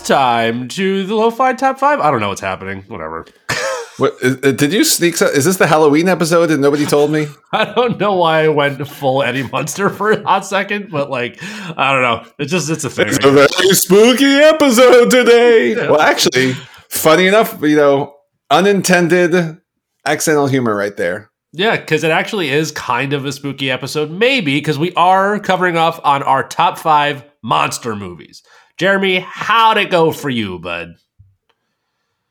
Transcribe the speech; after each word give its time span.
time 0.00 0.68
to 0.68 1.04
the 1.04 1.14
Lo-Fi 1.14 1.52
Top 1.54 1.78
5. 1.78 2.00
I 2.00 2.10
don't 2.10 2.20
know 2.20 2.28
what's 2.28 2.40
happening. 2.40 2.82
Whatever. 2.88 3.26
What, 3.98 4.14
is, 4.22 4.38
uh, 4.42 4.52
did 4.52 4.72
you 4.72 4.84
sneak? 4.84 5.20
Is 5.20 5.44
this 5.44 5.58
the 5.58 5.66
Halloween 5.66 6.08
episode 6.08 6.50
and 6.50 6.62
nobody 6.62 6.86
told 6.86 7.12
me? 7.12 7.26
I 7.52 7.66
don't 7.66 8.00
know 8.00 8.14
why 8.14 8.44
I 8.44 8.48
went 8.48 8.88
full 8.88 9.22
Eddie 9.22 9.42
Munster 9.42 9.90
for 9.90 10.12
a 10.12 10.22
hot 10.22 10.46
second, 10.46 10.90
but 10.90 11.10
like, 11.10 11.38
I 11.42 11.92
don't 11.92 12.02
know. 12.02 12.32
It's 12.38 12.50
just, 12.50 12.70
it's 12.70 12.84
a 12.84 12.90
thing. 12.90 13.08
It's 13.08 13.22
a 13.22 13.30
very 13.30 13.48
spooky 13.74 14.24
episode 14.24 15.10
today. 15.10 15.76
Yeah. 15.76 15.90
Well, 15.90 16.00
actually, 16.00 16.54
funny 16.88 17.26
enough, 17.26 17.60
you 17.60 17.76
know, 17.76 18.14
unintended 18.50 19.58
accidental 20.06 20.46
humor 20.46 20.74
right 20.74 20.96
there. 20.96 21.30
Yeah, 21.52 21.76
because 21.76 22.02
it 22.02 22.10
actually 22.10 22.48
is 22.48 22.72
kind 22.72 23.12
of 23.12 23.26
a 23.26 23.32
spooky 23.32 23.70
episode, 23.70 24.10
maybe 24.10 24.56
because 24.56 24.78
we 24.78 24.92
are 24.94 25.38
covering 25.38 25.76
off 25.76 26.00
on 26.02 26.22
our 26.22 26.48
top 26.48 26.78
five 26.78 27.24
monster 27.42 27.94
movies. 27.94 28.42
Jeremy, 28.82 29.20
how'd 29.20 29.78
it 29.78 29.92
go 29.92 30.10
for 30.10 30.28
you, 30.28 30.58
bud? 30.58 30.96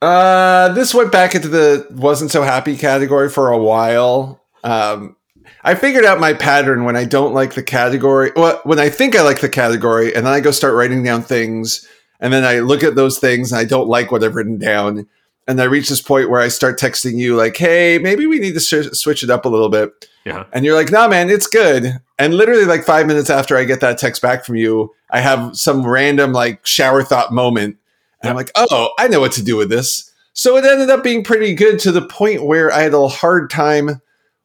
Uh, 0.02 0.74
this 0.74 0.94
went 0.94 1.10
back 1.10 1.34
into 1.34 1.48
the 1.48 1.88
wasn't 1.92 2.30
so 2.30 2.42
happy 2.42 2.76
category 2.76 3.30
for 3.30 3.52
a 3.52 3.58
while. 3.58 4.42
Um, 4.62 5.16
I 5.64 5.76
figured 5.76 6.04
out 6.04 6.20
my 6.20 6.34
pattern 6.34 6.84
when 6.84 6.98
I 6.98 7.06
don't 7.06 7.34
like 7.34 7.54
the 7.54 7.64
category. 7.64 8.32
Well, 8.36 8.60
when 8.66 8.80
I 8.82 8.90
think 8.90 9.16
I 9.16 9.22
like 9.22 9.40
the 9.40 9.48
category, 9.48 10.14
and 10.14 10.26
then 10.26 10.34
I 10.34 10.42
go 10.42 10.52
start 10.52 10.74
writing 10.74 11.04
down 11.04 11.22
things, 11.22 11.88
and 12.20 12.34
then 12.34 12.44
I 12.44 12.60
look 12.60 12.84
at 12.84 12.96
those 12.96 13.18
things 13.18 13.54
and 13.54 13.60
I 13.60 13.64
don't 13.64 13.88
like 13.88 14.12
what 14.12 14.22
I've 14.22 14.36
written 14.36 14.58
down, 14.58 15.08
and 15.48 15.62
I 15.62 15.64
reach 15.64 15.88
this 15.88 16.02
point 16.02 16.30
where 16.30 16.42
I 16.42 16.50
start 16.50 16.78
texting 16.78 17.16
you 17.16 17.38
like, 17.38 17.56
"Hey, 17.56 17.98
maybe 17.98 18.28
we 18.28 18.40
need 18.40 18.56
to 18.56 18.60
sh- 18.60 18.92
switch 18.92 19.24
it 19.24 19.30
up 19.30 19.46
a 19.46 19.50
little 19.50 19.70
bit." 19.70 20.10
Yeah. 20.26 20.46
And 20.54 20.66
you're 20.66 20.76
like, 20.76 20.92
"Nah, 20.92 21.08
man, 21.08 21.30
it's 21.30 21.48
good." 21.48 22.00
And 22.20 22.36
literally, 22.36 22.66
like 22.66 22.84
five 22.84 23.08
minutes 23.08 23.30
after 23.30 23.58
I 23.58 23.64
get 23.64 23.80
that 23.82 23.98
text 23.98 24.22
back 24.22 24.46
from 24.46 24.56
you, 24.56 24.94
I 25.10 25.20
have 25.20 25.56
some 25.56 25.86
random 25.86 26.34
like 26.34 26.66
shower 26.66 27.04
thought 27.04 27.34
moment, 27.34 27.78
and 28.22 28.30
I'm 28.30 28.36
like, 28.36 28.52
"Oh, 28.56 28.92
I 29.00 29.08
know 29.08 29.20
what 29.20 29.32
to 29.34 29.44
do 29.44 29.58
with 29.58 29.70
this." 29.70 30.12
So 30.34 30.58
it 30.58 30.66
ended 30.66 30.90
up 30.90 31.04
being 31.04 31.24
pretty 31.24 31.54
good 31.54 31.80
to 31.80 31.92
the 31.92 32.02
point 32.02 32.46
where 32.46 32.72
I 32.72 32.82
had 32.82 32.94
a 32.94 33.08
hard 33.08 33.50
time 33.50 34.02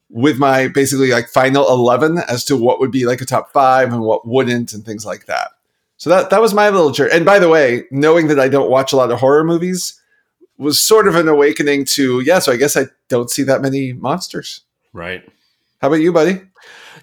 with 0.09 0.37
my 0.37 0.67
basically 0.67 1.11
like 1.11 1.27
final 1.27 1.67
11 1.67 2.19
as 2.29 2.43
to 2.45 2.57
what 2.57 2.79
would 2.79 2.91
be 2.91 3.05
like 3.05 3.21
a 3.21 3.25
top 3.25 3.51
five 3.51 3.91
and 3.91 4.01
what 4.01 4.27
wouldn't 4.27 4.73
and 4.73 4.85
things 4.85 5.05
like 5.05 5.25
that. 5.25 5.51
So 5.97 6.09
that, 6.09 6.29
that 6.29 6.41
was 6.41 6.53
my 6.53 6.69
little 6.69 6.91
journey. 6.91 7.11
And 7.13 7.25
by 7.25 7.39
the 7.39 7.49
way, 7.49 7.85
knowing 7.91 8.27
that 8.27 8.39
I 8.39 8.47
don't 8.47 8.69
watch 8.69 8.93
a 8.93 8.95
lot 8.95 9.11
of 9.11 9.19
horror 9.19 9.43
movies 9.43 9.99
was 10.57 10.79
sort 10.79 11.07
of 11.07 11.15
an 11.15 11.27
awakening 11.27 11.85
to, 11.85 12.21
yeah, 12.21 12.39
so 12.39 12.51
I 12.51 12.57
guess 12.57 12.77
I 12.77 12.85
don't 13.09 13.29
see 13.29 13.43
that 13.43 13.61
many 13.61 13.93
monsters. 13.93 14.61
Right. 14.93 15.27
How 15.79 15.89
about 15.89 16.01
you, 16.01 16.11
buddy? 16.11 16.41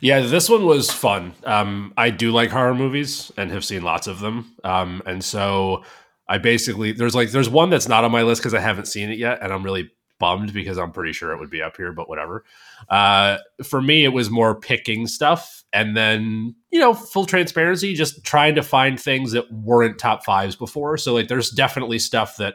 Yeah, 0.01 0.21
this 0.21 0.49
one 0.49 0.67
was 0.67 0.91
fun. 0.91 1.33
Um, 1.45 1.95
I 1.97 2.11
do 2.11 2.33
like 2.33 2.51
horror 2.51 2.75
movies 2.75 3.31
and 3.37 3.51
have 3.53 3.65
seen 3.65 3.83
lots 3.83 4.07
of 4.09 4.19
them. 4.19 4.53
Um, 4.65 5.01
and 5.07 5.23
so 5.23 5.85
I 6.29 6.39
basically 6.39 6.93
there's 6.93 7.15
like 7.15 7.31
there's 7.31 7.49
one 7.49 7.71
that's 7.71 7.89
not 7.89 8.05
on 8.05 8.11
my 8.11 8.23
list 8.23 8.43
because 8.43 8.55
I 8.55 8.61
haven't 8.61 8.87
seen 8.87 9.11
it 9.11 9.19
yet, 9.19 9.39
and 9.43 9.53
I'm 9.53 9.63
really 9.63 9.91
bummed 10.19 10.53
because 10.53 10.77
I'm 10.79 10.91
pretty 10.91 11.13
sure 11.13 11.33
it 11.33 11.39
would 11.39 11.51
be 11.51 11.63
up 11.63 11.77
here, 11.77 11.93
but 11.93 12.09
whatever. 12.09 12.45
Uh, 12.89 13.39
for 13.63 13.81
me, 13.81 14.05
it 14.05 14.13
was 14.13 14.29
more 14.29 14.59
picking 14.59 15.07
stuff, 15.07 15.63
and 15.73 15.97
then 15.97 16.57
you 16.71 16.81
know, 16.81 16.95
full 16.95 17.27
transparency, 17.27 17.95
just 17.95 18.25
trying 18.25 18.57
to 18.57 18.63
find 18.63 18.99
things 18.99 19.33
that 19.33 19.51
weren't 19.53 19.99
top 19.99 20.25
fives 20.25 20.57
before. 20.57 20.97
So 20.97 21.15
like, 21.15 21.29
there's 21.29 21.51
definitely 21.51 22.01
stuff 22.01 22.39
that 22.39 22.55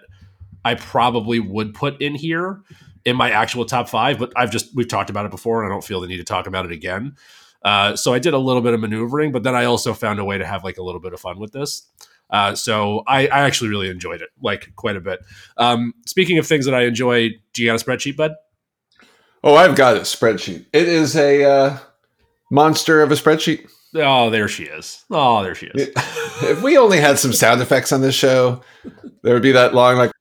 I 0.66 0.76
probably 0.76 1.40
would 1.40 1.74
put 1.74 2.02
in 2.02 2.16
here 2.16 2.62
in 3.10 3.16
my 3.16 3.32
actual 3.32 3.66
top 3.66 3.90
five, 3.90 4.20
but 4.20 4.32
I've 4.36 4.52
just 4.52 4.76
we've 4.76 4.88
talked 4.88 5.10
about 5.10 5.26
it 5.26 5.32
before, 5.32 5.64
and 5.64 5.72
I 5.72 5.74
don't 5.74 5.84
feel 5.84 6.00
the 6.00 6.08
need 6.08 6.18
to 6.18 6.24
talk 6.24 6.48
about 6.48 6.66
it 6.66 6.72
again. 6.72 7.16
Uh, 7.64 7.96
so 7.96 8.14
I 8.14 8.20
did 8.20 8.34
a 8.34 8.38
little 8.38 8.62
bit 8.62 8.74
of 8.74 8.80
maneuvering, 8.80 9.32
but 9.32 9.44
then 9.44 9.56
I 9.56 9.66
also 9.66 9.94
found 9.94 10.20
a 10.20 10.24
way 10.24 10.38
to 10.38 10.46
have 10.46 10.64
like 10.64 10.78
a 10.78 10.84
little 10.84 11.02
bit 11.02 11.14
of 11.14 11.20
fun 11.20 11.40
with 11.40 11.52
this. 11.52 11.88
Uh, 12.30 12.56
so 12.56 13.04
I, 13.08 13.28
I 13.28 13.40
actually 13.40 13.72
really 13.72 13.90
enjoyed 13.90 14.22
it, 14.22 14.30
like 14.42 14.74
quite 14.76 14.96
a 14.96 15.02
bit. 15.02 15.20
Um, 15.58 15.94
speaking 16.06 16.38
of 16.38 16.48
things 16.48 16.66
that 16.66 16.76
I 16.76 16.84
enjoy, 16.84 17.32
do 17.54 17.64
you 17.64 17.70
got 17.70 17.82
a 17.82 17.84
spreadsheet, 17.84 18.16
bud? 18.16 18.36
Oh, 19.44 19.56
I've 19.56 19.76
got 19.76 19.98
a 19.98 20.02
spreadsheet. 20.02 20.66
It 20.72 20.88
is 20.88 21.16
a 21.16 21.44
uh, 21.44 21.78
monster 22.52 23.02
of 23.02 23.12
a 23.12 23.16
spreadsheet. 23.16 23.70
Oh, 23.96 24.30
there 24.30 24.48
she 24.48 24.66
is. 24.66 25.04
Oh, 25.10 25.44
there 25.44 25.56
she 25.56 25.68
is. 25.68 25.90
If 26.42 26.62
we 26.62 26.78
only 26.78 27.02
had 27.02 27.20
some 27.20 27.34
sound 27.34 27.62
effects 27.62 27.92
on 27.92 28.00
this 28.00 28.16
show, 28.16 28.62
there 29.24 29.34
would 29.34 29.44
be 29.44 29.52
that 29.52 29.74
long 29.74 29.98
like 29.98 30.12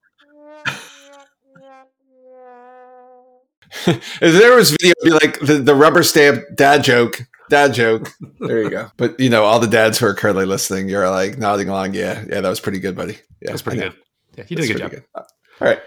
if 3.87 4.19
there 4.19 4.55
was 4.55 4.71
video, 4.71 4.93
it'd 5.01 5.03
be 5.03 5.11
like 5.11 5.39
the, 5.39 5.55
the 5.55 5.75
rubber 5.75 6.03
stamp 6.03 6.43
dad 6.55 6.83
joke. 6.83 7.21
Dad 7.49 7.73
joke. 7.73 8.13
There 8.39 8.61
you 8.61 8.69
go. 8.69 8.91
But 8.97 9.19
you 9.19 9.29
know, 9.29 9.43
all 9.43 9.59
the 9.59 9.67
dads 9.67 9.97
who 9.97 10.05
are 10.05 10.13
currently 10.13 10.45
listening, 10.45 10.87
you're 10.87 11.09
like 11.09 11.37
nodding 11.37 11.69
along. 11.69 11.95
Yeah, 11.95 12.23
yeah, 12.29 12.41
that 12.41 12.49
was 12.49 12.59
pretty 12.59 12.79
good, 12.79 12.95
buddy. 12.95 13.17
Yeah, 13.41 13.51
That's 13.51 13.61
pretty 13.61 13.79
good. 13.79 13.95
Yeah, 14.37 14.43
he 14.43 14.55
did 14.55 14.65
a 14.65 14.67
good 14.67 14.77
job. 14.77 14.89
pretty 14.91 15.05
All 15.15 15.67
right. 15.67 15.79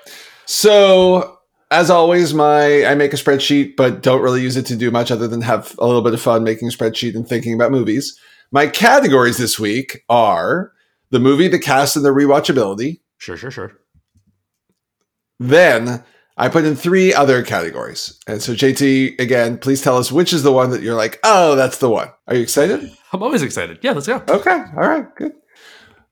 So 0.46 1.38
as 1.70 1.88
always, 1.88 2.34
my 2.34 2.84
I 2.84 2.94
make 2.94 3.12
a 3.12 3.16
spreadsheet, 3.16 3.76
but 3.76 4.02
don't 4.02 4.22
really 4.22 4.42
use 4.42 4.56
it 4.56 4.66
to 4.66 4.76
do 4.76 4.90
much 4.90 5.10
other 5.10 5.28
than 5.28 5.40
have 5.40 5.74
a 5.78 5.86
little 5.86 6.02
bit 6.02 6.14
of 6.14 6.20
fun 6.20 6.44
making 6.44 6.68
a 6.68 6.70
spreadsheet 6.70 7.14
and 7.14 7.26
thinking 7.26 7.54
about 7.54 7.72
movies. 7.72 8.18
My 8.50 8.66
categories 8.66 9.38
this 9.38 9.58
week 9.58 10.02
are 10.10 10.72
the 11.10 11.20
movie, 11.20 11.48
the 11.48 11.58
cast, 11.58 11.96
and 11.96 12.04
the 12.04 12.10
rewatchability. 12.10 13.00
Sure, 13.16 13.36
sure, 13.36 13.50
sure. 13.50 13.72
Then 15.40 16.04
I 16.36 16.48
put 16.48 16.64
in 16.64 16.76
three 16.76 17.12
other 17.12 17.42
categories. 17.42 18.18
And 18.26 18.42
so 18.42 18.54
JT, 18.54 19.20
again, 19.20 19.58
please 19.58 19.82
tell 19.82 19.98
us 19.98 20.10
which 20.10 20.32
is 20.32 20.42
the 20.42 20.52
one 20.52 20.70
that 20.70 20.82
you're 20.82 20.94
like, 20.94 21.20
oh, 21.24 21.54
that's 21.56 21.78
the 21.78 21.90
one. 21.90 22.08
Are 22.26 22.34
you 22.34 22.42
excited? 22.42 22.90
I'm 23.12 23.22
always 23.22 23.42
excited. 23.42 23.78
Yeah, 23.82 23.92
let's 23.92 24.06
go. 24.06 24.22
Okay. 24.28 24.50
All 24.76 24.88
right. 24.88 25.14
Good. 25.16 25.32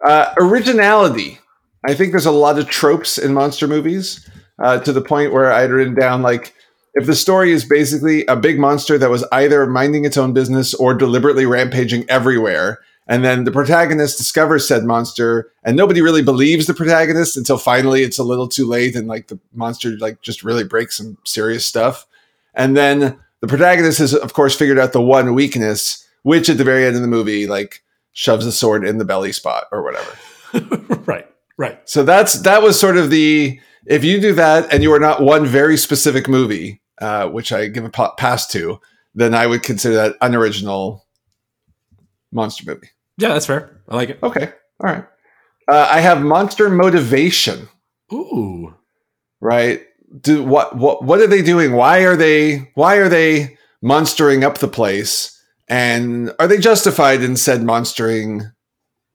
Uh, 0.05 0.35
originality. 0.37 1.39
I 1.87 1.95
think 1.95 2.13
there's 2.13 2.27
a 2.27 2.31
lot 2.31 2.59
of 2.59 2.69
tropes 2.69 3.17
in 3.17 3.33
monster 3.33 3.67
movies 3.67 4.29
uh, 4.63 4.81
to 4.81 4.93
the 4.93 5.01
point 5.01 5.33
where 5.33 5.51
I'd 5.51 5.71
written 5.71 5.95
down 5.95 6.23
like, 6.23 6.55
if 6.95 7.07
the 7.07 7.15
story 7.15 7.53
is 7.53 7.65
basically 7.65 8.27
a 8.27 8.37
big 8.37 8.59
monster 8.59 8.99
that 8.99 9.11
was 9.11 9.25
either 9.33 9.65
minding 9.67 10.05
its 10.05 10.19
own 10.19 10.33
business 10.33 10.75
or 10.75 10.93
deliberately 10.93 11.47
rampaging 11.47 12.05
everywhere, 12.11 12.81
and 13.11 13.25
then 13.25 13.43
the 13.43 13.51
protagonist 13.51 14.19
discovers 14.19 14.69
said 14.69 14.85
monster, 14.85 15.53
and 15.65 15.77
nobody 15.77 16.01
really 16.01 16.23
believes 16.23 16.69
the 16.69 16.75
protagonist 16.75 17.37
until 17.37 17.59
finally 17.59 18.05
it's 18.05 18.21
a 18.21 18.23
little 18.23 18.47
too 18.47 18.65
late, 18.65 18.95
and 18.95 19.09
like 19.09 19.27
the 19.27 19.39
monster 19.53 19.99
like 19.99 20.23
just 20.23 20.45
really 20.45 20.63
breaks 20.63 20.97
some 20.97 21.19
serious 21.27 21.67
stuff, 21.67 22.07
and 22.55 22.77
then 22.77 23.19
the 23.41 23.49
protagonist 23.49 23.99
has 23.99 24.15
of 24.15 24.33
course 24.33 24.55
figured 24.55 24.79
out 24.79 24.93
the 24.93 25.03
one 25.03 25.35
weakness, 25.35 26.07
which 26.23 26.49
at 26.49 26.57
the 26.57 26.63
very 26.63 26.87
end 26.87 26.95
of 26.95 27.03
the 27.03 27.09
movie 27.09 27.49
like 27.49 27.83
shoves 28.13 28.47
a 28.47 28.53
sword 28.53 28.87
in 28.87 28.99
the 28.99 29.05
belly 29.05 29.33
spot 29.33 29.65
or 29.73 29.83
whatever. 29.83 30.17
right, 31.05 31.27
right. 31.57 31.81
So 31.91 32.05
that's 32.05 32.35
that 32.43 32.63
was 32.63 32.79
sort 32.79 32.97
of 32.97 33.11
the 33.11 33.59
if 33.87 34.05
you 34.05 34.21
do 34.21 34.35
that 34.35 34.73
and 34.73 34.85
you 34.85 34.95
are 34.95 35.01
not 35.01 35.21
one 35.21 35.47
very 35.47 35.77
specific 35.77 36.29
movie, 36.29 36.81
uh, 37.01 37.27
which 37.27 37.51
I 37.51 37.67
give 37.67 37.85
a 37.85 37.91
pa- 37.91 38.15
pass 38.15 38.47
to, 38.53 38.81
then 39.17 39.35
I 39.35 39.49
would 39.49 39.65
consider 39.65 39.97
that 39.97 40.17
unoriginal 40.21 41.05
monster 42.31 42.65
movie. 42.65 42.91
Yeah, 43.21 43.35
that's 43.35 43.47
fair. 43.47 43.83
I 43.89 43.97
like 43.97 44.09
it. 44.09 44.19
Okay, 44.23 44.53
all 44.83 44.91
right. 44.91 45.05
Uh, 45.71 45.89
I 45.91 46.01
have 46.01 46.23
monster 46.23 46.71
motivation. 46.71 47.69
Ooh. 48.13 48.75
Right? 49.41 49.83
Do 50.21 50.43
what? 50.43 50.77
What? 50.77 51.05
What 51.05 51.21
are 51.21 51.27
they 51.27 51.43
doing? 51.43 51.73
Why 51.73 52.01
are 52.01 52.17
they? 52.17 52.71
Why 52.75 52.97
are 52.97 53.09
they 53.09 53.59
monstering 53.83 54.43
up 54.43 54.59
the 54.59 54.69
place? 54.69 55.37
And 55.69 56.33
are 56.41 56.49
they 56.49 56.59
justified 56.59 57.23
in 57.23 57.37
said 57.37 57.63
monstering 57.63 58.51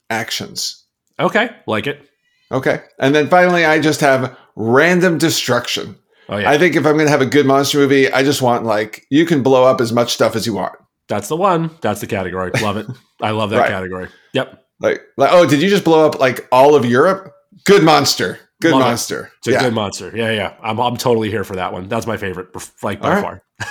actions? 0.09 0.85
Okay, 1.19 1.49
like 1.67 1.87
it. 1.87 2.07
Okay. 2.51 2.81
And 2.99 3.13
then 3.13 3.27
finally, 3.27 3.65
I 3.65 3.81
just 3.81 4.01
have 4.01 4.37
random 4.55 5.17
destruction. 5.17 5.95
Oh 6.29 6.37
yeah, 6.37 6.49
I 6.49 6.57
think 6.57 6.75
if 6.75 6.85
I'm 6.85 6.93
going 6.93 7.07
to 7.07 7.11
have 7.11 7.21
a 7.21 7.25
good 7.25 7.45
monster 7.45 7.79
movie, 7.79 8.11
I 8.11 8.23
just 8.23 8.41
want 8.41 8.65
like 8.65 9.05
you 9.09 9.25
can 9.25 9.43
blow 9.43 9.65
up 9.65 9.81
as 9.81 9.91
much 9.91 10.13
stuff 10.13 10.35
as 10.35 10.45
you 10.45 10.53
want. 10.53 10.75
That's 11.07 11.27
the 11.27 11.37
one. 11.37 11.71
That's 11.81 12.01
the 12.01 12.07
category. 12.07 12.51
Love 12.61 12.77
it. 12.77 12.87
I 13.21 13.31
love 13.31 13.49
that 13.51 13.57
Right. 13.61 13.69
category. 13.69 14.09
Yep. 14.33 14.61
Like, 14.79 15.01
like, 15.17 15.29
oh, 15.31 15.45
did 15.47 15.61
you 15.61 15.69
just 15.69 15.83
blow 15.83 16.05
up 16.05 16.19
like 16.19 16.47
all 16.51 16.75
of 16.75 16.85
Europe? 16.85 17.33
Good 17.65 17.83
monster. 17.83 18.39
Good 18.61 18.71
Love 18.71 18.81
it. 18.81 18.85
monster. 18.85 19.31
It's 19.39 19.47
a 19.47 19.51
yeah. 19.51 19.59
good 19.61 19.73
monster. 19.73 20.11
Yeah, 20.15 20.31
yeah. 20.31 20.53
I'm, 20.61 20.79
I'm 20.79 20.97
totally 20.97 21.29
here 21.29 21.43
for 21.43 21.55
that 21.55 21.73
one. 21.73 21.87
That's 21.87 22.07
my 22.07 22.17
favorite, 22.17 22.49
like 22.81 23.01
by 23.01 23.15
right. 23.15 23.21
far. 23.21 23.43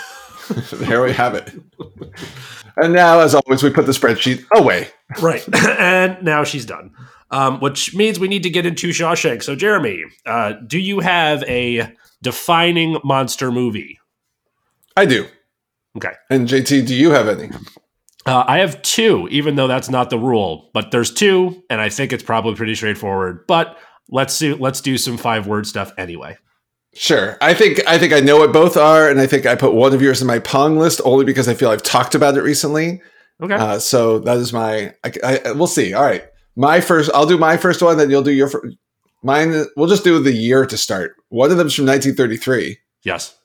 there 0.73 1.03
we 1.03 1.13
have 1.13 1.35
it. 1.35 1.53
and 2.77 2.93
now, 2.93 3.21
as 3.21 3.35
always, 3.35 3.63
we 3.63 3.71
put 3.71 3.87
the 3.87 3.93
spreadsheet 3.93 4.45
away. 4.55 4.89
Right. 5.21 5.43
and 5.79 6.23
now 6.23 6.45
she's 6.45 6.67
done. 6.67 6.91
Um, 7.31 7.61
which 7.61 7.95
means 7.95 8.21
we 8.21 8.29
need 8.29 8.43
to 8.45 8.51
get 8.51 8.67
into 8.67 8.91
Shawshank. 8.91 9.43
So, 9.43 9.57
Jeremy, 9.57 10.05
uh, 10.27 10.53
do 10.67 10.79
you 10.79 11.01
have 11.01 11.43
a 11.45 11.93
defining 12.23 12.99
monster 13.03 13.51
movie? 13.51 13.99
I 14.97 15.07
do. 15.07 15.27
Okay. 15.97 16.13
And 16.31 16.49
JT, 16.49 16.87
do 16.87 16.95
you 16.95 17.11
have 17.11 17.29
any? 17.29 17.51
Uh, 18.27 18.45
I 18.47 18.59
have 18.59 18.81
two, 18.83 19.29
even 19.31 19.55
though 19.57 19.69
that's 19.69 19.91
not 19.91 20.11
the 20.11 20.19
rule. 20.19 20.71
But 20.73 20.91
there's 20.91 21.13
two, 21.13 21.63
and 21.71 21.81
I 21.81 21.89
think 21.89 22.13
it's 22.13 22.23
probably 22.23 22.55
pretty 22.55 22.75
straightforward. 22.75 23.47
But 23.47 23.79
let's 24.11 24.39
do 24.39 24.57
let's 24.57 24.81
do 24.81 24.99
some 24.99 25.17
five 25.17 25.47
word 25.47 25.67
stuff 25.67 25.93
anyway. 25.99 26.37
Sure. 26.95 27.37
I 27.41 27.55
think 27.55 27.81
I 27.87 27.99
think 27.99 28.13
I 28.13 28.21
know 28.21 28.39
what 28.39 28.53
both 28.53 28.77
are, 28.77 29.09
and 29.09 29.21
I 29.21 29.27
think 29.27 29.47
I 29.47 29.55
put 29.55 29.75
one 29.75 29.93
of 29.93 30.01
yours 30.01 30.21
in 30.21 30.27
my 30.27 30.39
Pong 30.39 30.79
list 30.79 31.01
only 31.05 31.25
because 31.25 31.49
I 31.49 31.55
feel 31.55 31.71
I've 31.71 31.83
talked 31.83 32.15
about 32.15 32.37
it 32.37 32.43
recently. 32.43 33.03
Okay. 33.43 33.55
Uh, 33.55 33.79
so 33.79 34.21
that 34.21 34.37
is 34.39 34.53
my. 34.53 34.95
I, 35.05 35.13
I, 35.45 35.53
we'll 35.53 35.67
see. 35.67 35.93
All 35.93 36.05
right. 36.05 36.25
My 36.57 36.81
first, 36.81 37.11
I'll 37.13 37.27
do 37.27 37.37
my 37.37 37.57
first 37.57 37.83
one, 37.83 37.99
then 37.99 38.11
you'll 38.11 38.23
do 38.23 38.33
your. 38.33 38.49
Mine, 39.25 39.65
we'll 39.77 39.89
just 39.89 40.05
do 40.05 40.23
the 40.23 40.33
year 40.33 40.67
to 40.67 40.77
start. 40.77 41.17
One 41.31 41.51
of 41.51 41.57
them's 41.57 41.75
from 41.75 41.87
1933, 41.87 42.79
Yes. 43.05 43.37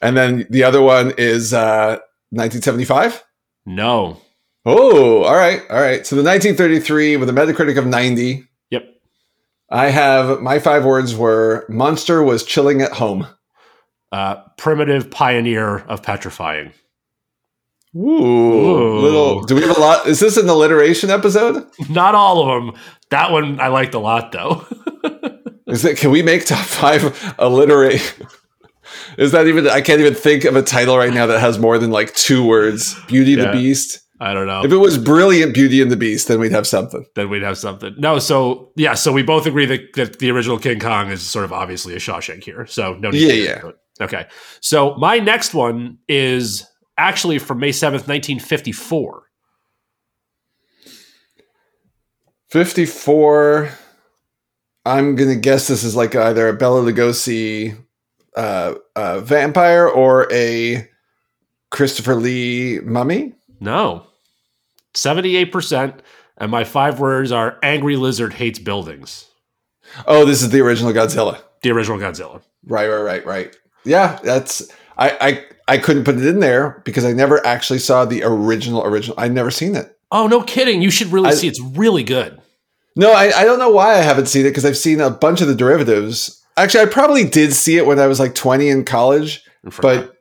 And 0.00 0.16
then 0.16 0.46
the 0.50 0.64
other 0.64 0.80
one 0.82 1.12
is 1.18 1.52
uh, 1.52 1.98
1975. 2.30 3.24
No. 3.66 4.20
Oh, 4.64 5.22
all 5.22 5.36
right, 5.36 5.62
all 5.70 5.80
right. 5.80 6.06
So 6.06 6.16
the 6.16 6.22
1933 6.22 7.16
with 7.16 7.28
a 7.28 7.32
Metacritic 7.32 7.78
of 7.78 7.86
90. 7.86 8.44
Yep. 8.70 8.84
I 9.70 9.88
have 9.88 10.40
my 10.40 10.58
five 10.58 10.84
words 10.84 11.14
were 11.14 11.64
monster 11.68 12.22
was 12.22 12.44
chilling 12.44 12.82
at 12.82 12.92
home. 12.92 13.26
Uh, 14.10 14.36
primitive 14.56 15.10
pioneer 15.10 15.78
of 15.80 16.02
petrifying. 16.02 16.72
Ooh, 17.94 18.00
Ooh. 18.00 19.00
little. 19.00 19.42
Do 19.44 19.54
we 19.54 19.62
have 19.62 19.76
a 19.76 19.80
lot? 19.80 20.06
Is 20.06 20.20
this 20.20 20.36
an 20.36 20.48
alliteration 20.48 21.10
episode? 21.10 21.66
Not 21.90 22.14
all 22.14 22.42
of 22.50 22.64
them. 22.64 22.82
That 23.10 23.32
one 23.32 23.60
I 23.60 23.68
liked 23.68 23.94
a 23.94 23.98
lot 23.98 24.32
though. 24.32 24.66
Is 25.66 25.84
it? 25.84 25.98
Can 25.98 26.10
we 26.10 26.22
make 26.22 26.44
top 26.46 26.64
five 26.64 27.34
alliterate? 27.38 28.14
Is 29.18 29.32
that 29.32 29.46
even? 29.46 29.68
I 29.68 29.80
can't 29.80 30.00
even 30.00 30.14
think 30.14 30.44
of 30.44 30.56
a 30.56 30.62
title 30.62 30.96
right 30.96 31.12
now 31.12 31.26
that 31.26 31.40
has 31.40 31.58
more 31.58 31.76
than 31.78 31.90
like 31.90 32.14
two 32.14 32.46
words. 32.46 32.94
Beauty 33.06 33.32
Yeah. 33.32 33.46
the 33.46 33.52
Beast. 33.52 34.00
I 34.20 34.32
don't 34.34 34.46
know. 34.46 34.64
If 34.64 34.72
it 34.72 34.76
was 34.78 34.96
brilliant 34.98 35.54
Beauty 35.54 35.80
and 35.82 35.90
the 35.92 35.96
Beast, 35.96 36.26
then 36.28 36.40
we'd 36.40 36.50
have 36.52 36.66
something. 36.66 37.04
then 37.14 37.28
we'd 37.30 37.42
have 37.42 37.56
something. 37.58 37.94
No, 37.98 38.18
so 38.18 38.72
yeah, 38.76 38.94
so 38.94 39.12
we 39.12 39.22
both 39.22 39.46
agree 39.46 39.64
that, 39.66 39.92
that 39.94 40.18
the 40.18 40.30
original 40.30 40.58
King 40.58 40.80
Kong 40.80 41.10
is 41.10 41.22
sort 41.22 41.44
of 41.44 41.52
obviously 41.52 41.94
a 41.94 41.98
Shawshank 41.98 42.42
here. 42.42 42.66
So 42.66 42.94
no 42.94 43.10
need 43.10 43.20
Yeah, 43.22 43.28
to 43.60 43.66
yeah. 44.00 44.04
Okay. 44.04 44.26
So 44.60 44.94
my 44.96 45.18
next 45.18 45.54
one 45.54 45.98
is 46.08 46.64
actually 46.96 47.38
from 47.38 47.58
May 47.60 47.70
7th, 47.70 48.06
1954. 48.08 49.22
Fifty-four. 52.50 53.70
I'm 54.84 55.16
gonna 55.16 55.36
guess 55.36 55.68
this 55.68 55.84
is 55.84 55.94
like 55.94 56.14
either 56.16 56.48
a 56.48 56.54
Bela 56.54 56.80
Lugosi 56.80 57.76
uh, 58.36 58.74
uh, 58.96 59.20
vampire 59.20 59.86
or 59.88 60.30
a 60.32 60.88
Christopher 61.70 62.14
Lee 62.14 62.80
mummy. 62.80 63.34
No. 63.60 64.06
78%. 64.94 66.00
And 66.38 66.50
my 66.50 66.64
five 66.64 67.00
words 67.00 67.32
are 67.32 67.58
angry 67.62 67.96
lizard 67.96 68.34
hates 68.34 68.58
buildings. 68.58 69.26
Oh, 70.06 70.24
this 70.24 70.42
is 70.42 70.50
the 70.50 70.60
original 70.60 70.92
Godzilla. 70.92 71.40
The 71.62 71.70
original 71.70 71.98
Godzilla. 71.98 72.42
Right, 72.66 72.86
right, 72.88 73.02
right, 73.02 73.26
right. 73.26 73.56
Yeah, 73.84 74.18
that's 74.22 74.70
I, 74.96 75.16
I 75.20 75.44
I 75.66 75.78
couldn't 75.78 76.04
put 76.04 76.16
it 76.16 76.26
in 76.26 76.40
there 76.40 76.82
because 76.84 77.04
I 77.04 77.12
never 77.12 77.44
actually 77.46 77.78
saw 77.78 78.04
the 78.04 78.22
original 78.22 78.84
original. 78.84 79.18
I'd 79.18 79.32
never 79.32 79.50
seen 79.50 79.74
it. 79.74 79.96
Oh, 80.10 80.26
no 80.26 80.42
kidding. 80.42 80.82
You 80.82 80.90
should 80.90 81.08
really 81.08 81.30
I- 81.30 81.34
see. 81.34 81.48
It's 81.48 81.60
really 81.60 82.02
good. 82.04 82.40
No, 82.96 83.12
I, 83.12 83.30
I 83.32 83.44
don't 83.44 83.60
know 83.60 83.70
why 83.70 83.94
I 83.94 83.98
haven't 84.02 84.26
seen 84.26 84.44
it 84.44 84.50
because 84.50 84.64
I've 84.64 84.76
seen 84.76 85.00
a 85.00 85.08
bunch 85.10 85.40
of 85.40 85.46
the 85.46 85.54
derivatives. 85.54 86.37
Actually, 86.58 86.84
I 86.84 86.86
probably 86.86 87.24
did 87.24 87.52
see 87.52 87.76
it 87.76 87.86
when 87.86 87.98
I 87.98 88.06
was 88.06 88.18
like 88.18 88.34
20 88.34 88.68
in 88.68 88.84
college, 88.84 89.42
but 89.80 90.16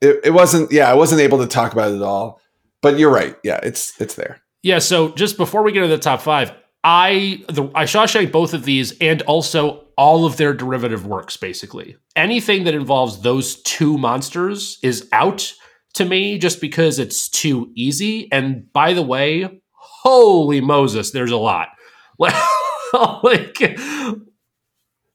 it, 0.00 0.20
it 0.24 0.30
wasn't. 0.30 0.72
Yeah, 0.72 0.90
I 0.90 0.94
wasn't 0.94 1.20
able 1.20 1.38
to 1.38 1.46
talk 1.46 1.72
about 1.72 1.92
it 1.92 1.96
at 1.96 2.02
all. 2.02 2.40
But 2.82 2.98
you're 2.98 3.12
right. 3.12 3.36
Yeah, 3.42 3.60
it's 3.62 3.98
it's 4.00 4.14
there. 4.14 4.40
Yeah, 4.62 4.78
so 4.78 5.10
just 5.10 5.36
before 5.36 5.62
we 5.62 5.72
get 5.72 5.80
to 5.80 5.88
the 5.88 5.98
top 5.98 6.20
five, 6.20 6.52
I 6.82 7.42
the 7.48 7.70
I 7.74 7.84
Shawshank 7.84 8.32
both 8.32 8.54
of 8.54 8.64
these 8.64 8.96
and 8.98 9.22
also 9.22 9.86
all 9.96 10.26
of 10.26 10.36
their 10.36 10.52
derivative 10.52 11.06
works, 11.06 11.36
basically. 11.36 11.96
Anything 12.16 12.64
that 12.64 12.74
involves 12.74 13.20
those 13.20 13.62
two 13.62 13.96
monsters 13.96 14.78
is 14.82 15.08
out 15.12 15.52
to 15.94 16.04
me 16.04 16.38
just 16.38 16.60
because 16.60 16.98
it's 16.98 17.28
too 17.28 17.70
easy. 17.74 18.30
And 18.32 18.72
by 18.72 18.92
the 18.92 19.02
way, 19.02 19.62
holy 19.72 20.60
Moses, 20.60 21.12
there's 21.12 21.30
a 21.30 21.36
lot. 21.36 21.68
like 22.18 23.78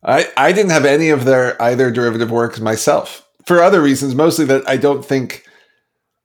I 0.03 0.27
I 0.37 0.51
didn't 0.51 0.71
have 0.71 0.85
any 0.85 1.09
of 1.09 1.25
their 1.25 1.61
either 1.61 1.91
derivative 1.91 2.31
works 2.31 2.59
myself 2.59 3.27
for 3.45 3.61
other 3.61 3.81
reasons, 3.81 4.15
mostly 4.15 4.45
that 4.45 4.67
I 4.67 4.77
don't 4.77 5.03
think. 5.03 5.45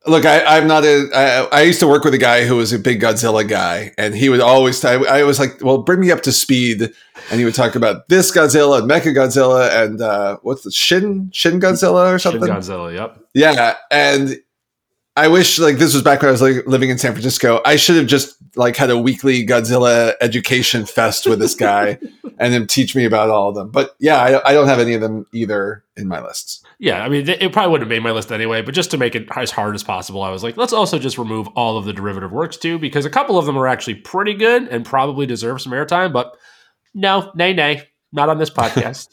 Look, 0.06 0.26
I, 0.26 0.44
I'm 0.44 0.68
not 0.68 0.84
a. 0.84 1.08
I, 1.14 1.60
I 1.60 1.62
used 1.62 1.80
to 1.80 1.88
work 1.88 2.04
with 2.04 2.12
a 2.12 2.18
guy 2.18 2.44
who 2.44 2.56
was 2.56 2.74
a 2.74 2.78
big 2.78 3.00
Godzilla 3.00 3.48
guy, 3.48 3.92
and 3.96 4.14
he 4.14 4.28
would 4.28 4.40
always. 4.40 4.84
I, 4.84 4.96
I 4.96 5.22
was 5.22 5.38
like, 5.38 5.62
"Well, 5.62 5.78
bring 5.78 6.00
me 6.00 6.10
up 6.10 6.20
to 6.24 6.32
speed," 6.32 6.82
and 7.30 7.38
he 7.38 7.44
would 7.46 7.54
talk 7.54 7.74
about 7.74 8.06
this 8.10 8.30
Godzilla 8.30 8.80
and 8.80 8.90
Mecha 8.90 9.14
Godzilla 9.14 9.82
and 9.82 10.02
uh, 10.02 10.36
what's 10.42 10.62
the 10.62 10.70
Shin 10.70 11.30
Shin 11.32 11.58
Godzilla 11.58 12.14
or 12.14 12.18
something. 12.18 12.42
Shin 12.42 12.62
something. 12.62 12.76
Godzilla, 12.76 12.94
yep. 12.94 13.18
Yeah, 13.32 13.76
and 13.90 14.36
I 15.16 15.28
wish 15.28 15.58
like 15.58 15.76
this 15.76 15.94
was 15.94 16.02
back 16.02 16.22
when 16.22 16.28
I 16.28 16.32
was 16.32 16.42
like 16.42 16.66
living 16.66 16.90
in 16.90 16.98
San 16.98 17.12
Francisco. 17.12 17.60
I 17.64 17.76
should 17.76 17.96
have 17.96 18.06
just 18.06 18.36
like 18.56 18.76
had 18.76 18.90
a 18.90 18.98
weekly 18.98 19.46
Godzilla 19.46 20.14
education 20.20 20.86
fest 20.86 21.26
with 21.26 21.38
this 21.38 21.54
guy 21.54 21.98
and 22.38 22.52
him 22.52 22.66
teach 22.66 22.96
me 22.96 23.04
about 23.04 23.30
all 23.30 23.48
of 23.48 23.54
them. 23.54 23.70
But 23.70 23.94
yeah, 24.00 24.16
I, 24.16 24.50
I 24.50 24.52
don't 24.52 24.66
have 24.66 24.80
any 24.80 24.94
of 24.94 25.00
them 25.00 25.26
either 25.32 25.84
in 25.96 26.08
my 26.08 26.20
lists. 26.20 26.62
Yeah, 26.80 27.04
I 27.04 27.08
mean, 27.08 27.28
it 27.28 27.52
probably 27.52 27.70
wouldn't 27.70 27.88
have 27.88 27.96
made 27.96 28.02
my 28.02 28.10
list 28.10 28.32
anyway, 28.32 28.62
but 28.62 28.74
just 28.74 28.90
to 28.90 28.98
make 28.98 29.14
it 29.14 29.28
as 29.36 29.52
hard 29.52 29.76
as 29.76 29.84
possible, 29.84 30.22
I 30.22 30.30
was 30.30 30.42
like, 30.42 30.56
let's 30.56 30.72
also 30.72 30.98
just 30.98 31.16
remove 31.16 31.46
all 31.48 31.78
of 31.78 31.84
the 31.84 31.92
derivative 31.92 32.32
works 32.32 32.56
too, 32.56 32.78
because 32.78 33.04
a 33.04 33.10
couple 33.10 33.38
of 33.38 33.46
them 33.46 33.56
are 33.56 33.68
actually 33.68 33.94
pretty 33.94 34.34
good 34.34 34.66
and 34.68 34.84
probably 34.84 35.26
deserve 35.26 35.62
some 35.62 35.72
airtime, 35.72 36.12
but 36.12 36.36
no, 36.92 37.30
nay, 37.36 37.52
nay, 37.52 37.88
not 38.12 38.28
on 38.28 38.38
this 38.38 38.50
podcast. 38.54 39.08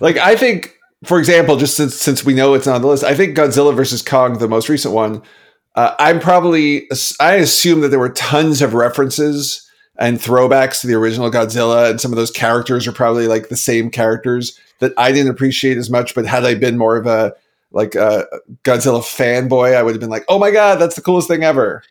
Like 0.00 0.16
I 0.16 0.36
think, 0.36 0.77
for 1.04 1.18
example, 1.18 1.56
just 1.56 1.76
since 1.76 1.94
since 1.94 2.24
we 2.24 2.34
know 2.34 2.54
it's 2.54 2.66
not 2.66 2.76
on 2.76 2.82
the 2.82 2.88
list, 2.88 3.04
I 3.04 3.14
think 3.14 3.36
Godzilla 3.36 3.74
versus 3.74 4.02
Kong, 4.02 4.38
the 4.38 4.48
most 4.48 4.68
recent 4.68 4.94
one, 4.94 5.22
uh, 5.74 5.94
I'm 5.98 6.18
probably 6.18 6.88
I 7.20 7.34
assume 7.34 7.80
that 7.82 7.88
there 7.88 7.98
were 7.98 8.08
tons 8.10 8.62
of 8.62 8.74
references 8.74 9.64
and 9.98 10.18
throwbacks 10.18 10.80
to 10.80 10.86
the 10.86 10.94
original 10.94 11.30
Godzilla, 11.30 11.90
and 11.90 12.00
some 12.00 12.12
of 12.12 12.16
those 12.16 12.30
characters 12.30 12.86
are 12.86 12.92
probably 12.92 13.28
like 13.28 13.48
the 13.48 13.56
same 13.56 13.90
characters 13.90 14.58
that 14.80 14.92
I 14.96 15.12
didn't 15.12 15.30
appreciate 15.30 15.76
as 15.76 15.90
much. 15.90 16.14
But 16.14 16.26
had 16.26 16.44
I 16.44 16.54
been 16.54 16.78
more 16.78 16.96
of 16.96 17.06
a 17.06 17.32
like 17.70 17.94
a 17.94 18.26
Godzilla 18.64 19.00
fanboy, 19.00 19.76
I 19.76 19.82
would 19.82 19.94
have 19.94 20.00
been 20.00 20.10
like, 20.10 20.24
"Oh 20.28 20.38
my 20.38 20.50
god, 20.50 20.80
that's 20.80 20.96
the 20.96 21.02
coolest 21.02 21.28
thing 21.28 21.44
ever!" 21.44 21.82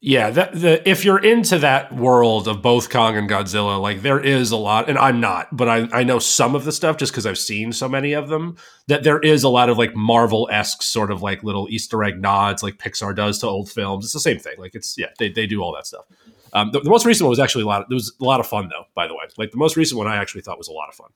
Yeah, 0.00 0.30
that, 0.30 0.52
the, 0.52 0.88
if 0.88 1.04
you're 1.04 1.18
into 1.18 1.58
that 1.58 1.92
world 1.92 2.46
of 2.46 2.62
both 2.62 2.88
Kong 2.88 3.16
and 3.16 3.28
Godzilla, 3.28 3.80
like 3.80 4.02
there 4.02 4.20
is 4.20 4.52
a 4.52 4.56
lot, 4.56 4.88
and 4.88 4.96
I'm 4.96 5.20
not, 5.20 5.56
but 5.56 5.68
I, 5.68 5.88
I 5.92 6.04
know 6.04 6.18
some 6.18 6.54
of 6.54 6.64
the 6.64 6.72
stuff 6.72 6.96
just 6.96 7.12
because 7.12 7.26
I've 7.26 7.38
seen 7.38 7.72
so 7.72 7.88
many 7.88 8.12
of 8.12 8.28
them, 8.28 8.56
that 8.86 9.02
there 9.02 9.18
is 9.18 9.42
a 9.42 9.48
lot 9.48 9.68
of 9.68 9.76
like 9.76 9.96
Marvel 9.96 10.48
esque 10.52 10.82
sort 10.82 11.10
of 11.10 11.20
like 11.22 11.42
little 11.42 11.66
Easter 11.68 12.04
egg 12.04 12.20
nods 12.20 12.62
like 12.62 12.78
Pixar 12.78 13.14
does 13.14 13.38
to 13.40 13.46
old 13.46 13.70
films. 13.70 14.04
It's 14.04 14.12
the 14.14 14.20
same 14.20 14.38
thing. 14.38 14.54
Like 14.58 14.74
it's, 14.74 14.96
yeah, 14.96 15.08
they, 15.18 15.30
they 15.30 15.46
do 15.46 15.62
all 15.62 15.74
that 15.74 15.86
stuff. 15.86 16.04
Um, 16.52 16.70
the, 16.70 16.80
the 16.80 16.90
most 16.90 17.04
recent 17.04 17.24
one 17.24 17.30
was 17.30 17.40
actually 17.40 17.64
a 17.64 17.66
lot. 17.66 17.82
of, 17.82 17.88
It 17.90 17.94
was 17.94 18.14
a 18.20 18.24
lot 18.24 18.40
of 18.40 18.46
fun, 18.46 18.68
though. 18.68 18.84
By 18.94 19.06
the 19.06 19.14
way, 19.14 19.24
like 19.36 19.50
the 19.50 19.58
most 19.58 19.76
recent 19.76 19.98
one, 19.98 20.06
I 20.06 20.16
actually 20.16 20.42
thought 20.42 20.58
was 20.58 20.68
a 20.68 20.72
lot 20.72 20.88
of 20.88 20.94
fun. 20.94 21.10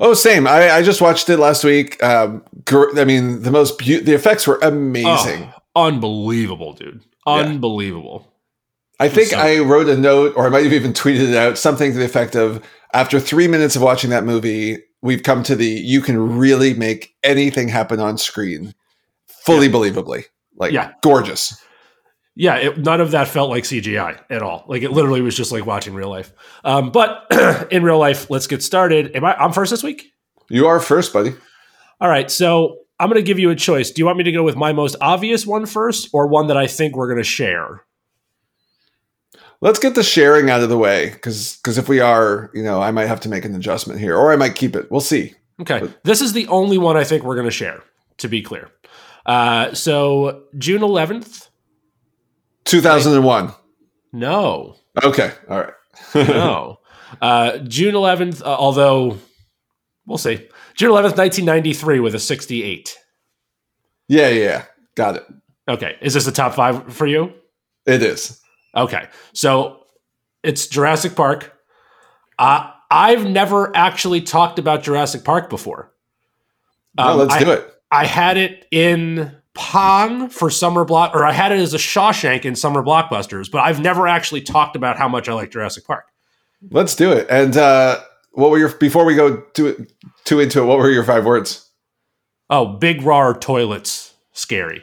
Oh, 0.00 0.14
same. 0.14 0.46
I, 0.46 0.70
I 0.70 0.82
just 0.82 1.00
watched 1.00 1.28
it 1.28 1.36
last 1.38 1.64
week. 1.64 2.02
Um, 2.02 2.42
gr- 2.64 2.98
I 2.98 3.04
mean, 3.04 3.42
the 3.42 3.50
most 3.50 3.78
beau- 3.78 4.00
the 4.00 4.14
effects 4.14 4.46
were 4.46 4.58
amazing. 4.62 5.52
Oh, 5.76 5.86
unbelievable, 5.86 6.72
dude! 6.72 7.02
Yeah. 7.26 7.32
Unbelievable. 7.34 8.26
I 9.00 9.08
think 9.08 9.28
So- 9.28 9.38
I 9.38 9.58
wrote 9.60 9.88
a 9.88 9.96
note, 9.96 10.34
or 10.36 10.46
I 10.46 10.48
might 10.50 10.64
have 10.64 10.72
even 10.72 10.92
tweeted 10.92 11.30
it 11.30 11.36
out, 11.36 11.58
something 11.58 11.92
to 11.92 11.98
the 11.98 12.04
effect 12.04 12.34
of 12.36 12.62
after 12.94 13.18
three 13.18 13.48
minutes 13.48 13.74
of 13.76 13.82
watching 13.82 14.10
that 14.10 14.24
movie, 14.24 14.78
we've 15.02 15.22
come 15.22 15.42
to 15.44 15.56
the 15.56 15.66
you 15.66 16.00
can 16.00 16.38
really 16.38 16.74
make 16.74 17.14
anything 17.22 17.68
happen 17.68 17.98
on 18.00 18.18
screen 18.18 18.74
fully 19.44 19.68
believably. 19.68 20.24
Like, 20.56 20.72
Yeah. 20.72 20.92
gorgeous. 21.02 21.60
Yeah, 22.34 22.56
it, 22.56 22.78
none 22.78 23.00
of 23.00 23.10
that 23.10 23.28
felt 23.28 23.50
like 23.50 23.64
CGI 23.64 24.18
at 24.30 24.42
all. 24.42 24.64
Like 24.66 24.82
it 24.82 24.90
literally 24.92 25.20
was 25.20 25.36
just 25.36 25.52
like 25.52 25.66
watching 25.66 25.92
real 25.94 26.08
life. 26.08 26.32
Um, 26.64 26.90
but 26.90 27.26
in 27.70 27.82
real 27.82 27.98
life, 27.98 28.30
let's 28.30 28.46
get 28.46 28.62
started. 28.62 29.14
Am 29.16 29.24
I? 29.24 29.34
I'm 29.36 29.52
first 29.52 29.70
this 29.70 29.82
week. 29.82 30.12
You 30.48 30.66
are 30.66 30.80
first, 30.80 31.12
buddy. 31.12 31.34
All 32.00 32.08
right, 32.08 32.30
so 32.30 32.78
I'm 33.02 33.08
going 33.08 33.20
to 33.20 33.26
give 33.26 33.40
you 33.40 33.50
a 33.50 33.56
choice. 33.56 33.90
Do 33.90 34.00
you 34.00 34.06
want 34.06 34.16
me 34.18 34.22
to 34.22 34.30
go 34.30 34.44
with 34.44 34.54
my 34.54 34.72
most 34.72 34.94
obvious 35.00 35.44
one 35.44 35.66
first, 35.66 36.08
or 36.12 36.28
one 36.28 36.46
that 36.46 36.56
I 36.56 36.68
think 36.68 36.94
we're 36.94 37.08
going 37.08 37.18
to 37.18 37.24
share? 37.24 37.84
Let's 39.60 39.80
get 39.80 39.96
the 39.96 40.04
sharing 40.04 40.50
out 40.50 40.62
of 40.62 40.68
the 40.68 40.78
way 40.78 41.10
because 41.10 41.56
because 41.56 41.78
if 41.78 41.88
we 41.88 41.98
are, 41.98 42.52
you 42.54 42.62
know, 42.62 42.80
I 42.80 42.92
might 42.92 43.06
have 43.06 43.18
to 43.22 43.28
make 43.28 43.44
an 43.44 43.56
adjustment 43.56 43.98
here, 43.98 44.16
or 44.16 44.32
I 44.32 44.36
might 44.36 44.54
keep 44.54 44.76
it. 44.76 44.88
We'll 44.88 45.00
see. 45.00 45.34
Okay, 45.60 45.82
this 46.04 46.20
is 46.20 46.32
the 46.32 46.46
only 46.46 46.78
one 46.78 46.96
I 46.96 47.02
think 47.02 47.24
we're 47.24 47.34
going 47.34 47.46
to 47.48 47.50
share. 47.50 47.82
To 48.18 48.28
be 48.28 48.40
clear, 48.40 48.70
uh, 49.26 49.74
so 49.74 50.44
June 50.56 50.82
11th. 50.82 51.48
2001. 52.66 53.52
No, 54.12 54.76
Okay, 55.02 55.32
all 55.48 55.58
right. 55.58 55.72
no. 56.14 56.78
Uh, 57.20 57.58
June 57.58 57.94
11th, 57.94 58.42
uh, 58.42 58.44
although 58.44 59.18
we'll 60.06 60.18
see. 60.18 60.46
June 60.82 60.90
11th, 60.90 61.16
1993, 61.16 62.00
with 62.00 62.12
a 62.16 62.18
68. 62.18 62.98
yeah, 64.08 64.26
yeah, 64.30 64.42
yeah, 64.42 64.64
got 64.96 65.14
it. 65.14 65.24
Okay. 65.68 65.94
Is 66.00 66.14
this 66.14 66.24
the 66.24 66.32
top 66.32 66.54
five 66.54 66.92
for 66.92 67.06
you? 67.06 67.32
It 67.86 68.02
is. 68.02 68.40
Okay. 68.76 69.06
So 69.32 69.84
it's 70.42 70.66
Jurassic 70.66 71.14
Park. 71.14 71.56
Uh, 72.36 72.68
I've 72.90 73.24
never 73.24 73.70
actually 73.76 74.22
talked 74.22 74.58
about 74.58 74.82
Jurassic 74.82 75.22
Park 75.22 75.48
before. 75.48 75.92
No, 76.98 77.04
Um, 77.12 77.18
let's 77.18 77.34
I, 77.34 77.44
do 77.44 77.52
it. 77.52 77.72
I 77.92 78.04
had 78.04 78.36
it 78.36 78.66
in 78.72 79.36
Pong 79.54 80.30
for 80.30 80.50
summer 80.50 80.84
block, 80.84 81.14
or 81.14 81.24
I 81.24 81.30
had 81.30 81.52
it 81.52 81.60
as 81.60 81.74
a 81.74 81.78
Shawshank 81.78 82.44
in 82.44 82.56
summer 82.56 82.82
blockbusters, 82.82 83.48
but 83.48 83.60
I've 83.60 83.78
never 83.80 84.08
actually 84.08 84.40
talked 84.40 84.74
about 84.74 84.98
how 84.98 85.06
much 85.06 85.28
I 85.28 85.32
like 85.34 85.52
Jurassic 85.52 85.86
Park. 85.86 86.06
Let's 86.72 86.96
do 86.96 87.12
it. 87.12 87.28
And 87.30 87.56
uh, 87.56 88.00
what 88.32 88.50
were 88.50 88.58
your 88.58 88.70
before 88.70 89.04
we 89.04 89.14
go 89.14 89.40
to 89.54 89.86
too 90.24 90.40
into 90.40 90.62
it? 90.62 90.66
What 90.66 90.78
were 90.78 90.90
your 90.90 91.04
five 91.04 91.24
words? 91.24 91.68
Oh, 92.50 92.66
big 92.66 93.02
raw 93.02 93.32
toilets, 93.32 94.14
scary. 94.32 94.82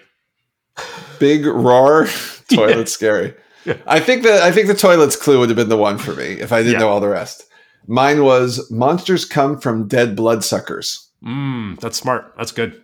Big 1.19 1.45
raw 1.45 2.05
toilet, 2.53 2.77
yeah. 2.77 2.85
scary. 2.85 3.33
Yeah. 3.65 3.77
I 3.85 3.99
think 3.99 4.23
that 4.23 4.41
I 4.41 4.51
think 4.51 4.67
the 4.67 4.75
toilets 4.75 5.15
clue 5.15 5.39
would 5.39 5.49
have 5.49 5.55
been 5.55 5.69
the 5.69 5.77
one 5.77 5.97
for 5.97 6.13
me 6.13 6.23
if 6.23 6.51
I 6.51 6.59
didn't 6.59 6.73
yeah. 6.73 6.79
know 6.79 6.89
all 6.89 6.99
the 6.99 7.09
rest. 7.09 7.45
Mine 7.87 8.23
was 8.23 8.69
monsters 8.71 9.25
come 9.25 9.59
from 9.59 9.87
dead 9.87 10.15
bloodsuckers. 10.15 11.09
Mm, 11.23 11.79
that's 11.79 11.97
smart. 11.97 12.33
That's 12.37 12.51
good. 12.51 12.81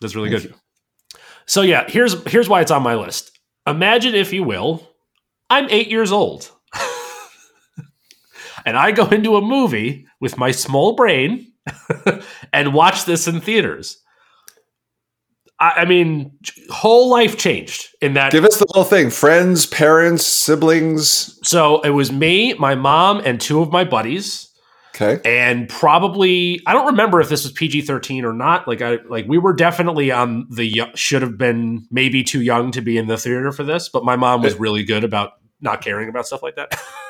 That's 0.00 0.14
really 0.14 0.30
Thank 0.30 0.42
good. 0.42 0.50
You. 0.50 1.20
So 1.46 1.62
yeah, 1.62 1.88
here's 1.88 2.22
here's 2.28 2.48
why 2.48 2.60
it's 2.60 2.70
on 2.70 2.82
my 2.82 2.94
list. 2.94 3.38
Imagine, 3.66 4.14
if 4.14 4.32
you 4.32 4.44
will, 4.44 4.88
I'm 5.50 5.68
eight 5.70 5.88
years 5.88 6.12
old. 6.12 6.50
And 8.68 8.76
I 8.76 8.92
go 8.92 9.08
into 9.08 9.36
a 9.36 9.40
movie 9.40 10.06
with 10.20 10.36
my 10.36 10.50
small 10.50 10.94
brain 10.94 11.50
and 12.52 12.74
watch 12.74 13.06
this 13.06 13.26
in 13.26 13.40
theaters. 13.40 13.96
I, 15.58 15.70
I 15.70 15.84
mean, 15.86 16.32
whole 16.68 17.08
life 17.08 17.38
changed 17.38 17.88
in 18.02 18.12
that. 18.12 18.30
Give 18.30 18.44
us 18.44 18.58
the 18.58 18.66
whole 18.68 18.84
thing: 18.84 19.08
friends, 19.08 19.64
parents, 19.64 20.26
siblings. 20.26 21.40
So 21.48 21.80
it 21.80 21.90
was 21.90 22.12
me, 22.12 22.52
my 22.54 22.74
mom, 22.74 23.22
and 23.24 23.40
two 23.40 23.62
of 23.62 23.72
my 23.72 23.84
buddies. 23.84 24.44
Okay. 24.94 25.18
And 25.24 25.66
probably 25.66 26.60
I 26.66 26.74
don't 26.74 26.88
remember 26.88 27.22
if 27.22 27.30
this 27.30 27.44
was 27.44 27.52
PG 27.52 27.82
thirteen 27.82 28.26
or 28.26 28.34
not. 28.34 28.68
Like 28.68 28.82
I 28.82 28.98
like 29.08 29.26
we 29.26 29.38
were 29.38 29.54
definitely 29.54 30.12
on 30.12 30.46
the 30.50 30.82
should 30.94 31.22
have 31.22 31.38
been 31.38 31.86
maybe 31.90 32.22
too 32.22 32.42
young 32.42 32.70
to 32.72 32.82
be 32.82 32.98
in 32.98 33.06
the 33.06 33.16
theater 33.16 33.50
for 33.50 33.62
this, 33.62 33.88
but 33.88 34.04
my 34.04 34.16
mom 34.16 34.42
was 34.42 34.56
really 34.56 34.84
good 34.84 35.04
about 35.04 35.32
not 35.62 35.80
caring 35.80 36.10
about 36.10 36.26
stuff 36.26 36.42
like 36.42 36.56
that. 36.56 36.78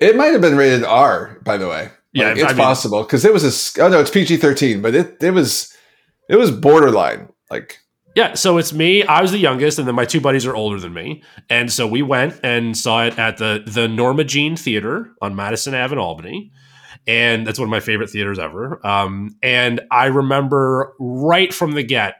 it 0.00 0.16
might 0.16 0.28
have 0.28 0.40
been 0.40 0.56
rated 0.56 0.84
R, 0.84 1.38
by 1.44 1.56
the 1.56 1.68
way. 1.68 1.90
Yeah, 2.12 2.28
like, 2.28 2.38
it's 2.38 2.44
I 2.44 2.48
mean, 2.48 2.56
possible 2.56 3.02
because 3.02 3.24
it 3.24 3.32
was 3.32 3.44
a. 3.78 3.82
Oh 3.82 3.88
no, 3.88 4.00
it's 4.00 4.10
PG 4.10 4.38
thirteen, 4.38 4.82
but 4.82 4.94
it 4.94 5.22
it 5.22 5.30
was 5.30 5.76
it 6.28 6.36
was 6.36 6.50
borderline. 6.50 7.28
Like 7.50 7.78
yeah, 8.16 8.34
so 8.34 8.58
it's 8.58 8.72
me. 8.72 9.04
I 9.04 9.22
was 9.22 9.30
the 9.30 9.38
youngest, 9.38 9.78
and 9.78 9.86
then 9.86 9.94
my 9.94 10.04
two 10.04 10.20
buddies 10.20 10.44
are 10.44 10.54
older 10.54 10.80
than 10.80 10.92
me, 10.92 11.22
and 11.48 11.72
so 11.72 11.86
we 11.86 12.02
went 12.02 12.40
and 12.42 12.76
saw 12.76 13.04
it 13.04 13.18
at 13.18 13.36
the 13.36 13.62
the 13.64 13.86
Norma 13.86 14.24
Jean 14.24 14.56
Theater 14.56 15.12
on 15.22 15.36
Madison 15.36 15.74
Ave 15.74 15.92
in 15.92 15.98
Albany, 15.98 16.50
and 17.06 17.46
that's 17.46 17.58
one 17.58 17.68
of 17.68 17.70
my 17.70 17.80
favorite 17.80 18.10
theaters 18.10 18.38
ever. 18.38 18.84
Um, 18.84 19.36
and 19.42 19.80
I 19.92 20.06
remember 20.06 20.94
right 20.98 21.54
from 21.54 21.72
the 21.72 21.84
get 21.84 22.16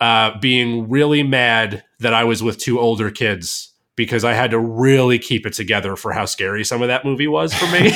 uh, 0.00 0.38
being 0.38 0.88
really 0.88 1.24
mad 1.24 1.82
that 1.98 2.14
I 2.14 2.22
was 2.24 2.42
with 2.42 2.58
two 2.58 2.78
older 2.78 3.10
kids 3.10 3.72
because 3.96 4.24
I 4.24 4.34
had 4.34 4.50
to 4.52 4.58
really 4.58 5.18
keep 5.18 5.46
it 5.46 5.54
together 5.54 5.96
for 5.96 6.12
how 6.12 6.26
scary 6.26 6.64
some 6.64 6.82
of 6.82 6.88
that 6.88 7.04
movie 7.04 7.28
was 7.28 7.52
for 7.54 7.66
me, 7.66 7.90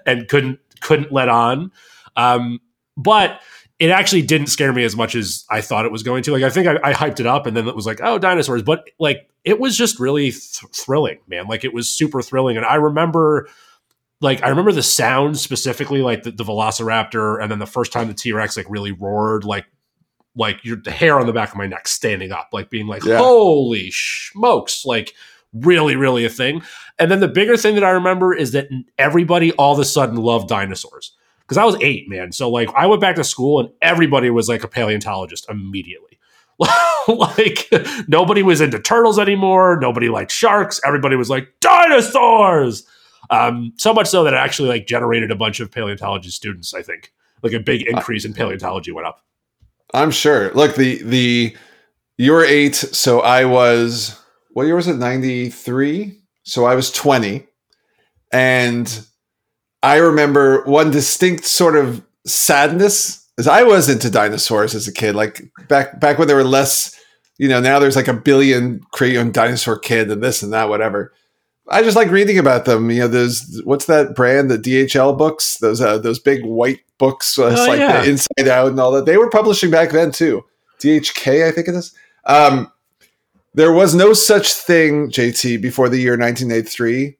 and 0.06 0.28
couldn't 0.28 0.60
couldn't 0.80 1.10
let 1.12 1.28
on. 1.28 1.72
Um, 2.16 2.60
but 2.96 3.40
it 3.78 3.90
actually 3.90 4.22
didn't 4.22 4.46
scare 4.46 4.72
me 4.72 4.84
as 4.84 4.96
much 4.96 5.14
as 5.14 5.44
I 5.50 5.60
thought 5.60 5.84
it 5.84 5.92
was 5.92 6.02
going 6.02 6.22
to. 6.24 6.32
Like, 6.32 6.42
I 6.42 6.50
think 6.50 6.66
I, 6.66 6.78
I 6.82 6.92
hyped 6.94 7.20
it 7.20 7.26
up 7.26 7.46
and 7.46 7.56
then 7.56 7.68
it 7.68 7.76
was 7.76 7.86
like, 7.86 8.00
oh, 8.02 8.18
dinosaurs. 8.18 8.62
But 8.62 8.88
like, 8.98 9.28
it 9.44 9.60
was 9.60 9.76
just 9.76 10.00
really 10.00 10.30
th- 10.30 10.64
thrilling, 10.74 11.18
man. 11.28 11.46
Like, 11.46 11.64
it 11.64 11.74
was 11.74 11.88
super 11.88 12.22
thrilling. 12.22 12.56
And 12.56 12.64
I 12.64 12.76
remember, 12.76 13.48
like, 14.22 14.42
I 14.42 14.48
remember 14.48 14.72
the 14.72 14.82
sound 14.82 15.38
specifically, 15.38 16.00
like 16.00 16.22
the, 16.22 16.30
the 16.30 16.44
Velociraptor, 16.44 17.40
and 17.40 17.50
then 17.50 17.58
the 17.58 17.66
first 17.66 17.92
time 17.92 18.08
the 18.08 18.14
T 18.14 18.32
Rex 18.32 18.56
like 18.56 18.66
really 18.70 18.92
roared, 18.92 19.44
like, 19.44 19.66
like 20.36 20.64
your 20.64 20.76
the 20.76 20.90
hair 20.90 21.18
on 21.18 21.26
the 21.26 21.32
back 21.32 21.50
of 21.50 21.56
my 21.56 21.66
neck 21.66 21.88
standing 21.88 22.32
up, 22.32 22.50
like 22.52 22.70
being 22.70 22.86
like, 22.86 23.04
yeah. 23.04 23.18
holy 23.18 23.90
smokes, 23.90 24.84
like 24.84 25.14
really, 25.52 25.96
really 25.96 26.24
a 26.24 26.30
thing. 26.30 26.62
And 26.98 27.10
then 27.10 27.20
the 27.20 27.28
bigger 27.28 27.56
thing 27.56 27.74
that 27.74 27.84
I 27.84 27.90
remember 27.90 28.34
is 28.34 28.52
that 28.52 28.68
everybody 28.98 29.52
all 29.52 29.72
of 29.72 29.78
a 29.78 29.84
sudden 29.84 30.16
loved 30.16 30.48
dinosaurs 30.48 31.12
because 31.40 31.58
I 31.58 31.64
was 31.64 31.76
eight, 31.80 32.08
man. 32.08 32.32
So 32.32 32.50
like 32.50 32.68
I 32.74 32.86
went 32.86 33.00
back 33.00 33.16
to 33.16 33.24
school 33.24 33.60
and 33.60 33.70
everybody 33.80 34.30
was 34.30 34.48
like 34.48 34.64
a 34.64 34.68
paleontologist 34.68 35.48
immediately. 35.48 36.18
like 37.08 37.70
nobody 38.08 38.42
was 38.42 38.60
into 38.60 38.78
turtles 38.78 39.18
anymore. 39.18 39.78
Nobody 39.80 40.08
liked 40.08 40.32
sharks. 40.32 40.80
Everybody 40.84 41.16
was 41.16 41.30
like 41.30 41.48
dinosaurs. 41.60 42.86
Um, 43.28 43.72
so 43.76 43.92
much 43.92 44.06
so 44.06 44.24
that 44.24 44.32
it 44.32 44.36
actually 44.36 44.68
like 44.68 44.86
generated 44.86 45.30
a 45.30 45.36
bunch 45.36 45.60
of 45.60 45.70
paleontology 45.70 46.30
students. 46.30 46.72
I 46.72 46.82
think 46.82 47.12
like 47.42 47.52
a 47.52 47.60
big 47.60 47.86
increase 47.86 48.24
in 48.24 48.32
paleontology 48.32 48.90
went 48.92 49.06
up. 49.06 49.22
I'm 49.94 50.10
sure. 50.10 50.52
Look, 50.52 50.74
the 50.76 51.02
the 51.02 51.56
you 52.18 52.32
were 52.32 52.44
eight, 52.44 52.74
so 52.74 53.20
I 53.20 53.44
was 53.44 54.20
what 54.50 54.64
year 54.64 54.76
was 54.76 54.88
it? 54.88 54.96
Ninety 54.96 55.50
three. 55.50 56.20
So 56.44 56.64
I 56.64 56.74
was 56.74 56.90
twenty, 56.90 57.46
and 58.32 59.06
I 59.82 59.96
remember 59.96 60.64
one 60.64 60.90
distinct 60.90 61.44
sort 61.44 61.76
of 61.76 62.02
sadness 62.26 63.26
as 63.38 63.46
I 63.46 63.62
was 63.62 63.88
into 63.88 64.10
dinosaurs 64.10 64.74
as 64.74 64.88
a 64.88 64.92
kid, 64.92 65.14
like 65.14 65.42
back 65.68 66.00
back 66.00 66.18
when 66.18 66.26
there 66.26 66.36
were 66.36 66.44
less, 66.44 66.98
you 67.38 67.48
know, 67.48 67.60
now 67.60 67.78
there's 67.78 67.96
like 67.96 68.08
a 68.08 68.14
billion 68.14 68.80
crayon 68.92 69.30
dinosaur 69.30 69.78
kid 69.78 70.10
and 70.10 70.22
this 70.22 70.42
and 70.42 70.52
that, 70.52 70.68
whatever. 70.68 71.12
I 71.68 71.82
just 71.82 71.96
like 71.96 72.10
reading 72.10 72.38
about 72.38 72.64
them. 72.64 72.90
You 72.90 73.00
know, 73.00 73.08
there's 73.08 73.60
what's 73.64 73.86
that 73.86 74.14
brand, 74.14 74.50
the 74.50 74.58
DHL 74.58 75.16
books, 75.16 75.58
those 75.58 75.80
uh, 75.80 75.98
those 75.98 76.18
big 76.18 76.44
white 76.44 76.80
books, 76.98 77.38
uh, 77.38 77.54
oh, 77.56 77.66
like 77.68 77.78
yeah. 77.78 78.02
the 78.02 78.10
Inside 78.10 78.48
Out 78.48 78.68
and 78.68 78.80
all 78.80 78.92
that. 78.92 79.06
They 79.06 79.16
were 79.16 79.30
publishing 79.30 79.70
back 79.70 79.90
then 79.90 80.12
too. 80.12 80.44
DHK, 80.80 81.46
I 81.46 81.52
think 81.52 81.68
it 81.68 81.74
is. 81.74 81.94
Um, 82.24 82.70
there 83.54 83.72
was 83.72 83.94
no 83.94 84.12
such 84.12 84.52
thing, 84.52 85.10
JT, 85.10 85.62
before 85.62 85.88
the 85.88 85.98
year 85.98 86.12
1983 86.12 87.16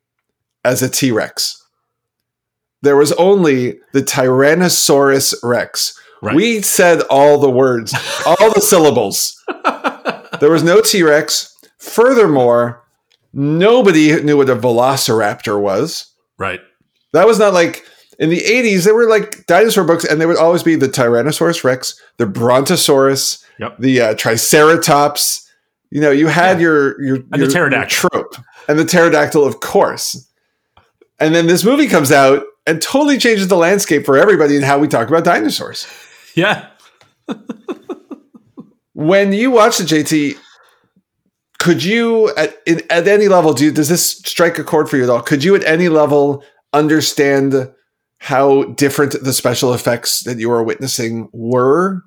as 0.65 0.83
a 0.83 0.91
T 0.91 1.11
Rex 1.11 1.63
there 2.87 2.97
was 2.97 3.13
only 3.13 3.81
the 3.93 4.03
Tyrannosaurus 4.03 5.35
Rex. 5.43 5.99
Right. 6.23 6.37
We 6.37 6.63
said 6.63 7.03
all 7.11 7.39
the 7.39 7.51
words, 7.51 7.95
all 8.25 8.53
the 8.53 8.61
syllables. 8.61 9.43
There 10.39 10.51
was 10.51 10.63
no 10.63 10.83
T 10.83 11.03
Rex. 11.03 11.57
Furthermore, 11.79 12.85
nobody 13.37 14.21
knew 14.23 14.39
what 14.39 14.49
a 14.49 14.57
velociraptor 14.57 15.61
was. 15.61 16.11
Right. 16.39 16.61
That 17.13 17.27
was 17.27 17.39
not 17.39 17.53
like 17.53 17.85
in 18.19 18.31
the 18.31 18.41
80s, 18.41 18.85
there 18.85 18.95
were 18.95 19.09
like 19.09 19.47
dinosaur 19.47 19.85
books, 19.85 20.05
and 20.05 20.21
there 20.21 20.27
would 20.27 20.39
always 20.39 20.63
be 20.63 20.75
the 20.75 20.89
Tyrannosaurus 20.89 21.63
Rex, 21.63 22.01
the 22.17 22.27
Brontosaurus, 22.27 23.45
yep. 23.61 23.77
the 23.79 24.01
uh, 24.01 24.15
Triceratops. 24.15 25.49
You 25.91 26.01
know, 26.01 26.11
you 26.11 26.27
had 26.27 26.57
yeah. 26.57 26.63
your, 26.63 27.03
your, 27.03 27.17
and 27.17 27.37
your, 27.37 27.47
the 27.47 27.53
pterodactyl. 27.53 28.09
Your 28.13 28.23
trope. 28.25 28.37
And 28.69 28.79
the 28.79 28.85
pterodactyl, 28.85 29.45
of 29.45 29.61
course. 29.61 30.29
And 31.21 31.35
then 31.35 31.47
this 31.47 31.63
movie 31.63 31.87
comes 31.87 32.11
out, 32.11 32.43
and 32.67 32.83
totally 32.83 33.19
changes 33.19 33.49
the 33.49 33.57
landscape 33.57 34.05
for 34.05 34.17
everybody 34.17 34.57
and 34.57 34.65
how 34.65 34.79
we 34.79 34.89
talk 34.89 35.09
about 35.09 35.25
dinosaurs. 35.25 35.87
Yeah. 36.35 36.69
when 38.95 39.33
you 39.33 39.51
watch 39.51 39.79
the 39.79 39.85
JT, 39.85 40.37
could 41.67 41.83
you 41.83 42.29
at 42.37 42.57
in, 42.65 42.81
at 42.91 43.09
any 43.09 43.27
level 43.27 43.53
do 43.53 43.73
does 43.73 43.89
this 43.89 44.07
strike 44.07 44.57
a 44.57 44.63
chord 44.63 44.89
for 44.89 44.99
you 44.99 45.03
at 45.03 45.11
all? 45.11 45.21
Could 45.21 45.43
you 45.43 45.57
at 45.57 45.65
any 45.65 45.89
level 45.89 46.45
understand 46.73 47.69
how 48.19 48.63
different 48.75 49.21
the 49.21 49.33
special 49.33 49.75
effects 49.75 50.21
that 50.21 50.39
you 50.39 50.49
were 50.49 50.63
witnessing 50.63 51.29
were? 51.33 52.03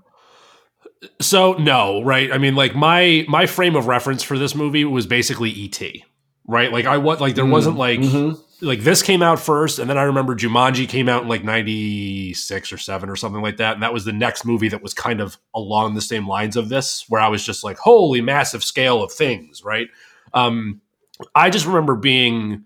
So 1.20 1.56
no, 1.56 2.02
right? 2.04 2.32
I 2.32 2.38
mean, 2.38 2.56
like 2.56 2.74
my 2.74 3.26
my 3.28 3.46
frame 3.48 3.76
of 3.76 3.88
reference 3.88 4.24
for 4.24 4.38
this 4.38 4.56
movie 4.56 4.86
was 4.86 5.06
basically 5.06 5.52
ET, 5.52 5.82
right? 6.50 6.72
Like 6.72 6.86
I 6.86 6.98
what 6.98 7.22
like 7.22 7.36
there 7.36 7.46
mm, 7.46 7.52
wasn't 7.52 7.78
like 7.78 8.00
mm-hmm 8.00 8.42
like 8.62 8.82
this 8.82 9.02
came 9.02 9.22
out 9.22 9.40
first, 9.40 9.80
and 9.80 9.90
then 9.90 9.98
I 9.98 10.04
remember 10.04 10.36
Jumanji 10.36 10.88
came 10.88 11.08
out 11.08 11.24
in 11.24 11.30
like 11.30 11.44
'96 11.44 12.74
or 12.74 12.78
seven 12.78 13.10
or 13.10 13.16
something 13.16 13.42
like 13.42 13.58
that, 13.58 13.74
and 13.74 13.84
that 13.84 13.94
was 13.94 14.06
the 14.06 14.14
next 14.14 14.46
movie 14.46 14.70
that 14.70 14.84
was 14.84 14.94
kind 14.94 15.22
of 15.22 15.38
along 15.56 15.96
the 15.96 16.02
same 16.02 16.28
lines 16.28 16.58
of 16.58 16.70
this, 16.70 17.06
where 17.08 17.22
I 17.22 17.30
was 17.30 17.46
just 17.46 17.64
like, 17.64 17.78
"Holy 17.78 18.22
massive 18.22 18.64
scale 18.64 19.02
of 19.02 19.12
things!" 19.12 19.64
Right? 19.64 19.88
Um, 20.34 20.82
I 21.36 21.50
just 21.50 21.66
remember 21.66 21.96
being, 21.96 22.66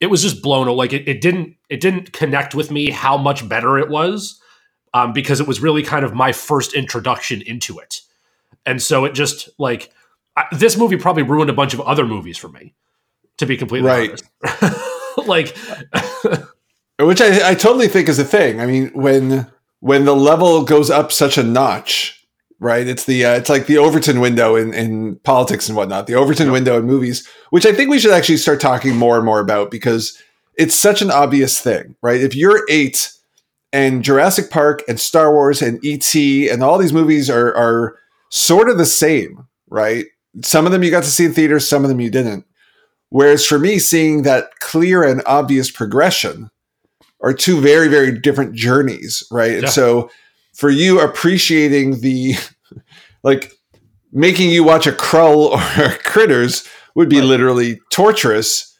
it 0.00 0.06
was 0.06 0.22
just 0.22 0.42
blown. 0.42 0.66
Away. 0.66 0.76
Like 0.76 0.92
it, 0.92 1.08
it 1.08 1.20
didn't, 1.20 1.56
it 1.68 1.80
didn't 1.80 2.12
connect 2.12 2.54
with 2.54 2.70
me 2.70 2.90
how 2.90 3.16
much 3.16 3.48
better 3.48 3.78
it 3.78 3.88
was, 3.88 4.40
um, 4.92 5.12
because 5.12 5.40
it 5.40 5.46
was 5.46 5.60
really 5.60 5.84
kind 5.84 6.04
of 6.04 6.14
my 6.14 6.32
first 6.32 6.74
introduction 6.74 7.42
into 7.42 7.78
it, 7.78 8.00
and 8.66 8.82
so 8.82 9.04
it 9.04 9.12
just 9.14 9.48
like 9.58 9.92
I, 10.36 10.46
this 10.50 10.76
movie 10.76 10.96
probably 10.96 11.22
ruined 11.22 11.50
a 11.50 11.54
bunch 11.54 11.74
of 11.74 11.80
other 11.82 12.06
movies 12.06 12.38
for 12.38 12.48
me, 12.48 12.74
to 13.38 13.46
be 13.46 13.56
completely 13.56 13.88
right. 13.88 14.22
honest. 14.44 15.26
like 15.26 15.56
which 16.98 17.20
I, 17.20 17.50
I 17.50 17.54
totally 17.54 17.88
think 17.88 18.08
is 18.08 18.18
a 18.18 18.24
thing. 18.24 18.60
I 18.60 18.66
mean, 18.66 18.90
when 18.92 19.46
when 19.80 20.04
the 20.04 20.16
level 20.16 20.64
goes 20.64 20.90
up 20.90 21.12
such 21.12 21.38
a 21.38 21.42
notch, 21.42 22.26
right? 22.60 22.86
It's 22.86 23.04
the 23.04 23.24
uh, 23.24 23.34
it's 23.36 23.48
like 23.48 23.66
the 23.66 23.78
Overton 23.78 24.20
window 24.20 24.56
in, 24.56 24.74
in 24.74 25.16
politics 25.20 25.68
and 25.68 25.76
whatnot. 25.76 26.06
The 26.06 26.14
Overton 26.14 26.46
yep. 26.46 26.52
window 26.52 26.78
in 26.78 26.84
movies, 26.84 27.26
which 27.50 27.66
I 27.66 27.72
think 27.72 27.90
we 27.90 27.98
should 27.98 28.12
actually 28.12 28.38
start 28.38 28.60
talking 28.60 28.96
more 28.96 29.16
and 29.16 29.24
more 29.24 29.40
about 29.40 29.70
because 29.70 30.20
it's 30.56 30.74
such 30.74 31.00
an 31.00 31.10
obvious 31.10 31.60
thing, 31.60 31.94
right? 32.02 32.20
If 32.20 32.34
you're 32.34 32.64
eight 32.68 33.12
and 33.72 34.02
Jurassic 34.02 34.50
Park 34.50 34.82
and 34.88 34.98
Star 34.98 35.32
Wars 35.32 35.62
and 35.62 35.80
ET 35.84 36.14
and 36.14 36.62
all 36.62 36.78
these 36.78 36.92
movies 36.92 37.30
are 37.30 37.54
are 37.54 37.96
sort 38.30 38.68
of 38.68 38.78
the 38.78 38.86
same, 38.86 39.46
right? 39.68 40.06
Some 40.42 40.66
of 40.66 40.72
them 40.72 40.82
you 40.82 40.90
got 40.90 41.04
to 41.04 41.10
see 41.10 41.24
in 41.24 41.32
theaters, 41.32 41.68
some 41.68 41.84
of 41.84 41.88
them 41.88 42.00
you 42.00 42.10
didn't. 42.10 42.44
Whereas 43.10 43.46
for 43.46 43.58
me, 43.58 43.78
seeing 43.78 44.22
that 44.22 44.50
clear 44.60 45.02
and 45.02 45.22
obvious 45.26 45.70
progression 45.70 46.50
are 47.22 47.32
two 47.32 47.60
very, 47.60 47.88
very 47.88 48.16
different 48.18 48.54
journeys, 48.54 49.22
right? 49.30 49.52
And 49.58 49.68
so 49.68 50.10
for 50.54 50.70
you 50.70 51.00
appreciating 51.00 52.00
the 52.00 52.34
like 53.22 53.52
making 54.12 54.50
you 54.50 54.62
watch 54.64 54.86
a 54.86 54.92
Krull 54.92 55.52
or 55.78 55.98
Critters 56.04 56.66
would 56.94 57.08
be 57.08 57.18
Right. 57.18 57.24
literally 57.26 57.80
torturous. 57.90 58.76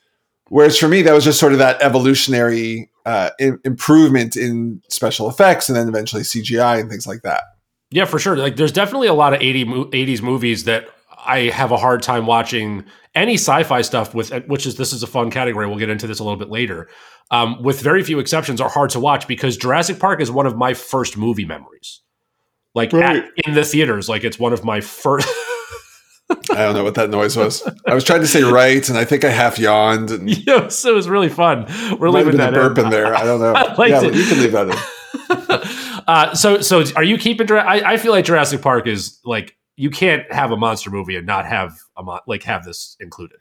Whereas 0.49 0.79
for 0.79 0.89
me, 0.89 1.03
that 1.03 1.13
was 1.13 1.25
just 1.25 1.39
sort 1.41 1.53
of 1.53 1.59
that 1.59 1.81
evolutionary 1.83 2.91
uh, 3.05 3.31
im- 3.39 3.61
improvement 3.65 4.37
in 4.37 4.83
special 4.89 5.29
effects 5.29 5.69
and 5.69 5.77
then 5.77 5.89
eventually 5.89 6.23
CGI 6.23 6.81
and 6.81 6.91
things 6.91 7.07
like 7.07 7.23
that. 7.23 7.43
Yeah, 7.91 8.05
for 8.05 8.19
sure. 8.19 8.37
Like, 8.37 8.57
there's 8.57 8.73
definitely 8.73 9.09
a 9.09 9.15
lot 9.15 9.35
of 9.35 9.41
80 9.41 9.65
mo- 9.65 9.85
80s 9.87 10.21
movies 10.23 10.65
that 10.65 10.89
I 11.29 11.51
have 11.51 11.71
a 11.71 11.77
hard 11.77 12.03
time 12.03 12.27
watching 12.27 12.85
any 13.15 13.35
sci-fi 13.35 13.83
stuff 13.83 14.15
with, 14.15 14.33
which 14.47 14.67
is 14.67 14.77
this 14.77 14.93
is 14.93 15.03
a 15.03 15.07
fun 15.07 15.31
category. 15.31 15.67
We'll 15.67 15.79
get 15.79 15.91
into 15.91 16.07
this 16.07 16.19
a 16.19 16.25
little 16.25 16.39
bit 16.39 16.49
later. 16.51 16.89
Um, 17.31 17.63
with 17.63 17.81
very 17.81 18.03
few 18.03 18.19
exceptions, 18.19 18.61
are 18.61 18.69
hard 18.71 18.91
to 18.91 19.01
watch 19.01 19.29
because 19.29 19.57
Jurassic 19.57 19.99
Park 20.01 20.21
is 20.21 20.31
one 20.31 20.47
of 20.47 20.57
my 20.57 20.73
first 20.75 21.17
movie 21.17 21.45
memories. 21.45 22.01
Like 22.75 22.95
at- 22.95 23.27
in 23.47 23.55
the 23.55 23.65
theaters, 23.65 24.09
like 24.09 24.25
it's 24.25 24.39
one 24.39 24.53
of 24.53 24.65
my 24.65 24.81
first. 24.81 25.29
I 26.31 26.57
don't 26.57 26.75
know 26.75 26.85
what 26.85 26.95
that 26.97 27.09
noise 27.11 27.37
was. 27.37 27.63
I 27.87 27.95
was 27.95 28.05
trying 28.05 28.21
to 28.21 28.27
say 28.27 28.43
right, 28.43 28.87
and 28.89 28.99
I 28.99 29.05
think 29.05 29.25
I 29.25 29.31
half 29.31 29.59
yawned. 29.59 30.11
And 30.11 30.29
yeah, 30.47 30.69
so 30.69 30.91
it 30.91 30.95
was 30.95 31.09
really 31.09 31.29
fun. 31.31 31.67
We're 31.99 32.11
leaving 32.11 32.37
that 32.37 32.53
burp 32.53 32.79
in. 32.79 32.85
in 32.87 32.91
there. 32.91 33.15
I 33.15 33.25
don't 33.25 33.41
know. 33.47 33.53
I 33.55 33.87
yeah, 33.87 34.03
it. 34.03 34.15
you 34.15 34.25
can 34.27 34.39
leave 34.41 34.53
that 34.53 34.69
in. 34.69 36.03
uh, 36.07 36.35
so, 36.35 36.61
so 36.61 36.85
are 36.97 37.05
you 37.05 37.17
keeping? 37.19 37.51
I, 37.51 37.83
I 37.93 37.97
feel 37.97 38.13
like 38.13 38.25
Jurassic 38.25 38.61
Park 38.63 38.87
is 38.87 39.19
like 39.25 39.57
you 39.79 39.91
can't 39.91 40.31
have 40.33 40.51
a 40.51 40.57
monster 40.57 40.91
movie 40.91 41.15
and 41.15 41.25
not 41.25 41.47
have 41.47 41.79
a 41.97 42.03
mon- 42.03 42.21
like 42.27 42.43
have 42.43 42.65
this 42.65 42.97
included. 42.99 43.39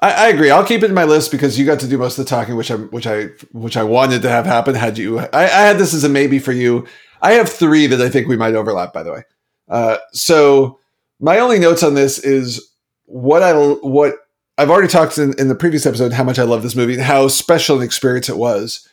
I, 0.00 0.10
I 0.10 0.28
agree. 0.28 0.50
I'll 0.50 0.66
keep 0.66 0.82
it 0.82 0.90
in 0.90 0.94
my 0.94 1.04
list 1.04 1.30
because 1.30 1.58
you 1.58 1.64
got 1.64 1.78
to 1.80 1.88
do 1.88 1.96
most 1.96 2.18
of 2.18 2.24
the 2.24 2.28
talking, 2.28 2.56
which 2.56 2.70
I 2.70 2.74
which 2.74 3.06
I 3.06 3.26
which 3.52 3.76
I 3.76 3.84
wanted 3.84 4.22
to 4.22 4.28
have 4.28 4.46
happen. 4.46 4.74
Had 4.74 4.98
you, 4.98 5.20
I, 5.20 5.28
I 5.32 5.46
had 5.46 5.78
this 5.78 5.94
as 5.94 6.02
a 6.02 6.08
maybe 6.08 6.38
for 6.40 6.52
you. 6.52 6.86
I 7.22 7.32
have 7.32 7.48
three 7.48 7.86
that 7.86 8.00
I 8.00 8.08
think 8.08 8.26
we 8.26 8.36
might 8.36 8.54
overlap. 8.54 8.92
By 8.92 9.04
the 9.04 9.12
way, 9.12 9.22
uh, 9.68 9.98
so 10.12 10.80
my 11.20 11.38
only 11.38 11.60
notes 11.60 11.82
on 11.84 11.94
this 11.94 12.18
is 12.18 12.74
what 13.04 13.42
I 13.42 13.52
what 13.54 14.16
I've 14.58 14.70
already 14.70 14.88
talked 14.88 15.18
in, 15.18 15.38
in 15.38 15.48
the 15.48 15.54
previous 15.54 15.86
episode 15.86 16.12
how 16.12 16.24
much 16.24 16.38
I 16.38 16.44
love 16.44 16.62
this 16.62 16.76
movie 16.76 16.94
and 16.94 17.02
how 17.02 17.28
special 17.28 17.78
an 17.78 17.84
experience 17.84 18.28
it 18.28 18.36
was. 18.36 18.88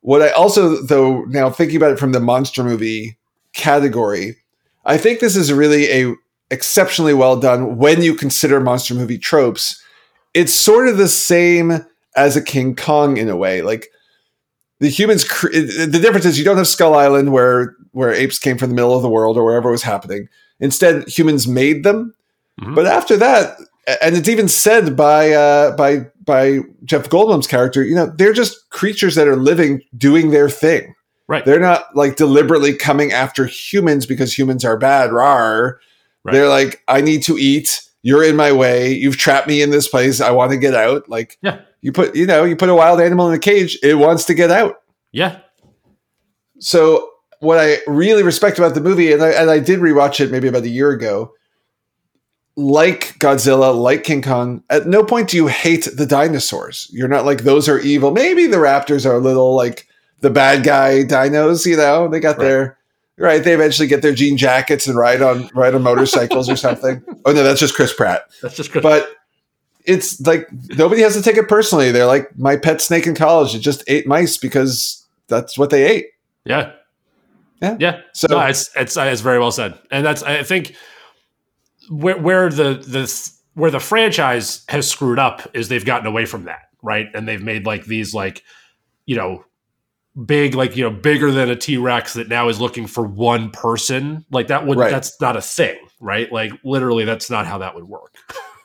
What 0.00 0.22
I 0.22 0.30
also 0.30 0.82
though 0.82 1.24
now 1.24 1.50
thinking 1.50 1.76
about 1.76 1.92
it 1.92 1.98
from 1.98 2.12
the 2.12 2.20
monster 2.20 2.64
movie 2.64 3.18
category, 3.52 4.36
I 4.86 4.96
think 4.96 5.20
this 5.20 5.36
is 5.36 5.52
really 5.52 5.90
a 5.90 6.14
exceptionally 6.50 7.12
well 7.12 7.38
done 7.38 7.76
when 7.76 8.02
you 8.02 8.14
consider 8.14 8.60
monster 8.60 8.94
movie 8.94 9.18
tropes 9.18 9.82
it's 10.36 10.52
sort 10.52 10.86
of 10.86 10.98
the 10.98 11.08
same 11.08 11.86
as 12.14 12.36
a 12.36 12.42
King 12.42 12.76
Kong 12.76 13.16
in 13.16 13.30
a 13.30 13.36
way. 13.36 13.62
Like 13.62 13.88
the 14.80 14.90
humans, 14.90 15.24
cr- 15.24 15.48
the 15.48 15.98
difference 16.00 16.26
is 16.26 16.38
you 16.38 16.44
don't 16.44 16.58
have 16.58 16.68
Skull 16.68 16.94
Island 16.94 17.32
where 17.32 17.74
where 17.92 18.12
apes 18.12 18.38
came 18.38 18.58
from 18.58 18.68
the 18.68 18.74
middle 18.74 18.94
of 18.94 19.00
the 19.00 19.08
world 19.08 19.38
or 19.38 19.44
wherever 19.44 19.70
it 19.70 19.72
was 19.72 19.82
happening. 19.82 20.28
Instead, 20.60 21.08
humans 21.08 21.48
made 21.48 21.84
them. 21.84 22.14
Mhm. 22.60 22.74
But 22.74 22.84
after 22.86 23.16
that, 23.16 23.56
and 24.02 24.14
it's 24.14 24.28
even 24.28 24.46
said 24.46 24.94
by 24.94 25.32
uh, 25.32 25.74
by 25.74 26.06
by 26.22 26.58
Jeff 26.84 27.08
Goldblum's 27.08 27.46
character, 27.46 27.82
you 27.82 27.94
know, 27.94 28.12
they're 28.18 28.34
just 28.34 28.68
creatures 28.68 29.14
that 29.14 29.26
are 29.28 29.36
living, 29.36 29.80
doing 29.96 30.32
their 30.32 30.50
thing. 30.50 30.94
Right. 31.28 31.44
They're 31.44 31.58
not 31.60 31.94
like 31.96 32.16
deliberately 32.16 32.74
coming 32.74 33.12
after 33.12 33.46
humans 33.46 34.06
because 34.06 34.36
humans 34.36 34.64
are 34.64 34.76
bad. 34.76 35.12
Rar. 35.12 35.80
Right. 36.24 36.32
They're 36.32 36.48
like, 36.48 36.82
I 36.88 37.00
need 37.00 37.22
to 37.24 37.36
eat. 37.36 37.82
You're 38.02 38.22
in 38.22 38.36
my 38.36 38.52
way. 38.52 38.92
You've 38.92 39.16
trapped 39.16 39.48
me 39.48 39.60
in 39.62 39.70
this 39.70 39.88
place. 39.88 40.20
I 40.20 40.30
want 40.30 40.52
to 40.52 40.56
get 40.56 40.74
out. 40.74 41.08
Like, 41.08 41.36
Yeah. 41.42 41.60
you 41.80 41.90
put, 41.90 42.14
you 42.14 42.26
know, 42.26 42.44
you 42.44 42.54
put 42.54 42.68
a 42.68 42.74
wild 42.74 43.00
animal 43.00 43.28
in 43.28 43.34
a 43.34 43.38
cage. 43.40 43.76
It 43.82 43.94
wants 43.96 44.24
to 44.26 44.34
get 44.34 44.50
out. 44.52 44.76
Yeah, 45.12 45.38
So, 46.58 47.10
what 47.40 47.58
I 47.58 47.78
really 47.86 48.22
respect 48.22 48.58
about 48.58 48.74
the 48.74 48.80
movie, 48.80 49.12
and 49.12 49.22
I, 49.22 49.30
and 49.30 49.50
I 49.50 49.58
did 49.58 49.80
rewatch 49.80 50.20
it 50.20 50.30
maybe 50.30 50.46
about 50.48 50.62
a 50.62 50.68
year 50.68 50.90
ago, 50.90 51.32
like 52.56 53.14
Godzilla, 53.18 53.74
like 53.74 54.04
King 54.04 54.22
Kong, 54.22 54.62
at 54.70 54.86
no 54.86 55.04
point 55.04 55.28
do 55.30 55.36
you 55.36 55.46
hate 55.48 55.88
the 55.96 56.06
dinosaurs. 56.06 56.88
You're 56.92 57.08
not 57.08 57.26
like, 57.26 57.42
those 57.42 57.68
are 57.68 57.78
evil. 57.78 58.10
Maybe 58.10 58.46
the 58.46 58.56
raptors 58.56 59.04
are 59.08 59.14
a 59.16 59.20
little 59.20 59.54
like 59.54 59.86
the 60.20 60.30
bad 60.30 60.64
guy 60.64 61.04
dinos, 61.04 61.66
you 61.66 61.76
know, 61.76 62.08
they 62.08 62.20
got 62.20 62.38
Right. 62.38 62.44
their. 62.44 62.78
Right, 63.18 63.42
they 63.42 63.54
eventually 63.54 63.88
get 63.88 64.02
their 64.02 64.12
jean 64.12 64.36
jackets 64.36 64.86
and 64.86 64.94
ride 64.94 65.22
on 65.22 65.48
ride 65.54 65.74
on 65.74 65.82
motorcycles 65.82 66.50
or 66.50 66.56
something. 66.56 67.02
Oh 67.24 67.32
no, 67.32 67.42
that's 67.42 67.58
just 67.60 67.74
Chris 67.74 67.94
Pratt. 67.94 68.24
that's 68.42 68.54
just 68.56 68.72
good. 68.72 68.82
But 68.82 69.08
it's 69.86 70.20
like 70.26 70.46
nobody 70.76 71.00
has 71.00 71.14
to 71.14 71.22
take 71.22 71.38
it 71.38 71.48
personally. 71.48 71.90
They're 71.92 72.04
like 72.06 72.36
my 72.38 72.56
pet 72.56 72.82
snake 72.82 73.06
in 73.06 73.14
college. 73.14 73.54
It 73.54 73.60
just 73.60 73.82
ate 73.86 74.06
mice 74.06 74.36
because 74.36 75.02
that's 75.28 75.56
what 75.56 75.70
they 75.70 75.84
ate. 75.90 76.06
yeah, 76.44 76.72
Yeah. 77.62 77.76
yeah. 77.80 78.00
So 78.12 78.26
no, 78.30 78.40
it's 78.42 78.68
it's 78.76 78.96
it's 78.98 79.22
very 79.22 79.38
well 79.38 79.50
said, 79.50 79.78
and 79.90 80.04
that's 80.04 80.22
I 80.22 80.42
think 80.42 80.76
where 81.88 82.18
where 82.18 82.50
the 82.50 82.74
the 82.74 83.30
where 83.54 83.70
the 83.70 83.80
franchise 83.80 84.62
has 84.68 84.88
screwed 84.90 85.18
up 85.18 85.48
is 85.54 85.68
they've 85.68 85.84
gotten 85.86 86.06
away 86.06 86.26
from 86.26 86.44
that, 86.44 86.68
right? 86.82 87.06
And 87.14 87.26
they've 87.26 87.42
made 87.42 87.64
like 87.64 87.86
these 87.86 88.12
like 88.12 88.42
you 89.06 89.16
know 89.16 89.44
big 90.24 90.54
like 90.54 90.76
you 90.76 90.82
know 90.84 90.90
bigger 90.90 91.30
than 91.30 91.50
a 91.50 91.56
T-Rex 91.56 92.14
that 92.14 92.28
now 92.28 92.48
is 92.48 92.60
looking 92.60 92.86
for 92.86 93.04
one 93.04 93.50
person. 93.50 94.24
Like 94.30 94.48
that 94.48 94.66
would 94.66 94.78
Right. 94.78 94.90
that's 94.90 95.20
not 95.20 95.36
a 95.36 95.42
thing, 95.42 95.76
right? 96.00 96.30
Like 96.32 96.52
literally 96.64 97.04
that's 97.04 97.28
not 97.30 97.46
how 97.46 97.58
that 97.58 97.74
would 97.74 97.84
work. 97.84 98.14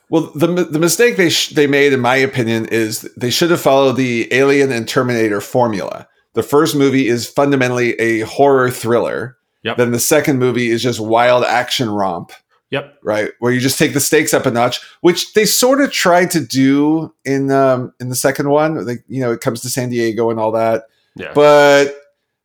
Well, 0.09 0.29
the 0.35 0.47
the 0.47 0.79
mistake 0.79 1.15
they 1.17 1.29
sh- 1.29 1.49
they 1.49 1.67
made, 1.67 1.93
in 1.93 1.99
my 2.01 2.15
opinion, 2.17 2.65
is 2.65 3.01
they 3.17 3.29
should 3.29 3.49
have 3.51 3.61
followed 3.61 3.93
the 3.95 4.27
Alien 4.33 4.71
and 4.71 4.87
Terminator 4.87 5.39
formula. 5.41 6.07
The 6.33 6.43
first 6.43 6.75
movie 6.75 7.07
is 7.07 7.27
fundamentally 7.27 7.93
a 7.99 8.21
horror 8.21 8.69
thriller. 8.71 9.37
Yep. 9.63 9.77
Then 9.77 9.91
the 9.91 9.99
second 9.99 10.39
movie 10.39 10.69
is 10.69 10.81
just 10.81 10.99
wild 10.99 11.43
action 11.43 11.89
romp, 11.89 12.31
Yep. 12.71 12.95
right? 13.03 13.29
Where 13.39 13.51
you 13.51 13.59
just 13.59 13.77
take 13.77 13.93
the 13.93 13.99
stakes 13.99 14.33
up 14.33 14.45
a 14.47 14.51
notch, 14.51 14.79
which 15.01 15.33
they 15.33 15.45
sort 15.45 15.79
of 15.81 15.91
tried 15.91 16.31
to 16.31 16.39
do 16.45 17.13
in 17.25 17.51
um, 17.51 17.93
in 17.99 18.09
the 18.09 18.15
second 18.15 18.49
one. 18.49 18.83
Like 18.85 19.03
you 19.07 19.21
know, 19.21 19.31
it 19.31 19.39
comes 19.41 19.61
to 19.61 19.69
San 19.69 19.89
Diego 19.89 20.29
and 20.31 20.39
all 20.39 20.51
that, 20.53 20.83
Yeah. 21.15 21.31
but 21.33 21.95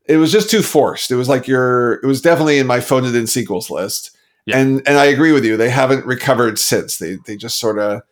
it 0.06 0.16
was 0.16 0.32
just 0.32 0.50
too 0.50 0.62
forced. 0.62 1.10
It 1.10 1.16
was 1.16 1.28
like 1.28 1.46
your. 1.48 1.94
It 1.94 2.06
was 2.06 2.20
definitely 2.20 2.58
in 2.58 2.66
my 2.66 2.80
phoned 2.80 3.06
it 3.06 3.14
in 3.14 3.26
sequels 3.26 3.70
list. 3.70 4.16
Yeah. 4.44 4.58
And 4.58 4.82
and 4.86 4.98
I 4.98 5.06
agree 5.06 5.32
with 5.32 5.44
you. 5.44 5.56
They 5.56 5.70
haven't 5.70 6.06
recovered 6.06 6.58
since. 6.58 6.98
They 6.98 7.16
they 7.26 7.36
just 7.36 7.58
sort 7.58 7.78
of 7.78 8.02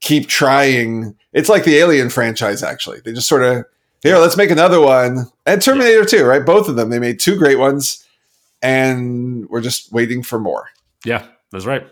keep 0.00 0.28
trying. 0.28 1.14
It's 1.32 1.48
like 1.48 1.64
the 1.64 1.76
Alien 1.76 2.08
franchise, 2.10 2.62
actually. 2.62 3.00
They 3.00 3.12
just 3.12 3.28
sort 3.28 3.42
of 3.42 3.64
here. 4.02 4.16
Let's 4.18 4.36
make 4.36 4.50
another 4.50 4.80
one, 4.80 5.26
and 5.46 5.60
Terminator 5.62 6.04
too, 6.04 6.24
right? 6.24 6.44
Both 6.44 6.68
of 6.68 6.76
them. 6.76 6.88
They 6.90 6.98
made 6.98 7.20
two 7.20 7.36
great 7.36 7.58
ones, 7.58 8.02
and 8.62 9.48
we're 9.50 9.60
just 9.60 9.92
waiting 9.92 10.22
for 10.22 10.38
more. 10.38 10.68
yeah. 11.04 11.26
That's 11.52 11.66
right. 11.66 11.86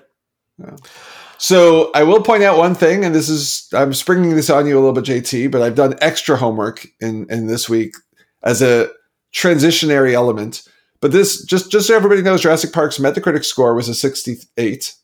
So 1.39 1.91
I 1.95 2.03
will 2.03 2.23
point 2.23 2.43
out 2.43 2.59
one 2.59 2.75
thing, 2.75 3.05
and 3.05 3.15
this 3.15 3.29
is 3.29 3.69
I'm 3.73 3.95
springing 3.95 4.37
this 4.37 4.51
on 4.51 4.67
you 4.67 4.75
a 4.75 4.81
little 4.81 4.93
bit, 4.93 5.05
JT, 5.05 5.51
but 5.51 5.63
I've 5.63 5.75
done 5.75 5.95
extra 6.01 6.37
homework 6.37 6.87
in 7.01 7.27
in 7.31 7.47
this 7.47 7.69
week 7.69 7.95
as 8.43 8.63
a 8.63 8.91
transitionary 9.33 10.13
element. 10.13 10.63
But 11.01 11.13
this 11.13 11.43
just 11.45 11.71
just 11.71 11.87
so 11.87 11.97
everybody 11.97 12.23
knows, 12.23 12.43
Jurassic 12.43 12.73
Park's 12.73 12.99
Metacritic 12.99 13.45
score 13.45 13.75
was 13.75 13.89
a 13.89 13.95
68, 13.95 14.95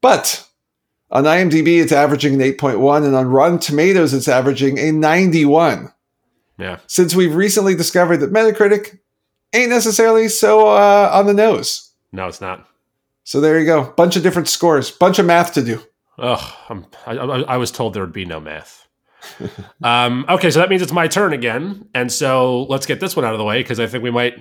but 0.00 0.46
on 1.10 1.24
IMDb 1.24 1.80
it's 1.80 1.92
averaging 1.92 2.34
an 2.34 2.40
8.1, 2.40 3.06
and 3.06 3.14
on 3.14 3.28
Rotten 3.28 3.58
Tomatoes 3.58 4.12
it's 4.12 4.28
averaging 4.28 4.78
a 4.78 4.92
91. 4.92 5.92
Yeah. 6.58 6.78
Since 6.86 7.14
we've 7.14 7.34
recently 7.34 7.74
discovered 7.74 8.18
that 8.18 8.32
Metacritic 8.32 8.98
ain't 9.54 9.70
necessarily 9.70 10.28
so 10.28 10.68
uh, 10.68 11.10
on 11.12 11.26
the 11.26 11.34
nose. 11.34 11.90
No, 12.12 12.26
it's 12.26 12.40
not. 12.40 12.68
So 13.24 13.40
there 13.40 13.58
you 13.58 13.64
go, 13.66 13.84
bunch 13.96 14.16
of 14.16 14.22
different 14.22 14.48
scores, 14.48 14.90
bunch 14.90 15.18
of 15.18 15.26
math 15.26 15.54
to 15.54 15.62
do. 15.62 15.80
Ugh, 16.18 16.54
I'm, 16.68 16.86
I, 17.06 17.16
I, 17.16 17.40
I 17.42 17.56
was 17.56 17.70
told 17.70 17.94
there 17.94 18.02
would 18.02 18.12
be 18.12 18.26
no 18.26 18.40
math. 18.40 18.81
Um, 19.82 20.24
okay, 20.28 20.50
so 20.50 20.58
that 20.60 20.68
means 20.70 20.82
it's 20.82 20.92
my 20.92 21.08
turn 21.08 21.32
again, 21.32 21.88
and 21.94 22.10
so 22.12 22.64
let's 22.64 22.86
get 22.86 23.00
this 23.00 23.14
one 23.16 23.24
out 23.24 23.32
of 23.32 23.38
the 23.38 23.44
way 23.44 23.62
because 23.62 23.78
I 23.80 23.86
think 23.86 24.02
we 24.04 24.10
might. 24.10 24.34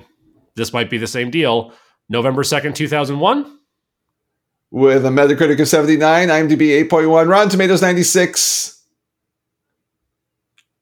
This 0.55 0.73
might 0.73 0.89
be 0.89 0.97
the 0.97 1.07
same 1.07 1.31
deal. 1.31 1.73
November 2.09 2.43
second, 2.43 2.75
two 2.75 2.87
thousand 2.87 3.19
one. 3.19 3.59
with 4.71 5.05
a 5.05 5.09
Metacritic 5.09 5.59
of 5.59 5.67
79, 5.67 6.27
IMDb 6.29 6.87
8.1, 6.89 7.27
Rotten 7.29 7.49
Tomatoes 7.49 7.81
96. 7.81 8.81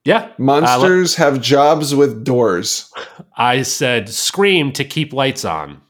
Yeah, 0.06 0.32
Monsters 0.38 1.16
have 1.16 1.42
jobs 1.42 1.94
with 1.94 2.24
doors. 2.24 2.92
I 3.38 3.62
said 3.64 4.10
scream 4.10 4.72
to 4.74 4.84
keep 4.86 5.14
lights 5.14 5.46
on. 5.46 5.82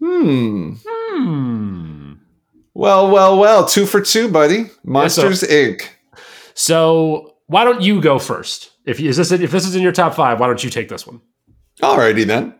Hmm. 0.00 0.72
Hmm. 0.84 2.12
Well, 2.74 3.10
well, 3.12 3.38
well. 3.38 3.66
Two 3.66 3.86
for 3.86 4.00
two, 4.00 4.28
buddy. 4.28 4.70
Monsters 4.82 5.42
Inc. 5.42 5.82
So 6.54 7.36
why 7.46 7.64
don't 7.64 7.82
you 7.82 8.00
go 8.00 8.18
first? 8.18 8.70
If 8.84 9.00
is 9.00 9.16
this 9.16 9.32
if 9.32 9.50
this 9.50 9.66
is 9.66 9.74
in 9.74 9.82
your 9.82 9.92
top 9.92 10.14
five, 10.14 10.40
why 10.40 10.46
don't 10.46 10.62
you 10.62 10.70
take 10.70 10.88
this 10.88 11.06
one? 11.06 11.20
Alrighty 11.80 12.26
then. 12.26 12.54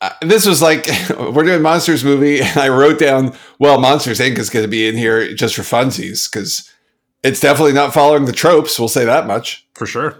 uh, 0.00 0.10
this 0.22 0.46
was 0.46 0.60
like 0.62 0.86
we're 1.18 1.44
doing 1.44 1.62
monsters 1.62 2.04
movie, 2.04 2.40
and 2.40 2.56
I 2.58 2.68
wrote 2.68 2.98
down, 2.98 3.36
well, 3.58 3.80
Monsters 3.80 4.18
Inc. 4.20 4.38
is 4.38 4.50
going 4.50 4.64
to 4.64 4.68
be 4.70 4.88
in 4.88 4.96
here 4.96 5.32
just 5.34 5.54
for 5.54 5.62
funsies 5.62 6.30
because 6.30 6.70
it's 7.22 7.40
definitely 7.40 7.72
not 7.72 7.94
following 7.94 8.24
the 8.24 8.32
tropes. 8.32 8.78
We'll 8.78 8.88
say 8.88 9.04
that 9.04 9.26
much 9.26 9.66
for 9.74 9.86
sure. 9.86 10.18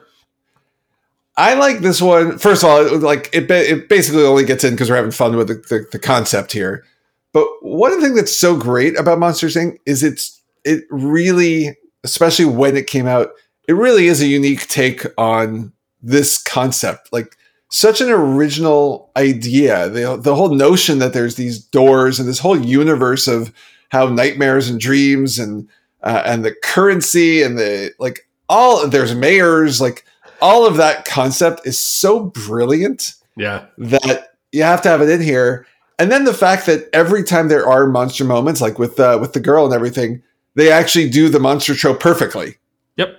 I 1.37 1.55
like 1.55 1.79
this 1.81 2.01
one. 2.03 2.38
First 2.38 2.62
of 2.62 2.69
all, 2.71 2.87
it, 2.87 3.01
like 3.01 3.31
it, 3.33 3.51
it 3.51 3.88
basically 3.88 4.23
only 4.23 4.45
gets 4.45 4.65
in 4.65 4.75
because 4.75 4.91
we're 4.91 4.97
having 4.97 5.11
fun 5.11 5.37
with 5.37 5.49
the, 5.49 5.55
the, 5.55 5.87
the 5.93 5.99
concept 5.99 6.53
here. 6.53 6.85
But 7.33 7.47
one 7.62 8.01
thing 8.03 8.15
that's 8.15 8.37
so 8.37 8.55
great 8.57 8.99
about 8.99 9.19
Monsters 9.19 9.57
Inc. 9.57 9.79
is 9.87 10.03
it's 10.03 10.41
it 10.65 10.85
really, 10.91 11.75
especially 12.05 12.45
when 12.45 12.77
it 12.77 12.87
came 12.87 13.07
out, 13.07 13.33
it 13.69 13.75
really 13.75 14.07
is 14.07 14.21
a 14.21 14.27
unique 14.27 14.69
take 14.69 15.05
on 15.19 15.73
this 16.03 16.43
concept. 16.43 17.12
Like 17.12 17.37
such 17.71 18.01
an 18.01 18.11
original 18.11 19.11
idea. 19.17 19.88
The 19.88 20.17
the 20.17 20.35
whole 20.35 20.55
notion 20.55 20.99
that 20.99 21.12
there's 21.12 21.37
these 21.37 21.59
doors 21.59 22.19
and 22.19 22.29
this 22.29 22.38
whole 22.38 22.59
universe 22.59 23.29
of 23.29 23.53
how 23.91 24.09
nightmares 24.09 24.69
and 24.69 24.81
dreams 24.81 25.38
and 25.38 25.69
uh, 26.03 26.23
and 26.25 26.45
the 26.45 26.55
currency 26.62 27.43
and 27.43 27.59
the 27.59 27.93
like 27.99 28.29
all 28.49 28.87
there's 28.88 29.15
mayors 29.15 29.81
like 29.81 30.05
all 30.43 30.67
of 30.67 30.77
that 30.77 31.05
concept 31.05 31.67
is 31.67 31.79
so 31.79 32.25
brilliant. 32.25 33.15
Yeah. 33.37 33.67
That 33.79 34.35
you 34.51 34.65
have 34.65 34.83
to 34.83 34.88
have 34.88 35.01
it 35.01 35.09
in 35.09 35.23
here. 35.23 35.67
And 35.99 36.11
then 36.11 36.25
the 36.25 36.35
fact 36.35 36.67
that 36.67 36.88
every 36.93 37.23
time 37.23 37.49
there 37.49 37.67
are 37.67 37.87
monster 37.87 38.25
moments, 38.25 38.61
like 38.61 38.79
with 38.79 38.99
uh, 38.99 39.19
with 39.21 39.33
the 39.33 39.41
girl 39.41 39.65
and 39.65 39.73
everything, 39.73 40.23
they 40.55 40.71
actually 40.71 41.09
do 41.09 41.29
the 41.29 41.41
monster 41.41 41.75
trope 41.75 42.01
perfectly. 42.01 42.57
Yep. 42.97 43.17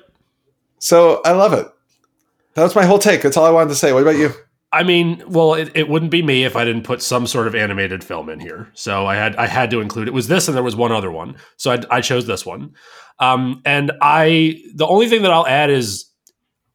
So 0.79 1.21
I 1.25 1.31
love 1.31 1.53
it. 1.53 1.67
That 2.55 2.63
was 2.63 2.75
my 2.75 2.85
whole 2.85 2.99
take. 2.99 3.21
That's 3.21 3.37
all 3.37 3.45
I 3.45 3.49
wanted 3.49 3.69
to 3.69 3.75
say. 3.75 3.93
What 3.93 4.03
about 4.03 4.17
you? 4.17 4.31
I 4.71 4.81
mean, 4.83 5.23
well, 5.27 5.53
it, 5.53 5.71
it 5.75 5.87
wouldn't 5.87 6.11
be 6.11 6.23
me 6.23 6.45
if 6.45 6.55
I 6.55 6.65
didn't 6.65 6.83
put 6.83 7.01
some 7.01 7.27
sort 7.27 7.45
of 7.45 7.53
animated 7.53 8.03
film 8.03 8.27
in 8.29 8.39
here. 8.39 8.71
So 8.73 9.05
I 9.05 9.15
had 9.15 9.35
I 9.35 9.45
had 9.45 9.69
to 9.71 9.81
include 9.81 10.07
it. 10.07 10.13
Was 10.13 10.27
this 10.27 10.47
and 10.47 10.55
there 10.55 10.63
was 10.63 10.75
one 10.75 10.91
other 10.91 11.11
one. 11.11 11.35
So 11.57 11.71
I, 11.71 11.81
I 11.91 12.01
chose 12.01 12.25
this 12.25 12.45
one. 12.45 12.73
Um, 13.19 13.61
and 13.65 13.91
I 14.01 14.61
the 14.73 14.87
only 14.87 15.07
thing 15.09 15.21
that 15.21 15.31
I'll 15.31 15.47
add 15.47 15.69
is 15.69 16.09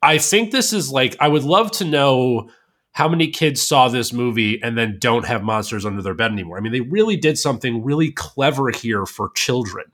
I 0.00 0.18
think 0.18 0.52
this 0.52 0.72
is 0.72 0.92
like 0.92 1.16
I 1.18 1.26
would 1.28 1.42
love 1.42 1.72
to 1.72 1.84
know 1.84 2.50
how 2.92 3.08
many 3.08 3.28
kids 3.28 3.62
saw 3.62 3.88
this 3.88 4.12
movie 4.12 4.60
and 4.62 4.76
then 4.78 4.96
don't 5.00 5.26
have 5.26 5.42
monsters 5.42 5.84
under 5.84 6.02
their 6.02 6.14
bed 6.14 6.32
anymore. 6.32 6.58
I 6.58 6.60
mean, 6.60 6.72
they 6.72 6.80
really 6.80 7.16
did 7.16 7.38
something 7.38 7.84
really 7.84 8.12
clever 8.12 8.70
here 8.70 9.06
for 9.06 9.30
children, 9.34 9.86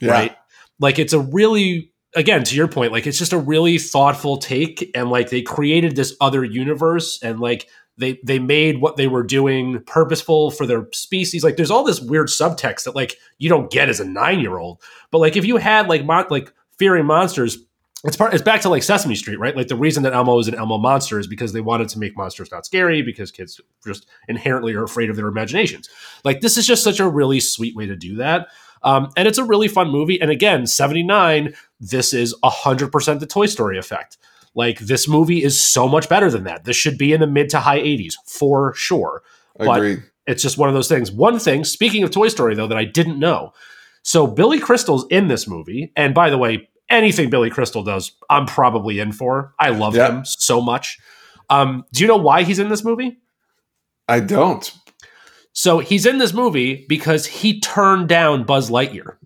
yeah. 0.00 0.10
right? 0.10 0.36
Like 0.78 0.98
it's 0.98 1.12
a 1.12 1.20
really 1.20 1.92
again 2.14 2.44
to 2.44 2.56
your 2.56 2.68
point, 2.68 2.92
like 2.92 3.06
it's 3.06 3.18
just 3.18 3.32
a 3.32 3.38
really 3.38 3.78
thoughtful 3.78 4.38
take 4.38 4.90
and 4.94 5.10
like 5.10 5.30
they 5.30 5.42
created 5.42 5.96
this 5.96 6.16
other 6.20 6.44
universe 6.44 7.22
and 7.22 7.40
like 7.40 7.68
they 7.96 8.18
they 8.24 8.38
made 8.38 8.80
what 8.80 8.96
they 8.96 9.06
were 9.06 9.22
doing 9.22 9.82
purposeful 9.86 10.50
for 10.50 10.66
their 10.66 10.88
species. 10.92 11.44
Like 11.44 11.56
there's 11.56 11.70
all 11.70 11.84
this 11.84 12.00
weird 12.00 12.28
subtext 12.28 12.84
that 12.84 12.96
like 12.96 13.16
you 13.38 13.48
don't 13.48 13.70
get 13.70 13.88
as 13.88 14.00
a 14.00 14.04
9-year-old. 14.04 14.80
But 15.10 15.18
like 15.18 15.36
if 15.36 15.44
you 15.44 15.58
had 15.58 15.88
like 15.88 16.04
mon- 16.04 16.26
like 16.30 16.52
fearing 16.78 17.06
monsters 17.06 17.58
it's 18.02 18.16
part 18.16 18.32
it's 18.32 18.42
back 18.42 18.62
to 18.62 18.70
like 18.70 18.82
Sesame 18.82 19.14
Street, 19.14 19.38
right? 19.38 19.54
Like 19.54 19.68
the 19.68 19.76
reason 19.76 20.02
that 20.04 20.14
Elmo 20.14 20.38
is 20.38 20.48
an 20.48 20.54
Elmo 20.54 20.78
monster 20.78 21.18
is 21.18 21.26
because 21.26 21.52
they 21.52 21.60
wanted 21.60 21.90
to 21.90 21.98
make 21.98 22.16
monsters 22.16 22.50
not 22.50 22.64
scary 22.64 23.02
because 23.02 23.30
kids 23.30 23.60
just 23.86 24.06
inherently 24.26 24.74
are 24.74 24.84
afraid 24.84 25.10
of 25.10 25.16
their 25.16 25.28
imaginations. 25.28 25.90
Like 26.24 26.40
this 26.40 26.56
is 26.56 26.66
just 26.66 26.82
such 26.82 26.98
a 26.98 27.08
really 27.08 27.40
sweet 27.40 27.76
way 27.76 27.86
to 27.86 27.96
do 27.96 28.16
that. 28.16 28.48
Um, 28.82 29.10
and 29.16 29.28
it's 29.28 29.38
a 29.38 29.44
really 29.44 29.68
fun 29.68 29.90
movie. 29.90 30.20
And 30.20 30.30
again, 30.30 30.66
79, 30.66 31.54
this 31.80 32.12
is 32.12 32.34
100% 32.42 33.20
the 33.20 33.26
Toy 33.26 33.46
Story 33.46 33.78
effect. 33.78 34.16
Like 34.54 34.78
this 34.80 35.06
movie 35.06 35.42
is 35.42 35.60
so 35.60 35.88
much 35.88 36.08
better 36.08 36.30
than 36.30 36.44
that. 36.44 36.64
This 36.64 36.76
should 36.76 36.98
be 36.98 37.12
in 37.12 37.20
the 37.20 37.26
mid 37.26 37.50
to 37.50 37.60
high 37.60 37.80
80s 37.80 38.14
for 38.24 38.74
sure. 38.74 39.22
Agreed. 39.58 39.96
But 39.96 40.32
it's 40.32 40.42
just 40.42 40.58
one 40.58 40.68
of 40.68 40.74
those 40.74 40.88
things. 40.88 41.10
One 41.12 41.38
thing, 41.38 41.64
speaking 41.64 42.02
of 42.02 42.10
Toy 42.10 42.28
Story 42.28 42.54
though, 42.54 42.66
that 42.66 42.78
I 42.78 42.84
didn't 42.84 43.18
know. 43.18 43.52
So 44.02 44.26
Billy 44.26 44.58
Crystal's 44.58 45.06
in 45.10 45.28
this 45.28 45.46
movie. 45.46 45.92
And 45.94 46.14
by 46.14 46.30
the 46.30 46.38
way, 46.38 46.68
anything 46.88 47.30
Billy 47.30 47.50
Crystal 47.50 47.82
does, 47.82 48.12
I'm 48.28 48.46
probably 48.46 48.98
in 48.98 49.12
for. 49.12 49.54
I 49.58 49.70
love 49.70 49.94
yep. 49.94 50.10
him 50.10 50.24
so 50.24 50.60
much. 50.60 50.98
Um, 51.48 51.84
do 51.92 52.02
you 52.02 52.08
know 52.08 52.16
why 52.16 52.42
he's 52.42 52.58
in 52.58 52.68
this 52.68 52.84
movie? 52.84 53.18
I 54.08 54.20
don't. 54.20 54.72
So 55.60 55.80
he's 55.80 56.06
in 56.06 56.16
this 56.16 56.32
movie 56.32 56.86
because 56.88 57.26
he 57.26 57.60
turned 57.60 58.08
down 58.08 58.44
Buzz 58.44 58.70
Lightyear. 58.70 59.18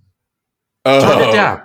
Oh. 0.85 1.01
Turned 1.01 1.31
it 1.31 1.33
down. 1.33 1.63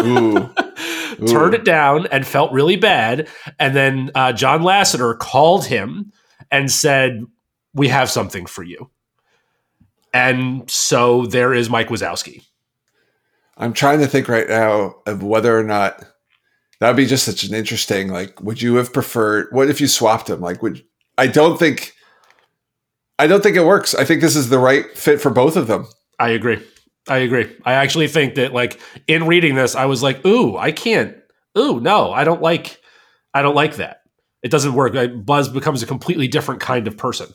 Ooh. 0.00 1.22
Ooh. 1.22 1.28
Turned 1.28 1.54
it 1.54 1.64
down 1.64 2.08
and 2.08 2.26
felt 2.26 2.50
really 2.50 2.74
bad. 2.74 3.28
And 3.60 3.76
then 3.76 4.10
uh, 4.16 4.32
John 4.32 4.62
Lasseter 4.62 5.16
called 5.16 5.66
him 5.66 6.12
and 6.50 6.68
said, 6.68 7.26
"We 7.74 7.86
have 7.86 8.10
something 8.10 8.46
for 8.46 8.64
you." 8.64 8.90
And 10.12 10.68
so 10.68 11.26
there 11.26 11.54
is 11.54 11.70
Mike 11.70 11.86
Wazowski. 11.86 12.42
I'm 13.56 13.72
trying 13.72 14.00
to 14.00 14.08
think 14.08 14.26
right 14.26 14.48
now 14.48 14.96
of 15.06 15.22
whether 15.22 15.56
or 15.56 15.62
not 15.62 16.04
that 16.80 16.88
would 16.88 16.96
be 16.96 17.06
just 17.06 17.24
such 17.24 17.44
an 17.44 17.54
interesting. 17.54 18.08
Like, 18.08 18.42
would 18.42 18.60
you 18.60 18.74
have 18.74 18.92
preferred? 18.92 19.46
What 19.52 19.70
if 19.70 19.80
you 19.80 19.86
swapped 19.86 20.26
them? 20.26 20.40
Like, 20.40 20.60
would 20.60 20.84
I 21.16 21.28
don't 21.28 21.56
think. 21.56 21.94
I 23.18 23.26
don't 23.26 23.42
think 23.42 23.56
it 23.56 23.64
works. 23.64 23.94
I 23.94 24.04
think 24.04 24.20
this 24.20 24.36
is 24.36 24.48
the 24.48 24.58
right 24.58 24.96
fit 24.96 25.20
for 25.20 25.30
both 25.30 25.56
of 25.56 25.66
them. 25.66 25.86
I 26.18 26.30
agree. 26.30 26.64
I 27.08 27.18
agree. 27.18 27.54
I 27.64 27.74
actually 27.74 28.08
think 28.08 28.34
that, 28.34 28.52
like, 28.52 28.80
in 29.06 29.26
reading 29.26 29.54
this, 29.54 29.74
I 29.74 29.86
was 29.86 30.02
like, 30.02 30.24
"Ooh, 30.26 30.56
I 30.56 30.72
can't. 30.72 31.16
Ooh, 31.56 31.80
no, 31.80 32.12
I 32.12 32.24
don't 32.24 32.42
like. 32.42 32.80
I 33.34 33.42
don't 33.42 33.54
like 33.54 33.76
that. 33.76 34.02
It 34.42 34.50
doesn't 34.50 34.74
work. 34.74 34.94
Buzz 35.24 35.48
becomes 35.48 35.82
a 35.82 35.86
completely 35.86 36.28
different 36.28 36.60
kind 36.60 36.86
of 36.86 36.96
person. 36.96 37.28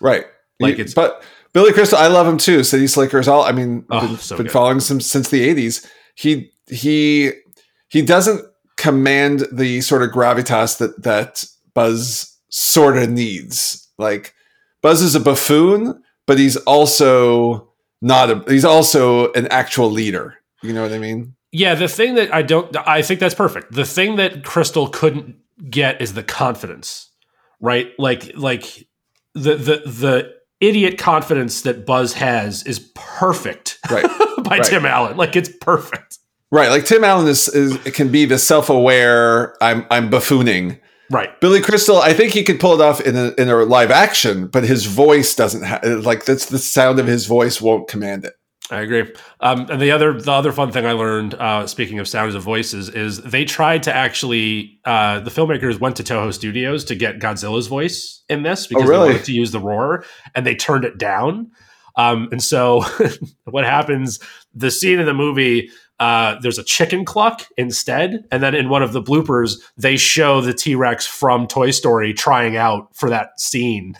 Right. 0.00 0.24
Like 0.60 0.78
it's 0.78 0.94
but 0.94 1.22
Billy 1.52 1.72
Crystal, 1.72 1.98
I 1.98 2.08
love 2.08 2.26
him 2.26 2.38
too. 2.38 2.64
City 2.64 2.86
Slickers, 2.86 3.28
all 3.28 3.42
I 3.42 3.52
mean, 3.52 3.84
oh, 3.90 4.06
been, 4.06 4.16
so 4.16 4.36
been 4.36 4.48
following 4.48 4.80
him 4.80 5.00
since 5.00 5.28
the 5.28 5.54
'80s. 5.54 5.86
He 6.14 6.52
he 6.66 7.32
he 7.88 8.02
doesn't 8.02 8.44
command 8.76 9.46
the 9.52 9.80
sort 9.80 10.02
of 10.02 10.10
gravitas 10.10 10.78
that 10.78 11.02
that 11.04 11.44
Buzz 11.74 12.36
sort 12.48 12.96
of 12.96 13.10
needs. 13.10 13.88
Like 13.98 14.34
Buzz 14.82 15.02
is 15.02 15.14
a 15.14 15.20
buffoon, 15.20 16.02
but 16.26 16.38
he's 16.38 16.56
also 16.56 17.72
not 18.00 18.30
a. 18.30 18.44
He's 18.48 18.64
also 18.64 19.32
an 19.32 19.48
actual 19.48 19.90
leader. 19.90 20.34
You 20.62 20.72
know 20.72 20.82
what 20.82 20.92
I 20.92 20.98
mean? 20.98 21.34
Yeah. 21.52 21.74
The 21.74 21.88
thing 21.88 22.14
that 22.16 22.32
I 22.34 22.42
don't, 22.42 22.76
I 22.76 23.02
think 23.02 23.20
that's 23.20 23.34
perfect. 23.34 23.72
The 23.72 23.84
thing 23.84 24.16
that 24.16 24.44
Crystal 24.44 24.88
couldn't 24.88 25.36
get 25.70 26.00
is 26.00 26.14
the 26.14 26.22
confidence, 26.22 27.10
right? 27.60 27.92
Like 27.98 28.32
like 28.36 28.88
the 29.34 29.54
the 29.56 29.82
the 29.86 30.34
idiot 30.60 30.98
confidence 30.98 31.62
that 31.62 31.86
Buzz 31.86 32.14
has 32.14 32.62
is 32.64 32.90
perfect. 32.94 33.78
Right. 33.90 34.04
by 34.44 34.58
right. 34.58 34.64
Tim 34.64 34.84
Allen. 34.84 35.16
Like 35.16 35.34
it's 35.34 35.48
perfect. 35.60 36.18
Right. 36.50 36.68
Like 36.68 36.84
Tim 36.84 37.04
Allen 37.04 37.26
is, 37.26 37.48
is 37.48 37.74
it 37.86 37.94
can 37.94 38.10
be 38.10 38.24
the 38.26 38.38
self-aware 38.38 39.56
I'm 39.62 39.86
I'm 39.90 40.10
buffooning. 40.10 40.78
Right. 41.10 41.40
Billy 41.40 41.60
Crystal, 41.60 41.98
I 41.98 42.12
think 42.12 42.32
he 42.32 42.42
could 42.44 42.60
pull 42.60 42.80
it 42.80 42.84
off 42.84 43.00
in 43.00 43.16
a, 43.16 43.32
in 43.38 43.48
a 43.48 43.56
live 43.64 43.90
action, 43.90 44.46
but 44.46 44.64
his 44.64 44.84
voice 44.84 45.34
doesn't 45.34 45.62
have 45.62 45.82
like 46.04 46.24
that's 46.24 46.46
the 46.46 46.58
sound 46.58 46.98
of 46.98 47.06
his 47.06 47.26
voice 47.26 47.60
won't 47.60 47.88
command 47.88 48.24
it. 48.24 48.34
I 48.70 48.80
agree. 48.80 49.10
Um, 49.40 49.66
and 49.70 49.80
the 49.80 49.90
other 49.90 50.20
the 50.20 50.32
other 50.32 50.52
fun 50.52 50.72
thing 50.72 50.84
I 50.84 50.92
learned, 50.92 51.34
uh, 51.34 51.66
speaking 51.66 51.98
of 51.98 52.08
sounds 52.08 52.34
of 52.34 52.42
voices, 52.42 52.90
is 52.90 53.22
they 53.22 53.44
tried 53.46 53.82
to 53.84 53.94
actually 53.94 54.78
uh, 54.84 55.20
the 55.20 55.30
filmmakers 55.30 55.80
went 55.80 55.96
to 55.96 56.02
Toho 56.02 56.32
Studios 56.34 56.84
to 56.84 56.94
get 56.94 57.18
Godzilla's 57.18 57.66
voice 57.66 58.22
in 58.28 58.42
this 58.42 58.66
because 58.66 58.84
oh, 58.84 58.88
really? 58.88 59.08
they 59.08 59.12
wanted 59.14 59.24
to 59.26 59.32
use 59.32 59.52
the 59.52 59.60
roar, 59.60 60.04
and 60.34 60.46
they 60.46 60.54
turned 60.54 60.84
it 60.84 60.98
down. 60.98 61.50
Um, 61.96 62.28
and 62.30 62.42
so, 62.42 62.84
what 63.44 63.64
happens? 63.64 64.20
The 64.54 64.70
scene 64.70 65.00
in 65.00 65.06
the 65.06 65.14
movie 65.14 65.70
uh, 66.00 66.36
there's 66.40 66.58
a 66.58 66.64
chicken 66.64 67.04
cluck 67.04 67.46
instead. 67.56 68.24
And 68.30 68.42
then 68.42 68.54
in 68.54 68.68
one 68.68 68.82
of 68.82 68.92
the 68.92 69.02
bloopers, 69.02 69.60
they 69.76 69.96
show 69.96 70.40
the 70.40 70.54
T 70.54 70.74
Rex 70.74 71.06
from 71.06 71.46
Toy 71.46 71.70
Story 71.70 72.14
trying 72.14 72.56
out 72.56 72.94
for 72.94 73.10
that 73.10 73.40
scene 73.40 73.96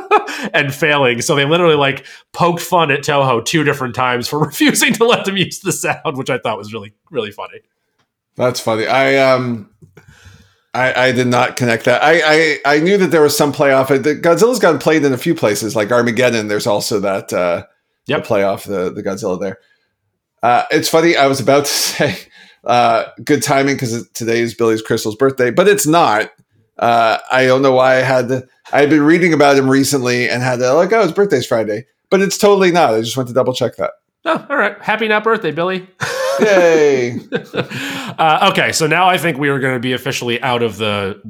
and 0.52 0.74
failing. 0.74 1.22
So 1.22 1.34
they 1.34 1.46
literally 1.46 1.76
like 1.76 2.04
poked 2.32 2.60
fun 2.60 2.90
at 2.90 3.00
Toho 3.00 3.44
two 3.44 3.64
different 3.64 3.94
times 3.94 4.28
for 4.28 4.38
refusing 4.44 4.92
to 4.94 5.06
let 5.06 5.24
them 5.24 5.36
use 5.36 5.60
the 5.60 5.72
sound, 5.72 6.16
which 6.16 6.30
I 6.30 6.38
thought 6.38 6.58
was 6.58 6.72
really, 6.72 6.92
really 7.10 7.30
funny. 7.30 7.60
That's 8.36 8.60
funny. 8.60 8.86
I, 8.86 9.16
um, 9.16 9.70
I, 10.74 11.08
I 11.08 11.12
did 11.12 11.26
not 11.26 11.56
connect 11.56 11.86
that. 11.86 12.04
I, 12.04 12.20
I, 12.24 12.76
I 12.76 12.80
knew 12.80 12.98
that 12.98 13.08
there 13.08 13.22
was 13.22 13.36
some 13.36 13.52
playoff. 13.52 13.88
Godzilla's 13.88 14.58
gotten 14.58 14.78
played 14.78 15.04
in 15.04 15.12
a 15.12 15.18
few 15.18 15.34
places, 15.34 15.74
like 15.74 15.90
Armageddon. 15.90 16.48
There's 16.48 16.66
also 16.66 17.00
that 17.00 17.32
uh, 17.32 17.64
yep. 18.06 18.22
the 18.22 18.28
playoff, 18.28 18.64
the, 18.64 18.92
the 18.92 19.02
Godzilla 19.02 19.40
there. 19.40 19.58
Uh, 20.42 20.64
it's 20.70 20.88
funny. 20.88 21.16
I 21.16 21.26
was 21.26 21.40
about 21.40 21.64
to 21.64 21.70
say 21.70 22.18
uh, 22.64 23.04
good 23.24 23.42
timing 23.42 23.76
because 23.76 24.08
today 24.10 24.40
is 24.40 24.54
Billy's 24.54 24.82
Crystal's 24.82 25.16
birthday, 25.16 25.50
but 25.50 25.68
it's 25.68 25.86
not. 25.86 26.30
Uh, 26.78 27.18
I 27.32 27.46
don't 27.46 27.62
know 27.62 27.72
why 27.72 27.96
I 27.96 28.02
had 28.02 28.28
to. 28.28 28.46
I 28.72 28.80
had 28.80 28.90
been 28.90 29.02
reading 29.02 29.32
about 29.32 29.56
him 29.56 29.68
recently 29.68 30.28
and 30.28 30.42
had 30.42 30.60
to 30.60 30.72
like, 30.74 30.92
oh, 30.92 31.02
his 31.02 31.12
birthday's 31.12 31.46
Friday, 31.46 31.86
but 32.10 32.20
it's 32.20 32.38
totally 32.38 32.70
not. 32.70 32.94
I 32.94 33.00
just 33.00 33.16
went 33.16 33.28
to 33.28 33.34
double 33.34 33.52
check 33.52 33.76
that. 33.76 33.92
Oh, 34.24 34.46
all 34.48 34.56
right. 34.56 34.80
Happy 34.80 35.08
not 35.08 35.24
birthday, 35.24 35.50
Billy. 35.50 35.88
Yay. 36.40 37.18
uh, 37.32 38.50
okay, 38.52 38.70
so 38.70 38.86
now 38.86 39.08
I 39.08 39.18
think 39.18 39.38
we 39.38 39.48
are 39.48 39.58
going 39.58 39.74
to 39.74 39.80
be 39.80 39.92
officially 39.92 40.40
out 40.40 40.62
of 40.62 40.76
the. 40.76 41.20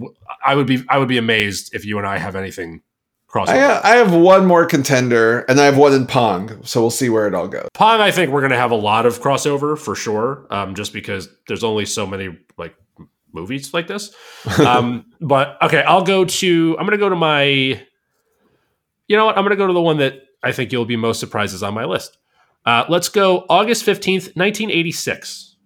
I 0.44 0.54
would 0.54 0.66
be 0.66 0.84
I 0.88 0.98
would 0.98 1.08
be 1.08 1.16
amazed 1.16 1.74
if 1.74 1.86
you 1.86 1.96
and 1.96 2.06
I 2.06 2.18
have 2.18 2.36
anything 2.36 2.82
crossover. 3.28 3.48
I, 3.48 3.92
I 3.92 3.96
have 3.96 4.14
one 4.14 4.46
more 4.46 4.66
contender, 4.66 5.40
and 5.40 5.60
I 5.60 5.64
have 5.66 5.76
one 5.76 5.92
in 5.92 6.06
Pong, 6.06 6.64
so 6.64 6.80
we'll 6.80 6.90
see 6.90 7.08
where 7.08 7.26
it 7.26 7.34
all 7.34 7.48
goes. 7.48 7.68
Pong, 7.74 8.00
I 8.00 8.10
think 8.10 8.32
we're 8.32 8.40
going 8.40 8.52
to 8.52 8.56
have 8.56 8.70
a 8.70 8.76
lot 8.76 9.06
of 9.06 9.20
crossover 9.20 9.78
for 9.78 9.94
sure, 9.94 10.46
um, 10.50 10.74
just 10.74 10.92
because 10.92 11.28
there's 11.46 11.64
only 11.64 11.86
so 11.86 12.06
many 12.06 12.36
like 12.56 12.74
movies 13.32 13.72
like 13.74 13.86
this. 13.86 14.14
Um, 14.58 15.06
but 15.20 15.60
okay, 15.62 15.82
I'll 15.82 16.04
go 16.04 16.24
to. 16.24 16.76
I'm 16.78 16.86
going 16.86 16.98
to 16.98 17.02
go 17.02 17.08
to 17.08 17.16
my. 17.16 17.44
You 17.44 19.16
know 19.16 19.26
what? 19.26 19.36
I'm 19.36 19.44
going 19.44 19.50
to 19.50 19.56
go 19.56 19.66
to 19.66 19.72
the 19.72 19.80
one 19.80 19.98
that 19.98 20.22
I 20.42 20.52
think 20.52 20.72
you'll 20.72 20.84
be 20.84 20.96
most 20.96 21.20
surprised 21.20 21.54
is 21.54 21.62
on 21.62 21.74
my 21.74 21.84
list. 21.84 22.16
Uh, 22.64 22.84
let's 22.88 23.08
go 23.08 23.46
August 23.48 23.84
15th, 23.84 24.36
1986, 24.36 25.56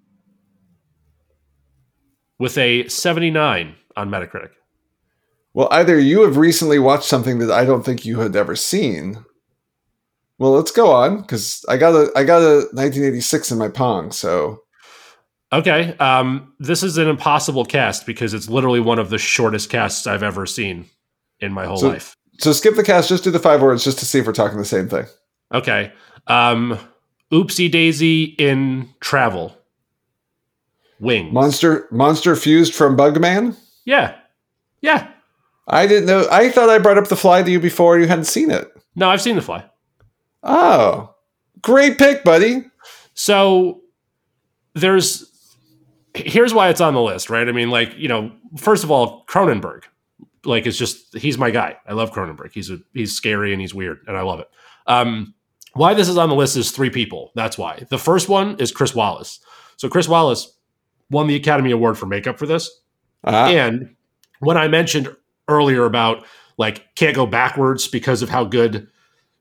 with 2.39 2.57
a 2.59 2.87
79 2.89 3.75
on 3.97 4.09
Metacritic. 4.11 4.51
Well, 5.55 5.69
either 5.71 5.99
you 5.99 6.23
have 6.23 6.37
recently 6.37 6.79
watched 6.79 7.05
something 7.05 7.39
that 7.39 7.51
I 7.51 7.65
don't 7.65 7.85
think 7.85 8.05
you 8.07 8.21
had 8.21 8.35
ever 8.37 8.57
seen. 8.57 9.25
Well, 10.39 10.53
let's 10.53 10.71
go 10.71 10.91
on 10.91 11.21
because 11.21 11.65
I 11.69 11.77
got 11.77 11.95
a 11.95 12.11
I 12.17 12.25
got 12.25 12.43
a 12.43 12.67
1986 12.73 13.51
in 13.53 13.59
my 13.59 13.69
Pong. 13.69 14.11
So 14.13 14.63
Okay, 15.53 15.95
um, 15.99 16.55
this 16.59 16.83
is 16.83 16.97
an 16.97 17.07
impossible 17.09 17.67
cast 17.67 18.07
because 18.07 18.33
it's 18.33 18.49
literally 18.49 18.81
one 18.81 18.99
of 18.99 19.11
the 19.11 19.19
shortest 19.19 19.69
casts 19.69 20.07
I've 20.07 20.23
ever 20.23 20.47
seen 20.47 20.87
in 21.41 21.53
my 21.53 21.67
whole 21.67 21.77
So- 21.77 21.89
life. 21.91 22.17
so 22.39 22.53
skip 22.53 22.75
the 22.75 22.83
cast, 22.83 23.11
just 23.11 23.23
do 23.23 23.31
the 23.31 23.39
five 23.39 23.61
words, 23.61 23.85
just 23.85 23.99
to 23.99 24.07
see 24.07 24.19
if 24.21 24.27
we're 24.27 24.33
talking 24.33 24.57
the 24.57 24.65
same 24.65 24.89
thing. 24.89 25.05
Okay, 25.53 25.93
um, 26.29 26.79
Oopsie 27.31 27.71
Daisy 27.71 28.25
in 28.39 28.89
Travel. 29.01 29.55
Wings. 30.99 31.33
Monster 31.35 31.87
Monster 31.91 32.35
fused 32.37 32.75
from 32.75 32.97
Bugman. 32.97 33.55
yeah, 33.85 34.15
yeah. 34.81 35.09
I 35.69 35.87
didn't 35.87 36.07
know. 36.07 36.27
I 36.31 36.51
thought 36.51 36.69
I 36.71 36.79
brought 36.79 36.99
up 36.99 37.09
the 37.09 37.17
fly 37.17 37.43
to 37.43 37.51
you 37.51 37.61
before. 37.61 37.99
You 37.99 38.07
hadn't 38.09 38.25
seen 38.25 38.51
it. 38.51 38.69
No, 38.97 39.09
I've 39.09 39.23
seen 39.23 39.37
The 39.37 39.43
Fly. 39.43 39.65
Oh, 40.43 41.15
great 41.63 41.99
pick, 41.99 42.25
buddy. 42.25 42.65
So 43.15 43.81
there's 44.75 45.29
here's 46.15 46.53
why 46.53 46.69
it's 46.69 46.81
on 46.81 46.95
the 46.95 47.01
list, 47.01 47.31
right? 47.31 47.49
I 47.49 47.53
mean, 47.53 47.71
like 47.71 47.97
you 47.97 48.09
know, 48.09 48.33
first 48.59 48.85
of 48.85 48.91
all, 48.91 49.25
Cronenberg, 49.27 49.85
like 50.45 50.67
it's 50.67 50.77
just 50.77 51.17
he's 51.17 51.39
my 51.39 51.51
guy. 51.51 51.77
I 51.87 51.93
love 51.93 52.11
Cronenberg. 52.13 52.53
He's 52.53 52.71
a, 52.71 52.79
he's 52.93 53.15
scary 53.15 53.53
and 53.53 53.61
he's 53.61 53.73
weird, 53.75 54.01
and 54.07 54.17
I 54.17 54.23
love 54.23 54.41
it. 54.41 54.49
Um, 54.87 55.35
why 55.75 55.95
this 55.95 56.09
is 56.09 56.19
on 56.19 56.29
the 56.29 56.35
list 56.35 56.57
is 56.57 56.71
three 56.71 56.91
people. 56.91 57.31
That's 57.35 57.57
why. 57.57 57.85
The 57.89 57.99
first 57.99 58.29
one 58.29 58.57
is 58.59 58.73
Chris 58.73 58.93
Walas. 58.93 59.39
So 59.77 59.89
Chris 59.89 60.07
Walas 60.07 60.49
won 61.11 61.29
the 61.29 61.37
Academy 61.37 61.71
Award 61.71 61.97
for 61.97 62.07
makeup 62.07 62.39
for 62.39 62.47
this. 62.47 62.71
Ah, 63.25 63.49
And 63.49 63.95
when 64.41 64.57
I 64.57 64.69
mentioned 64.69 65.15
earlier 65.49 65.85
about 65.85 66.25
like 66.59 66.95
can't 66.95 67.17
go 67.17 67.27
backwards 67.27 67.89
because 67.89 68.23
of 68.23 68.29
how 68.29 68.45
good 68.45 68.89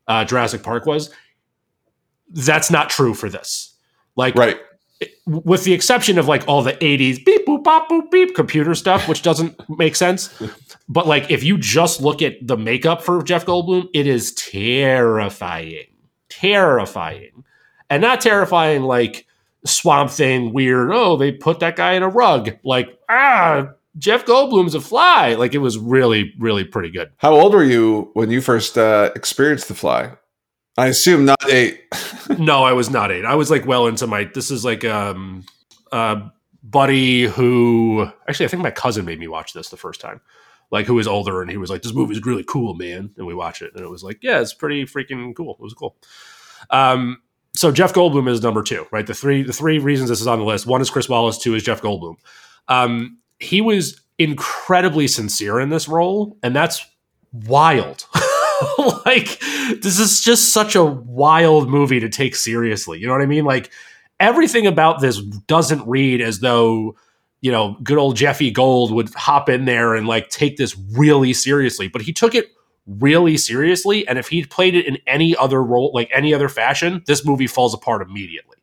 uh, 0.08 0.26
Jurassic 0.26 0.64
Park 0.64 0.86
was, 0.86 1.14
that's 2.30 2.72
not 2.72 2.90
true 2.90 3.14
for 3.14 3.30
this. 3.30 3.76
Like, 4.16 4.36
right. 4.36 4.60
with 5.26 5.64
the 5.64 5.74
exception 5.74 6.18
of 6.18 6.28
like 6.28 6.48
all 6.48 6.62
the 6.62 6.74
80s 6.74 7.24
beep 7.24 7.46
boop 7.46 7.64
bop 7.64 7.90
boop 7.90 8.12
beep 8.12 8.36
computer 8.36 8.76
stuff, 8.76 9.08
which 9.08 9.22
doesn't 9.22 9.60
make 9.70 9.96
sense. 9.96 10.30
But 10.90 11.08
like, 11.08 11.32
if 11.32 11.42
you 11.42 11.58
just 11.58 12.02
look 12.02 12.22
at 12.22 12.36
the 12.46 12.58
makeup 12.58 13.02
for 13.02 13.24
Jeff 13.24 13.46
Goldblum, 13.46 13.88
it 13.94 14.08
is 14.08 14.34
terrifying, 14.34 15.86
terrifying, 16.28 17.46
and 17.90 18.02
not 18.02 18.20
terrifying 18.20 18.82
like 18.82 19.26
Swamp 19.66 20.12
Thing 20.12 20.52
weird. 20.52 20.92
Oh, 20.92 21.16
they 21.16 21.32
put 21.32 21.60
that 21.60 21.78
guy 21.78 21.94
in 21.94 22.04
a 22.04 22.10
rug. 22.10 22.58
Like 22.66 23.00
ah, 23.08 23.70
Jeff 23.98 24.26
Goldblum's 24.26 24.76
a 24.76 24.82
fly. 24.82 25.34
Like 25.34 25.54
it 25.54 25.60
was 25.60 25.78
really, 25.78 26.34
really 26.40 26.64
pretty 26.64 26.90
good. 26.90 27.12
How 27.18 27.34
old 27.34 27.54
were 27.54 27.64
you 27.64 28.10
when 28.14 28.32
you 28.32 28.42
first 28.42 28.78
uh, 28.78 29.12
experienced 29.16 29.68
the 29.68 29.74
fly? 29.74 30.14
I 30.78 30.88
assume 30.88 31.26
not 31.26 31.50
eight. 31.50 31.84
no, 32.38 32.64
I 32.64 32.72
was 32.72 32.90
not 32.90 33.12
eight. 33.12 33.26
I 33.26 33.36
was 33.36 33.52
like 33.52 33.66
well 33.66 33.88
into 33.88 34.08
my. 34.08 34.26
This 34.26 34.52
is 34.52 34.64
like 34.64 34.86
um, 34.86 35.46
uh, 35.92 36.30
buddy 36.64 37.24
who 37.24 38.10
actually 38.28 38.46
I 38.46 38.50
think 38.50 38.64
my 38.64 38.72
cousin 38.72 39.06
made 39.06 39.20
me 39.20 39.28
watch 39.28 39.54
this 39.54 39.70
the 39.70 39.78
first 39.78 40.00
time. 40.00 40.22
Like 40.72 40.86
who 40.86 40.94
was 40.94 41.08
older 41.08 41.42
and 41.42 41.52
he 41.52 41.58
was 41.58 41.70
like, 41.70 41.82
"This 41.82 41.94
movie's 41.94 42.26
really 42.26 42.46
cool, 42.46 42.76
man," 42.76 43.12
and 43.18 43.28
we 43.28 43.36
watch 43.36 43.62
it 43.62 43.74
and 43.76 43.84
it 43.84 43.90
was 43.90 44.04
like, 44.04 44.20
"Yeah, 44.22 44.40
it's 44.40 44.54
pretty 44.54 44.86
freaking 44.86 45.36
cool." 45.36 45.56
It 45.60 45.64
was 45.64 45.74
cool. 45.74 45.98
Um, 46.70 47.22
so 47.54 47.72
Jeff 47.74 47.94
Goldblum 47.94 48.30
is 48.30 48.42
number 48.42 48.64
two, 48.64 48.88
right? 48.92 49.06
The 49.06 49.14
three 49.14 49.44
the 49.44 49.52
three 49.52 49.80
reasons 49.80 50.10
this 50.10 50.22
is 50.22 50.28
on 50.28 50.40
the 50.40 50.46
list. 50.46 50.66
One 50.66 50.80
is 50.80 50.90
Chris 50.90 51.08
Walas. 51.08 51.42
Two 51.42 51.56
is 51.56 51.64
Jeff 51.64 51.82
Goldblum. 51.82 52.16
Um, 52.70 53.18
he 53.42 53.62
was 53.62 54.02
incredibly 54.18 55.08
sincere 55.08 55.60
in 55.60 55.70
this 55.70 55.88
role, 55.88 56.38
and 56.44 56.56
that's 56.56 56.86
wild. 57.32 58.06
like 59.06 59.40
this 59.82 60.00
is 60.00 60.22
just 60.22 60.54
such 60.54 60.76
a 60.76 60.84
wild 60.84 61.70
movie 61.70 62.00
to 62.00 62.10
take 62.10 62.36
seriously. 62.36 63.00
You 63.00 63.08
know 63.08 63.14
what 63.14 63.22
I 63.22 63.28
mean? 63.28 63.46
Like 63.46 63.72
everything 64.20 64.68
about 64.68 65.02
this 65.02 65.20
doesn't 65.48 65.88
read 65.88 66.22
as 66.22 66.40
though 66.40 66.96
you 67.42 67.52
know 67.52 67.78
good 67.84 67.98
old 67.98 68.16
Jeffy 68.16 68.52
Gold 68.52 68.92
would 68.94 69.14
hop 69.14 69.50
in 69.50 69.66
there 69.66 69.96
and 69.96 70.08
like 70.08 70.30
take 70.30 70.58
this 70.58 70.78
really 70.92 71.34
seriously, 71.34 71.88
but 71.88 72.02
he 72.02 72.14
took 72.14 72.36
it 72.36 72.48
really 72.88 73.38
seriously. 73.38 74.08
And 74.08 74.18
if 74.20 74.28
he'd 74.28 74.50
played 74.50 74.76
it 74.76 74.86
in 74.86 74.98
any 75.08 75.36
other 75.36 75.64
role, 75.64 75.92
like 75.94 76.10
any 76.14 76.34
other 76.34 76.50
fashion, 76.50 77.04
this 77.08 77.26
movie 77.26 77.48
falls 77.48 77.74
apart 77.74 78.02
immediately. 78.02 78.58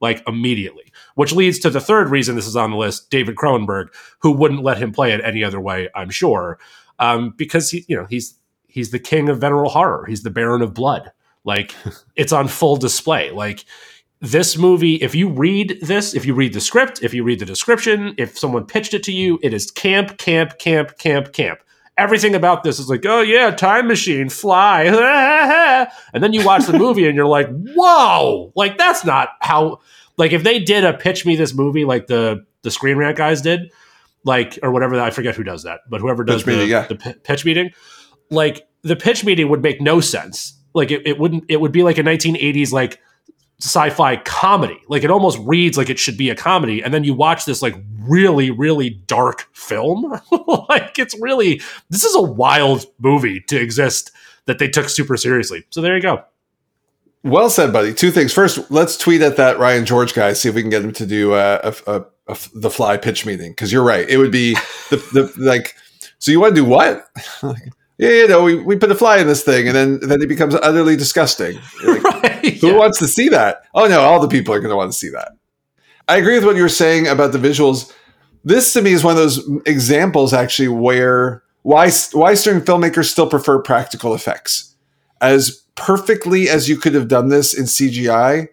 Like 0.00 0.22
immediately, 0.28 0.92
which 1.16 1.32
leads 1.32 1.58
to 1.60 1.70
the 1.70 1.80
third 1.80 2.08
reason 2.10 2.36
this 2.36 2.46
is 2.46 2.56
on 2.56 2.70
the 2.70 2.76
list: 2.76 3.10
David 3.10 3.34
Cronenberg, 3.36 3.88
who 4.20 4.30
wouldn't 4.30 4.62
let 4.62 4.78
him 4.78 4.92
play 4.92 5.12
it 5.12 5.20
any 5.24 5.42
other 5.42 5.60
way. 5.60 5.88
I'm 5.94 6.10
sure, 6.10 6.58
um, 6.98 7.34
because 7.36 7.70
he, 7.70 7.84
you 7.88 7.96
know, 7.96 8.06
he's 8.08 8.38
he's 8.68 8.90
the 8.90 9.00
king 9.00 9.28
of 9.28 9.40
venereal 9.40 9.70
horror. 9.70 10.06
He's 10.06 10.22
the 10.22 10.30
Baron 10.30 10.62
of 10.62 10.72
Blood. 10.74 11.10
Like 11.44 11.74
it's 12.16 12.32
on 12.32 12.46
full 12.46 12.76
display. 12.76 13.30
Like 13.32 13.64
this 14.20 14.56
movie, 14.56 14.96
if 14.96 15.14
you 15.14 15.28
read 15.28 15.78
this, 15.82 16.14
if 16.14 16.26
you 16.26 16.34
read 16.34 16.52
the 16.52 16.60
script, 16.60 17.02
if 17.02 17.14
you 17.14 17.22
read 17.22 17.38
the 17.38 17.46
description, 17.46 18.14
if 18.18 18.38
someone 18.38 18.66
pitched 18.66 18.94
it 18.94 19.02
to 19.04 19.12
you, 19.12 19.38
it 19.42 19.54
is 19.54 19.70
camp, 19.70 20.18
camp, 20.18 20.58
camp, 20.58 20.98
camp, 20.98 21.32
camp. 21.32 21.60
Everything 21.98 22.34
about 22.34 22.62
this 22.62 22.78
is 22.78 22.88
like, 22.88 23.04
oh 23.04 23.20
yeah, 23.20 23.50
time 23.50 23.88
machine, 23.88 24.28
fly. 24.28 24.84
and 26.12 26.22
then 26.22 26.32
you 26.32 26.44
watch 26.44 26.66
the 26.66 26.78
movie 26.78 27.06
and 27.06 27.16
you're 27.16 27.26
like, 27.26 27.48
whoa, 27.74 28.52
like 28.54 28.78
that's 28.78 29.04
not 29.04 29.30
how 29.40 29.80
like 30.16 30.32
if 30.32 30.44
they 30.44 30.58
did 30.58 30.84
a 30.84 30.94
pitch 30.94 31.26
me 31.26 31.36
this 31.36 31.54
movie 31.54 31.84
like 31.84 32.06
the 32.06 32.44
the 32.62 32.70
Screen 32.70 32.96
Rant 32.96 33.16
guys 33.16 33.42
did, 33.42 33.72
like 34.24 34.58
or 34.62 34.70
whatever 34.70 34.96
that 34.96 35.04
I 35.04 35.10
forget 35.10 35.34
who 35.34 35.42
does 35.42 35.64
that, 35.64 35.80
but 35.88 36.00
whoever 36.00 36.24
does 36.24 36.42
Pitch 36.42 36.46
the, 36.46 36.52
meeting, 36.52 36.68
yeah. 36.68 36.86
the 36.86 36.96
pi- 36.96 37.16
pitch 37.24 37.44
meeting, 37.44 37.70
like 38.30 38.68
the 38.82 38.96
pitch 38.96 39.24
meeting 39.24 39.48
would 39.48 39.62
make 39.62 39.80
no 39.80 40.00
sense. 40.00 40.58
Like 40.74 40.90
it, 40.90 41.06
it 41.06 41.18
wouldn't. 41.18 41.44
It 41.48 41.60
would 41.60 41.72
be 41.72 41.82
like 41.82 41.98
a 41.98 42.02
1980s 42.02 42.72
like 42.72 43.00
sci-fi 43.60 44.16
comedy. 44.18 44.78
Like 44.88 45.04
it 45.04 45.10
almost 45.10 45.38
reads 45.42 45.76
like 45.76 45.90
it 45.90 45.98
should 45.98 46.16
be 46.16 46.30
a 46.30 46.34
comedy, 46.34 46.82
and 46.82 46.92
then 46.92 47.04
you 47.04 47.14
watch 47.14 47.44
this 47.44 47.62
like 47.62 47.74
really 48.08 48.50
really 48.50 48.90
dark 48.90 49.48
film. 49.52 50.20
like 50.68 50.98
it's 50.98 51.18
really 51.20 51.60
this 51.90 52.04
is 52.04 52.14
a 52.16 52.22
wild 52.22 52.86
movie 52.98 53.40
to 53.48 53.60
exist 53.60 54.10
that 54.46 54.58
they 54.58 54.68
took 54.68 54.88
super 54.88 55.16
seriously. 55.16 55.64
So 55.70 55.80
there 55.80 55.94
you 55.96 56.02
go. 56.02 56.24
Well 57.24 57.50
said, 57.50 57.72
buddy. 57.72 57.92
Two 57.92 58.10
things. 58.10 58.32
First, 58.32 58.70
let's 58.70 58.96
tweet 58.96 59.20
at 59.22 59.36
that 59.36 59.58
Ryan 59.58 59.84
George 59.84 60.14
guy, 60.14 60.32
see 60.32 60.48
if 60.48 60.54
we 60.54 60.62
can 60.62 60.70
get 60.70 60.82
him 60.82 60.92
to 60.92 61.04
do 61.06 61.34
uh, 61.34 61.72
a, 61.86 61.92
a, 61.96 62.04
a, 62.32 62.38
the 62.54 62.70
fly 62.70 62.96
pitch 62.96 63.26
meeting. 63.26 63.50
Because 63.50 63.72
you're 63.72 63.82
right, 63.84 64.08
it 64.08 64.18
would 64.18 64.30
be 64.30 64.54
the, 64.90 64.96
the 65.12 65.32
like. 65.36 65.74
So 66.20 66.30
you 66.30 66.40
want 66.40 66.54
to 66.54 66.62
do 66.62 66.64
what? 66.64 67.06
yeah, 67.98 68.08
you 68.08 68.28
know, 68.28 68.42
we, 68.44 68.54
we 68.62 68.76
put 68.76 68.90
a 68.90 68.94
fly 68.94 69.18
in 69.18 69.26
this 69.26 69.42
thing, 69.42 69.66
and 69.66 69.76
then 69.76 69.98
then 70.00 70.22
it 70.22 70.28
becomes 70.28 70.54
utterly 70.54 70.96
disgusting. 70.96 71.58
Like, 71.84 72.02
right? 72.22 72.44
Who 72.60 72.68
Yeah. 72.68 72.76
wants 72.76 72.98
to 73.00 73.08
see 73.08 73.28
that? 73.30 73.62
Oh 73.74 73.88
no, 73.88 74.00
all 74.00 74.20
the 74.20 74.28
people 74.28 74.54
are 74.54 74.60
going 74.60 74.70
to 74.70 74.76
want 74.76 74.92
to 74.92 74.96
see 74.98 75.10
that. 75.10 75.32
I 76.08 76.16
agree 76.16 76.34
with 76.36 76.44
what 76.44 76.56
you 76.56 76.62
were 76.62 76.68
saying 76.68 77.06
about 77.06 77.32
the 77.32 77.38
visuals. 77.38 77.92
This 78.44 78.72
to 78.72 78.82
me 78.82 78.92
is 78.92 79.04
one 79.04 79.12
of 79.12 79.18
those 79.18 79.46
examples 79.66 80.32
actually 80.32 80.68
where 80.68 81.42
why 81.62 81.90
why 82.12 82.34
certain 82.34 82.62
filmmakers 82.62 83.06
still 83.06 83.28
prefer 83.28 83.60
practical 83.60 84.14
effects. 84.14 84.74
As 85.20 85.62
perfectly 85.74 86.48
as 86.48 86.68
you 86.68 86.76
could 86.76 86.94
have 86.94 87.08
done 87.08 87.28
this 87.28 87.52
in 87.56 87.64
CGI, 87.64 88.48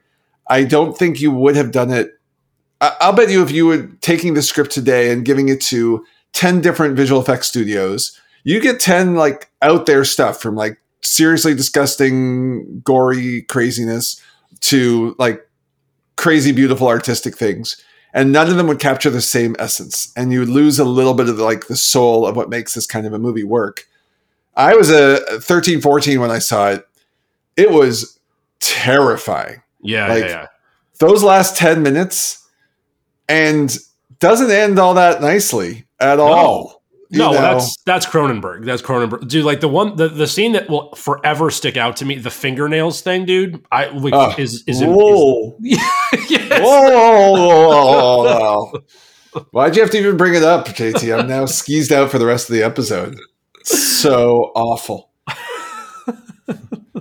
I 0.49 0.63
don't 0.63 0.97
think 0.97 1.21
you 1.21 1.31
would 1.31 1.55
have 1.55 1.71
done 1.71 1.91
it. 1.91 2.19
I- 2.81 2.95
I'll 2.99 3.13
bet 3.13 3.29
you 3.29 3.41
if 3.41 3.51
you 3.51 3.67
were 3.67 3.87
taking 4.01 4.33
the 4.33 4.41
script 4.41 4.71
today 4.71 5.11
and 5.11 5.23
giving 5.23 5.47
it 5.49 5.61
to 5.61 6.05
10 6.33 6.61
different 6.61 6.97
visual 6.97 7.21
effects 7.21 7.47
studios, 7.47 8.19
you 8.43 8.59
get 8.59 8.79
10 8.79 9.15
like 9.15 9.49
out 9.61 9.85
there 9.85 10.03
stuff 10.03 10.41
from 10.41 10.55
like 10.55 10.77
seriously 11.01 11.55
disgusting, 11.55 12.81
gory 12.83 13.43
craziness 13.43 14.21
to 14.61 15.15
like 15.17 15.44
crazy, 16.15 16.51
beautiful 16.51 16.87
artistic 16.87 17.37
things. 17.37 17.81
And 18.13 18.31
none 18.31 18.49
of 18.49 18.55
them 18.55 18.67
would 18.67 18.79
capture 18.79 19.09
the 19.09 19.21
same 19.21 19.55
essence. 19.59 20.13
And 20.15 20.31
you 20.31 20.39
would 20.39 20.49
lose 20.49 20.79
a 20.79 20.85
little 20.85 21.13
bit 21.13 21.27
of 21.27 21.35
the, 21.37 21.43
like 21.43 21.67
the 21.67 21.75
soul 21.75 22.25
of 22.25 22.35
what 22.37 22.49
makes 22.49 22.73
this 22.73 22.87
kind 22.87 23.05
of 23.05 23.11
a 23.13 23.19
movie 23.19 23.43
work. 23.43 23.85
I 24.55 24.73
was 24.75 24.89
a 24.89 25.17
13, 25.41 25.81
14 25.81 26.21
when 26.21 26.31
I 26.31 26.39
saw 26.39 26.69
it. 26.71 26.87
It 27.57 27.71
was 27.71 28.17
terrifying. 28.61 29.61
Yeah, 29.81 30.07
Like- 30.07 30.23
yeah, 30.23 30.29
yeah. 30.29 30.47
Those 30.99 31.23
last 31.23 31.57
10 31.57 31.83
minutes 31.83 32.47
and 33.27 33.77
doesn't 34.19 34.49
end 34.49 34.79
all 34.79 34.93
that 34.93 35.21
nicely 35.21 35.85
at 35.99 36.19
all. 36.21 36.74
No, 37.11 37.31
know. 37.31 37.41
that's 37.41 37.75
that's 37.85 38.05
Cronenberg. 38.05 38.65
That's 38.65 38.81
Cronenberg, 38.81 39.27
dude. 39.27 39.45
Like 39.45 39.59
the 39.59 39.67
one, 39.67 39.95
the, 39.95 40.07
the 40.07 40.27
scene 40.27 40.53
that 40.53 40.69
will 40.69 40.93
forever 40.95 41.51
stick 41.51 41.77
out 41.77 41.97
to 41.97 42.05
me, 42.05 42.15
the 42.17 42.31
fingernails 42.31 43.01
thing, 43.01 43.25
dude. 43.25 43.63
I 43.71 43.87
like 43.89 44.13
Oh. 44.13 44.33
is 44.37 44.63
is, 44.67 44.81
is, 44.81 44.83
whoa. 44.83 45.57
yes. 45.61 46.61
Whoa! 46.63 48.71
Why'd 49.51 49.75
you 49.75 49.81
have 49.81 49.91
to 49.91 49.97
even 49.99 50.17
bring 50.17 50.33
it 50.33 50.43
up, 50.43 50.67
JT? 50.67 51.17
I'm 51.19 51.27
now 51.27 51.45
skeezed 51.45 51.91
out 51.91 52.09
for 52.09 52.17
the 52.19 52.25
rest 52.25 52.49
of 52.49 52.55
the 52.55 52.63
episode. 52.63 53.17
So 53.63 54.51
awful. 54.55 55.09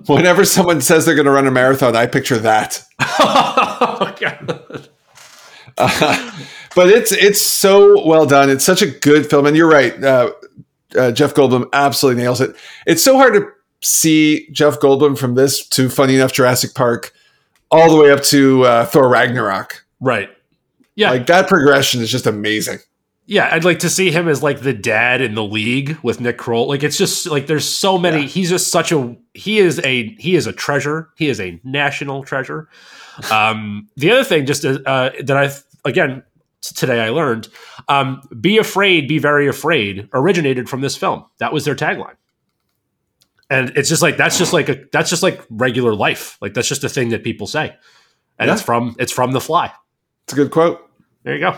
Whenever 0.06 0.44
someone 0.44 0.80
says 0.80 1.06
they're 1.06 1.14
going 1.14 1.26
to 1.26 1.30
run 1.30 1.46
a 1.46 1.50
marathon, 1.50 1.96
I 1.96 2.06
picture 2.06 2.38
that. 2.38 2.82
oh, 3.00 4.14
God. 4.20 4.88
Uh, 5.78 6.44
but 6.74 6.88
it's 6.88 7.12
it's 7.12 7.40
so 7.40 8.04
well 8.06 8.26
done. 8.26 8.50
It's 8.50 8.64
such 8.64 8.82
a 8.82 8.86
good 8.86 9.28
film, 9.28 9.46
and 9.46 9.56
you're 9.56 9.68
right. 9.70 10.02
Uh, 10.02 10.32
uh, 10.96 11.12
Jeff 11.12 11.34
Goldblum 11.34 11.68
absolutely 11.72 12.22
nails 12.22 12.40
it. 12.40 12.54
It's 12.86 13.02
so 13.02 13.16
hard 13.16 13.34
to 13.34 13.46
see 13.82 14.48
Jeff 14.52 14.78
Goldblum 14.80 15.18
from 15.18 15.34
this 15.34 15.66
to 15.70 15.88
funny 15.88 16.14
enough 16.14 16.32
Jurassic 16.32 16.74
Park, 16.74 17.12
all 17.70 17.90
the 17.90 18.00
way 18.00 18.10
up 18.10 18.22
to 18.24 18.64
uh, 18.64 18.86
Thor 18.86 19.08
Ragnarok. 19.08 19.84
Right. 20.00 20.30
Yeah. 20.94 21.10
Like 21.10 21.26
that 21.26 21.48
progression 21.48 22.00
is 22.00 22.10
just 22.10 22.26
amazing. 22.26 22.78
yeah. 23.26 23.48
I'd 23.50 23.64
like 23.64 23.80
to 23.80 23.90
see 23.90 24.12
him 24.12 24.28
as 24.28 24.42
like 24.42 24.60
the 24.60 24.72
dad 24.72 25.20
in 25.20 25.34
the 25.34 25.42
league 25.42 25.98
with 26.04 26.20
Nick 26.20 26.38
Kroll. 26.38 26.68
Like 26.68 26.84
it's 26.84 26.96
just 26.96 27.26
like 27.26 27.48
there's 27.48 27.66
so 27.68 27.98
many. 27.98 28.22
Yeah. 28.22 28.28
He's 28.28 28.50
just 28.50 28.68
such 28.68 28.92
a 28.92 29.16
he 29.34 29.58
is 29.58 29.80
a 29.82 30.14
he 30.20 30.36
is 30.36 30.46
a 30.46 30.52
treasure. 30.52 31.08
He 31.16 31.28
is 31.28 31.40
a 31.40 31.60
national 31.64 32.22
treasure. 32.22 32.68
Um, 33.32 33.88
the 33.96 34.12
other 34.12 34.22
thing, 34.24 34.46
just 34.46 34.64
uh, 34.64 35.10
that 35.24 35.36
I 35.36 35.50
again 35.84 36.22
today 36.72 37.00
I 37.00 37.10
learned, 37.10 37.48
um, 37.88 38.20
"Be 38.40 38.58
afraid, 38.58 39.08
be 39.08 39.18
very 39.18 39.48
afraid" 39.48 40.08
originated 40.12 40.68
from 40.68 40.80
this 40.80 40.96
film. 40.96 41.24
That 41.38 41.52
was 41.52 41.64
their 41.64 41.74
tagline. 41.74 42.16
And 43.50 43.72
it's 43.76 43.88
just 43.88 44.02
like 44.02 44.16
that's 44.16 44.38
just 44.38 44.52
like 44.52 44.68
a 44.68 44.84
that's 44.92 45.10
just 45.10 45.22
like 45.22 45.40
regular 45.50 45.94
life. 45.94 46.38
Like 46.40 46.54
that's 46.54 46.68
just 46.68 46.82
a 46.84 46.88
thing 46.88 47.10
that 47.10 47.22
people 47.24 47.46
say, 47.46 47.74
and 48.38 48.48
Yeah. 48.48 48.54
it's 48.54 48.62
from 48.62 48.96
it's 48.98 49.12
from 49.12 49.32
The 49.32 49.40
Fly. 49.40 49.70
It's 50.24 50.32
a 50.32 50.36
good 50.36 50.50
quote. 50.50 50.80
There 51.24 51.34
you 51.34 51.40
go. 51.40 51.56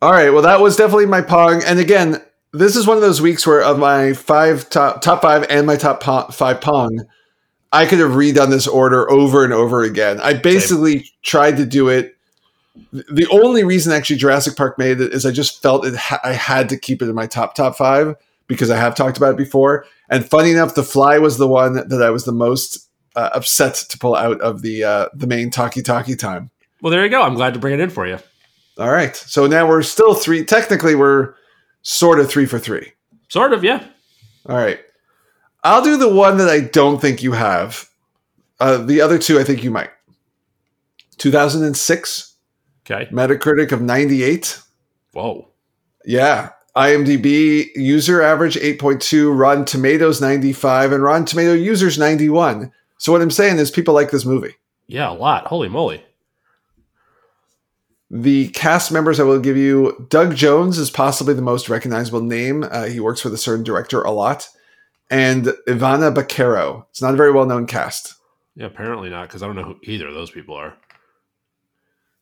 All 0.00 0.12
right. 0.12 0.30
Well, 0.30 0.42
that 0.42 0.60
was 0.60 0.76
definitely 0.76 1.06
my 1.06 1.20
pong. 1.22 1.62
And 1.64 1.78
again, 1.80 2.22
this 2.52 2.76
is 2.76 2.86
one 2.86 2.96
of 2.96 3.02
those 3.02 3.20
weeks 3.20 3.46
where 3.46 3.62
of 3.62 3.78
my 3.78 4.12
five 4.12 4.70
top 4.70 5.00
top 5.02 5.22
five 5.22 5.44
and 5.50 5.66
my 5.66 5.76
top 5.76 6.00
po- 6.02 6.28
five 6.30 6.60
pong, 6.60 7.04
I 7.72 7.86
could 7.86 7.98
have 7.98 8.12
redone 8.12 8.50
this 8.50 8.68
order 8.68 9.10
over 9.10 9.42
and 9.42 9.52
over 9.52 9.82
again. 9.82 10.20
I 10.20 10.34
basically 10.34 11.10
tried 11.24 11.56
to 11.56 11.66
do 11.66 11.88
it. 11.88 12.13
The 12.92 13.28
only 13.30 13.62
reason 13.62 13.92
actually 13.92 14.16
Jurassic 14.16 14.56
Park 14.56 14.78
made 14.78 15.00
it 15.00 15.12
is 15.12 15.24
I 15.24 15.30
just 15.30 15.62
felt 15.62 15.86
it. 15.86 15.94
Ha- 15.94 16.20
I 16.24 16.32
had 16.32 16.68
to 16.70 16.78
keep 16.78 17.02
it 17.02 17.08
in 17.08 17.14
my 17.14 17.26
top 17.26 17.54
top 17.54 17.76
five 17.76 18.16
because 18.46 18.70
I 18.70 18.76
have 18.76 18.94
talked 18.94 19.16
about 19.16 19.34
it 19.34 19.36
before. 19.36 19.86
And 20.10 20.28
funny 20.28 20.50
enough, 20.50 20.74
The 20.74 20.82
Fly 20.82 21.18
was 21.18 21.38
the 21.38 21.48
one 21.48 21.88
that 21.88 22.02
I 22.02 22.10
was 22.10 22.24
the 22.24 22.32
most 22.32 22.88
uh, 23.14 23.30
upset 23.32 23.74
to 23.74 23.98
pull 23.98 24.16
out 24.16 24.40
of 24.40 24.62
the 24.62 24.84
uh, 24.84 25.08
the 25.14 25.26
main 25.26 25.50
talkie 25.50 25.82
talkie 25.82 26.16
time. 26.16 26.50
Well, 26.82 26.90
there 26.90 27.04
you 27.04 27.10
go. 27.10 27.22
I'm 27.22 27.34
glad 27.34 27.54
to 27.54 27.60
bring 27.60 27.74
it 27.74 27.80
in 27.80 27.90
for 27.90 28.06
you. 28.06 28.18
All 28.76 28.90
right. 28.90 29.14
So 29.14 29.46
now 29.46 29.68
we're 29.68 29.82
still 29.82 30.14
three. 30.14 30.44
Technically, 30.44 30.94
we're 30.94 31.34
sort 31.82 32.18
of 32.18 32.28
three 32.28 32.46
for 32.46 32.58
three. 32.58 32.92
Sort 33.28 33.52
of, 33.52 33.62
yeah. 33.62 33.86
All 34.46 34.56
right. 34.56 34.80
I'll 35.62 35.82
do 35.82 35.96
the 35.96 36.12
one 36.12 36.36
that 36.38 36.48
I 36.48 36.60
don't 36.60 37.00
think 37.00 37.22
you 37.22 37.32
have. 37.32 37.88
Uh, 38.60 38.78
the 38.78 39.00
other 39.00 39.18
two, 39.18 39.38
I 39.38 39.44
think 39.44 39.62
you 39.62 39.70
might. 39.70 39.90
2006, 41.18 42.33
Okay. 42.84 43.10
Metacritic 43.10 43.72
of 43.72 43.80
98. 43.80 44.60
Whoa. 45.12 45.48
Yeah. 46.04 46.50
IMDb 46.76 47.66
user 47.76 48.20
average 48.20 48.56
8.2, 48.56 49.36
Rotten 49.36 49.64
Tomatoes 49.64 50.20
95, 50.20 50.92
and 50.92 51.02
Rotten 51.02 51.24
Tomato 51.24 51.52
users 51.52 51.98
91. 51.98 52.72
So 52.98 53.12
what 53.12 53.22
I'm 53.22 53.30
saying 53.30 53.58
is 53.58 53.70
people 53.70 53.94
like 53.94 54.10
this 54.10 54.24
movie. 54.24 54.54
Yeah, 54.86 55.10
a 55.10 55.14
lot. 55.14 55.46
Holy 55.46 55.68
moly. 55.68 56.04
The 58.10 58.48
cast 58.48 58.92
members 58.92 59.18
I 59.18 59.24
will 59.24 59.40
give 59.40 59.56
you 59.56 60.06
Doug 60.10 60.34
Jones 60.36 60.78
is 60.78 60.90
possibly 60.90 61.34
the 61.34 61.42
most 61.42 61.68
recognizable 61.68 62.20
name. 62.20 62.64
Uh, 62.64 62.84
he 62.84 63.00
works 63.00 63.24
with 63.24 63.34
a 63.34 63.38
certain 63.38 63.64
director 63.64 64.02
a 64.02 64.10
lot. 64.10 64.48
And 65.10 65.46
Ivana 65.68 66.14
Baquero. 66.14 66.86
It's 66.90 67.02
not 67.02 67.14
a 67.14 67.16
very 67.16 67.32
well 67.32 67.46
known 67.46 67.66
cast. 67.66 68.14
Yeah, 68.56 68.66
apparently 68.66 69.10
not, 69.10 69.28
because 69.28 69.42
I 69.42 69.46
don't 69.46 69.56
know 69.56 69.64
who 69.64 69.76
either 69.82 70.08
of 70.08 70.14
those 70.14 70.30
people 70.30 70.54
are. 70.54 70.76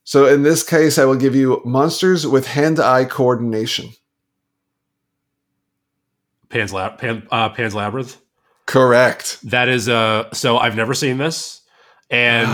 So 0.04 0.26
in 0.26 0.42
this 0.42 0.62
case, 0.62 0.98
I 0.98 1.04
will 1.04 1.16
give 1.16 1.34
you 1.34 1.62
Monsters 1.64 2.26
with 2.26 2.46
Hand 2.46 2.80
Eye 2.80 3.04
Coordination. 3.04 3.90
Pan's 6.48 6.72
Lab, 6.72 6.98
Pan, 6.98 7.26
uh, 7.30 7.48
Pan's 7.50 7.74
Labyrinth. 7.74 8.18
Correct. 8.66 9.38
That 9.44 9.68
is 9.68 9.88
uh 9.88 10.32
so 10.32 10.58
I've 10.58 10.76
never 10.76 10.94
seen 10.94 11.18
this. 11.18 11.62
And 12.10 12.48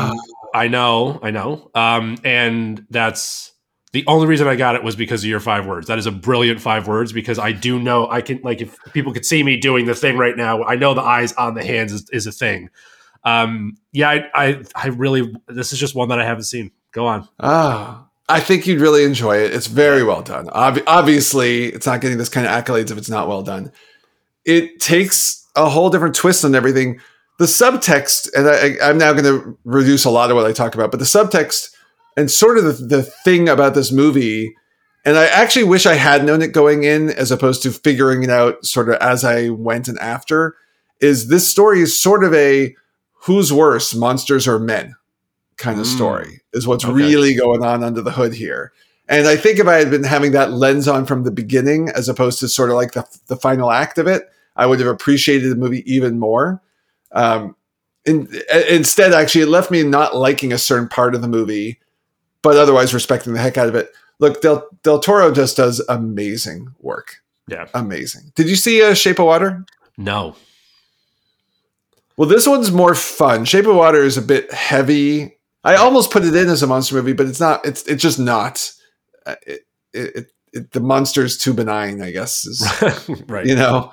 I 0.54 0.68
know, 0.68 1.18
I 1.22 1.30
know. 1.30 1.70
Um, 1.74 2.16
and 2.24 2.86
that's 2.90 3.52
the 3.92 4.04
only 4.06 4.26
reason 4.26 4.46
I 4.46 4.56
got 4.56 4.76
it 4.76 4.84
was 4.84 4.96
because 4.96 5.24
of 5.24 5.30
your 5.30 5.40
five 5.40 5.66
words. 5.66 5.86
That 5.88 5.98
is 5.98 6.06
a 6.06 6.12
brilliant 6.12 6.60
five 6.60 6.86
words 6.86 7.12
because 7.12 7.38
I 7.38 7.52
do 7.52 7.78
know 7.78 8.08
I 8.08 8.20
can 8.20 8.40
like 8.42 8.60
if 8.60 8.76
people 8.92 9.12
could 9.12 9.26
see 9.26 9.42
me 9.42 9.56
doing 9.56 9.86
the 9.86 9.94
thing 9.94 10.16
right 10.16 10.36
now, 10.36 10.62
I 10.62 10.76
know 10.76 10.94
the 10.94 11.02
eyes 11.02 11.32
on 11.34 11.54
the 11.54 11.64
hands 11.64 11.92
is, 11.92 12.08
is 12.10 12.26
a 12.26 12.32
thing. 12.32 12.70
Um, 13.24 13.76
yeah, 13.92 14.08
I, 14.10 14.30
I 14.34 14.62
I 14.74 14.86
really 14.88 15.34
this 15.48 15.72
is 15.72 15.78
just 15.78 15.94
one 15.94 16.08
that 16.10 16.20
I 16.20 16.24
haven't 16.24 16.44
seen. 16.44 16.70
Go 16.98 17.06
on. 17.06 17.28
Ah, 17.38 18.08
I 18.28 18.40
think 18.40 18.66
you'd 18.66 18.80
really 18.80 19.04
enjoy 19.04 19.36
it. 19.36 19.54
It's 19.54 19.68
very 19.68 20.02
well 20.02 20.20
done. 20.20 20.48
Ob- 20.50 20.82
obviously, 20.88 21.66
it's 21.66 21.86
not 21.86 22.00
getting 22.00 22.18
this 22.18 22.28
kind 22.28 22.44
of 22.44 22.52
accolades 22.52 22.90
if 22.90 22.98
it's 22.98 23.08
not 23.08 23.28
well 23.28 23.42
done. 23.42 23.70
It 24.44 24.80
takes 24.80 25.46
a 25.54 25.68
whole 25.68 25.90
different 25.90 26.16
twist 26.16 26.44
on 26.44 26.56
everything. 26.56 26.98
The 27.38 27.44
subtext, 27.44 28.30
and 28.34 28.48
I, 28.48 28.84
I'm 28.84 28.98
now 28.98 29.12
going 29.12 29.26
to 29.26 29.56
reduce 29.62 30.06
a 30.06 30.10
lot 30.10 30.32
of 30.32 30.36
what 30.36 30.44
I 30.44 30.50
talk 30.50 30.74
about, 30.74 30.90
but 30.90 30.98
the 30.98 31.06
subtext 31.06 31.70
and 32.16 32.28
sort 32.28 32.58
of 32.58 32.64
the, 32.64 32.72
the 32.72 33.02
thing 33.04 33.48
about 33.48 33.74
this 33.76 33.92
movie, 33.92 34.52
and 35.04 35.16
I 35.16 35.26
actually 35.26 35.66
wish 35.66 35.86
I 35.86 35.94
had 35.94 36.24
known 36.24 36.42
it 36.42 36.50
going 36.50 36.82
in 36.82 37.10
as 37.10 37.30
opposed 37.30 37.62
to 37.62 37.70
figuring 37.70 38.24
it 38.24 38.30
out 38.30 38.66
sort 38.66 38.88
of 38.88 38.96
as 38.96 39.24
I 39.24 39.50
went 39.50 39.86
and 39.86 40.00
after, 40.00 40.56
is 41.00 41.28
this 41.28 41.46
story 41.46 41.80
is 41.80 41.96
sort 41.96 42.24
of 42.24 42.34
a 42.34 42.74
who's 43.22 43.52
worse, 43.52 43.94
monsters 43.94 44.48
or 44.48 44.58
men 44.58 44.96
kind 45.58 45.78
of 45.80 45.86
Mm. 45.86 45.94
story, 45.96 46.40
is 46.52 46.66
what's 46.66 46.84
Okay. 46.84 46.94
really 46.94 47.34
going 47.34 47.62
on 47.64 47.84
under 47.84 48.00
the 48.00 48.12
hood 48.12 48.34
here. 48.34 48.72
And 49.08 49.26
I 49.26 49.36
think 49.36 49.58
if 49.58 49.66
I 49.66 49.74
had 49.74 49.90
been 49.90 50.04
having 50.04 50.32
that 50.32 50.52
lens 50.52 50.86
on 50.88 51.06
from 51.06 51.24
the 51.24 51.30
beginning, 51.30 51.88
as 51.90 52.08
opposed 52.08 52.38
to 52.40 52.48
sort 52.48 52.70
of 52.70 52.76
like 52.76 52.92
the, 52.92 53.04
the 53.26 53.36
final 53.36 53.70
act 53.70 53.98
of 53.98 54.06
it, 54.06 54.28
I 54.56 54.66
would 54.66 54.80
have 54.80 54.88
appreciated 54.88 55.50
the 55.50 55.56
movie 55.56 55.82
even 55.92 56.18
more. 56.18 56.60
Um, 57.12 57.56
in, 58.04 58.28
instead, 58.68 59.12
actually, 59.12 59.42
it 59.42 59.48
left 59.48 59.70
me 59.70 59.82
not 59.82 60.14
liking 60.16 60.52
a 60.52 60.58
certain 60.58 60.88
part 60.88 61.14
of 61.14 61.22
the 61.22 61.28
movie, 61.28 61.80
but 62.42 62.56
otherwise 62.56 62.92
respecting 62.94 63.32
the 63.32 63.40
heck 63.40 63.56
out 63.56 63.68
of 63.68 63.74
it. 63.74 63.90
Look, 64.18 64.40
Del, 64.42 64.66
Del 64.82 64.98
Toro 65.00 65.32
just 65.32 65.56
does 65.56 65.80
amazing 65.88 66.74
work. 66.80 67.16
Yeah. 67.48 67.66
Amazing. 67.72 68.32
Did 68.34 68.48
you 68.50 68.56
see 68.56 68.82
uh, 68.82 68.92
Shape 68.94 69.18
of 69.20 69.26
Water? 69.26 69.64
No. 69.96 70.36
Well, 72.16 72.28
this 72.28 72.46
one's 72.46 72.72
more 72.72 72.94
fun. 72.94 73.44
Shape 73.44 73.66
of 73.66 73.76
Water 73.76 74.02
is 74.02 74.16
a 74.18 74.22
bit 74.22 74.52
heavy. 74.52 75.37
I 75.64 75.76
almost 75.76 76.10
put 76.10 76.24
it 76.24 76.34
in 76.34 76.48
as 76.48 76.62
a 76.62 76.66
monster 76.66 76.94
movie, 76.94 77.12
but 77.12 77.26
it's 77.26 77.40
not. 77.40 77.64
It's 77.66 77.82
it's 77.86 78.02
just 78.02 78.18
not. 78.18 78.70
Uh, 79.26 79.34
It, 79.46 79.60
it, 79.92 80.16
it, 80.16 80.26
it, 80.52 80.70
the 80.72 80.80
monster's 80.80 81.36
too 81.36 81.54
benign, 81.54 82.02
I 82.02 82.10
guess. 82.10 82.46
Is, 82.46 82.66
right. 83.26 83.46
you 83.46 83.54
know, 83.54 83.92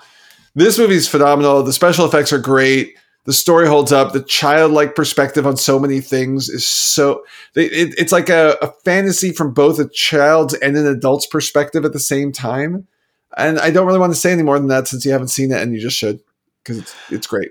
this 0.56 0.78
movie's 0.78 1.08
phenomenal. 1.08 1.64
The 1.64 1.74
special 1.74 2.06
effects 2.06 2.32
are 2.32 2.40
great. 2.40 2.98
The 3.26 3.34
story 3.34 3.68
holds 3.68 3.92
up. 3.92 4.14
The 4.14 4.22
childlike 4.22 4.96
perspective 4.96 5.48
on 5.48 5.58
so 5.58 5.80
many 5.80 6.00
things 6.00 6.48
is 6.48 6.66
so. 6.68 7.24
It, 7.56 7.96
it's 7.98 8.12
like 8.12 8.30
a, 8.30 8.58
a 8.62 8.72
fantasy 8.84 9.32
from 9.32 9.54
both 9.54 9.80
a 9.80 9.90
child's 9.90 10.54
and 10.54 10.78
an 10.78 10.86
adult's 10.86 11.26
perspective 11.26 11.86
at 11.86 11.94
the 11.94 12.00
same 12.00 12.32
time. 12.32 12.88
And 13.38 13.60
I 13.60 13.72
don't 13.72 13.88
really 13.88 14.00
want 14.00 14.14
to 14.14 14.20
say 14.20 14.32
any 14.32 14.44
more 14.44 14.60
than 14.60 14.70
that 14.70 14.88
since 14.88 15.06
you 15.06 15.12
haven't 15.12 15.30
seen 15.30 15.52
it, 15.52 15.62
and 15.62 15.74
you 15.74 15.80
just 15.80 15.98
should 15.98 16.20
because 16.64 16.78
it's 16.78 16.96
it's 17.10 17.28
great. 17.28 17.50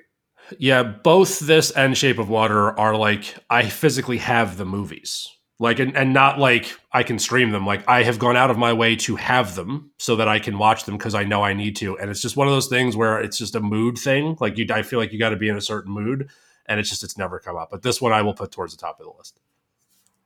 Yeah, 0.59 0.83
both 0.83 1.41
this 1.41 1.71
and 1.71 1.97
Shape 1.97 2.19
of 2.19 2.29
Water 2.29 2.79
are 2.79 2.97
like 2.97 3.35
I 3.51 3.69
physically 3.69 4.19
have 4.19 4.57
the 4.57 4.65
movies. 4.65 5.29
Like 5.61 5.79
and, 5.79 5.97
and 5.97 6.13
not 6.13 6.39
like 6.39 6.79
I 6.93 7.05
can 7.05 7.19
stream 7.19 7.51
them. 7.51 7.65
Like 7.65 7.89
I 7.89 8.03
have 8.03 8.19
gone 8.19 8.37
out 8.37 8.51
of 8.51 8.59
my 8.59 8.73
way 8.73 8.97
to 8.97 9.17
have 9.17 9.55
them 9.55 9.93
so 9.99 10.17
that 10.17 10.29
I 10.29 10.41
can 10.41 10.59
watch 10.59 10.85
them 10.85 10.97
because 10.99 11.15
I 11.15 11.25
know 11.25 11.43
I 11.43 11.55
need 11.55 11.77
to. 11.77 11.97
And 11.99 12.11
it's 12.11 12.21
just 12.21 12.37
one 12.37 12.49
of 12.49 12.53
those 12.53 12.67
things 12.67 12.97
where 12.97 13.21
it's 13.21 13.39
just 13.39 13.55
a 13.55 13.61
mood 13.61 13.97
thing. 13.97 14.37
Like 14.41 14.59
you 14.59 14.67
I 14.71 14.83
feel 14.83 14.99
like 14.99 15.13
you 15.13 15.19
got 15.19 15.31
to 15.31 15.37
be 15.37 15.49
in 15.49 15.57
a 15.57 15.61
certain 15.61 15.93
mood 15.93 16.29
and 16.67 16.81
it's 16.81 16.91
just 16.91 17.05
it's 17.05 17.17
never 17.17 17.39
come 17.39 17.57
up. 17.57 17.71
But 17.71 17.83
this 17.83 18.01
one 18.01 18.13
I 18.13 18.23
will 18.23 18.35
put 18.35 18.51
towards 18.51 18.75
the 18.75 18.81
top 18.81 18.99
of 18.99 19.07
the 19.07 19.13
list. 19.17 19.41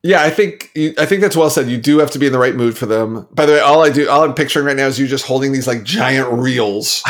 Yeah, 0.02 0.22
I 0.22 0.30
think 0.30 0.70
you, 0.74 0.94
I 0.96 1.06
think 1.06 1.22
that's 1.22 1.36
well 1.36 1.50
said. 1.50 1.68
You 1.68 1.76
do 1.76 1.98
have 1.98 2.12
to 2.12 2.20
be 2.20 2.26
in 2.26 2.32
the 2.32 2.38
right 2.38 2.54
mood 2.54 2.78
for 2.78 2.86
them. 2.86 3.26
By 3.32 3.46
the 3.46 3.54
way, 3.54 3.60
all 3.60 3.84
I 3.84 3.90
do, 3.90 4.08
all 4.08 4.22
I'm 4.22 4.34
picturing 4.34 4.64
right 4.64 4.76
now 4.76 4.86
is 4.86 4.98
you 4.98 5.08
just 5.08 5.26
holding 5.26 5.50
these 5.50 5.66
like 5.66 5.82
giant 5.82 6.32
reels 6.32 7.02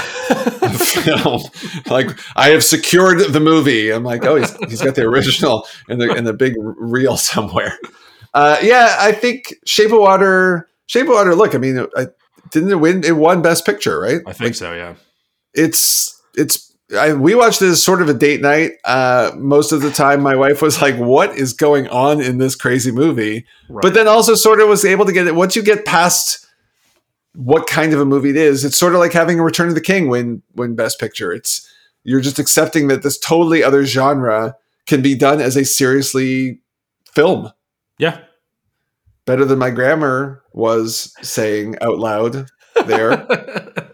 of 0.62 0.80
film. 0.80 1.42
Like 1.90 2.18
I 2.34 2.48
have 2.48 2.64
secured 2.64 3.20
the 3.32 3.40
movie. 3.40 3.90
I'm 3.90 4.04
like, 4.04 4.24
oh, 4.24 4.36
he's, 4.36 4.56
he's 4.68 4.82
got 4.82 4.94
the 4.94 5.02
original 5.02 5.66
in 5.90 5.98
the 5.98 6.14
in 6.14 6.24
the 6.24 6.32
big 6.32 6.54
reel 6.56 7.16
somewhere. 7.18 7.78
Uh, 8.32 8.56
yeah, 8.62 8.96
I 8.98 9.12
think 9.12 9.54
Shape 9.66 9.92
of 9.92 10.00
Water. 10.00 10.68
Shape 10.86 11.08
of 11.08 11.14
Water. 11.14 11.34
Look, 11.34 11.54
I 11.54 11.58
mean, 11.58 11.86
I, 11.94 12.06
didn't 12.50 12.70
it 12.70 12.76
win? 12.76 13.04
It 13.04 13.16
won 13.16 13.42
Best 13.42 13.66
Picture, 13.66 14.00
right? 14.00 14.20
I 14.26 14.32
think 14.32 14.48
like, 14.48 14.54
so. 14.54 14.72
Yeah. 14.72 14.94
It's 15.54 16.20
it's. 16.34 16.67
I, 16.96 17.12
we 17.12 17.34
watched 17.34 17.60
it 17.60 17.68
as 17.68 17.82
sort 17.82 18.00
of 18.00 18.08
a 18.08 18.14
date 18.14 18.40
night. 18.40 18.72
Uh, 18.84 19.32
most 19.36 19.72
of 19.72 19.82
the 19.82 19.90
time, 19.90 20.22
my 20.22 20.34
wife 20.34 20.62
was 20.62 20.80
like, 20.80 20.96
"What 20.96 21.36
is 21.36 21.52
going 21.52 21.86
on 21.88 22.20
in 22.20 22.38
this 22.38 22.54
crazy 22.54 22.90
movie?" 22.90 23.46
Right. 23.68 23.82
But 23.82 23.94
then 23.94 24.08
also 24.08 24.34
sort 24.34 24.60
of 24.60 24.68
was 24.68 24.84
able 24.84 25.04
to 25.04 25.12
get 25.12 25.26
it. 25.26 25.34
Once 25.34 25.54
you 25.54 25.62
get 25.62 25.84
past 25.84 26.46
what 27.34 27.66
kind 27.66 27.92
of 27.92 28.00
a 28.00 28.06
movie 28.06 28.30
it 28.30 28.36
is, 28.36 28.64
it's 28.64 28.78
sort 28.78 28.94
of 28.94 29.00
like 29.00 29.12
having 29.12 29.38
a 29.38 29.42
Return 29.44 29.68
of 29.68 29.74
the 29.74 29.82
King 29.82 30.08
win 30.08 30.42
win 30.54 30.76
Best 30.76 30.98
Picture. 30.98 31.30
It's 31.32 31.68
you're 32.04 32.22
just 32.22 32.38
accepting 32.38 32.88
that 32.88 33.02
this 33.02 33.18
totally 33.18 33.62
other 33.62 33.84
genre 33.84 34.56
can 34.86 35.02
be 35.02 35.14
done 35.14 35.40
as 35.40 35.56
a 35.56 35.64
seriously 35.64 36.62
film. 37.12 37.52
Yeah. 37.98 38.20
Better 39.26 39.44
than 39.44 39.58
my 39.58 39.70
grammar 39.70 40.42
was 40.54 41.12
saying 41.20 41.76
out 41.82 41.98
loud 41.98 42.48
there. 42.86 43.26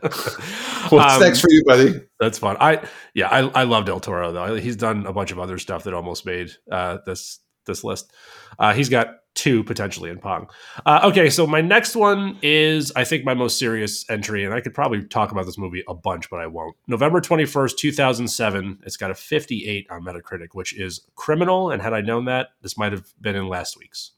What's 0.91 1.15
um, 1.15 1.21
next 1.21 1.41
for 1.41 1.51
you, 1.51 1.65
buddy? 1.65 2.01
That's 2.21 2.39
fun. 2.39 2.57
I 2.61 2.87
yeah, 3.15 3.29
I 3.29 3.41
I 3.61 3.63
love 3.65 3.87
Del 3.87 4.01
Toro 4.01 4.33
though. 4.33 4.55
He's 4.57 4.77
done 4.77 5.07
a 5.07 5.13
bunch 5.13 5.33
of 5.33 5.39
other 5.39 5.59
stuff 5.59 5.85
that 5.85 5.95
almost 5.95 6.27
made 6.27 6.53
uh, 6.71 6.99
this 7.07 7.41
this 7.67 7.85
list. 7.85 8.13
Uh, 8.59 8.73
he's 8.75 8.89
got 8.89 9.17
two 9.35 9.65
potentially 9.65 10.11
in 10.11 10.19
Pong. 10.19 10.49
Uh, 10.87 11.01
okay, 11.05 11.29
so 11.29 11.47
my 11.47 11.61
next 11.61 11.97
one 11.97 12.39
is 12.43 12.93
I 12.95 13.05
think 13.05 13.25
my 13.25 13.35
most 13.35 13.59
serious 13.59 14.09
entry, 14.09 14.45
and 14.45 14.55
I 14.55 14.61
could 14.61 14.75
probably 14.75 15.05
talk 15.05 15.33
about 15.33 15.47
this 15.47 15.59
movie 15.59 15.83
a 15.89 15.95
bunch, 15.95 16.31
but 16.31 16.41
I 16.41 16.47
won't. 16.47 16.77
November 16.87 17.21
twenty 17.21 17.45
first, 17.45 17.79
two 17.79 17.93
thousand 17.93 18.29
seven. 18.29 18.79
It's 18.85 18.97
got 18.97 19.11
a 19.11 19.15
fifty 19.15 19.67
eight 19.67 19.87
on 19.91 20.03
Metacritic, 20.03 20.49
which 20.53 20.79
is 20.79 21.07
criminal. 21.15 21.71
And 21.71 21.83
had 21.83 21.93
I 21.93 22.01
known 22.01 22.27
that, 22.27 22.49
this 22.63 22.79
might 22.79 22.93
have 22.93 23.07
been 23.21 23.37
in 23.37 23.49
last 23.49 23.79
week's. 23.79 24.13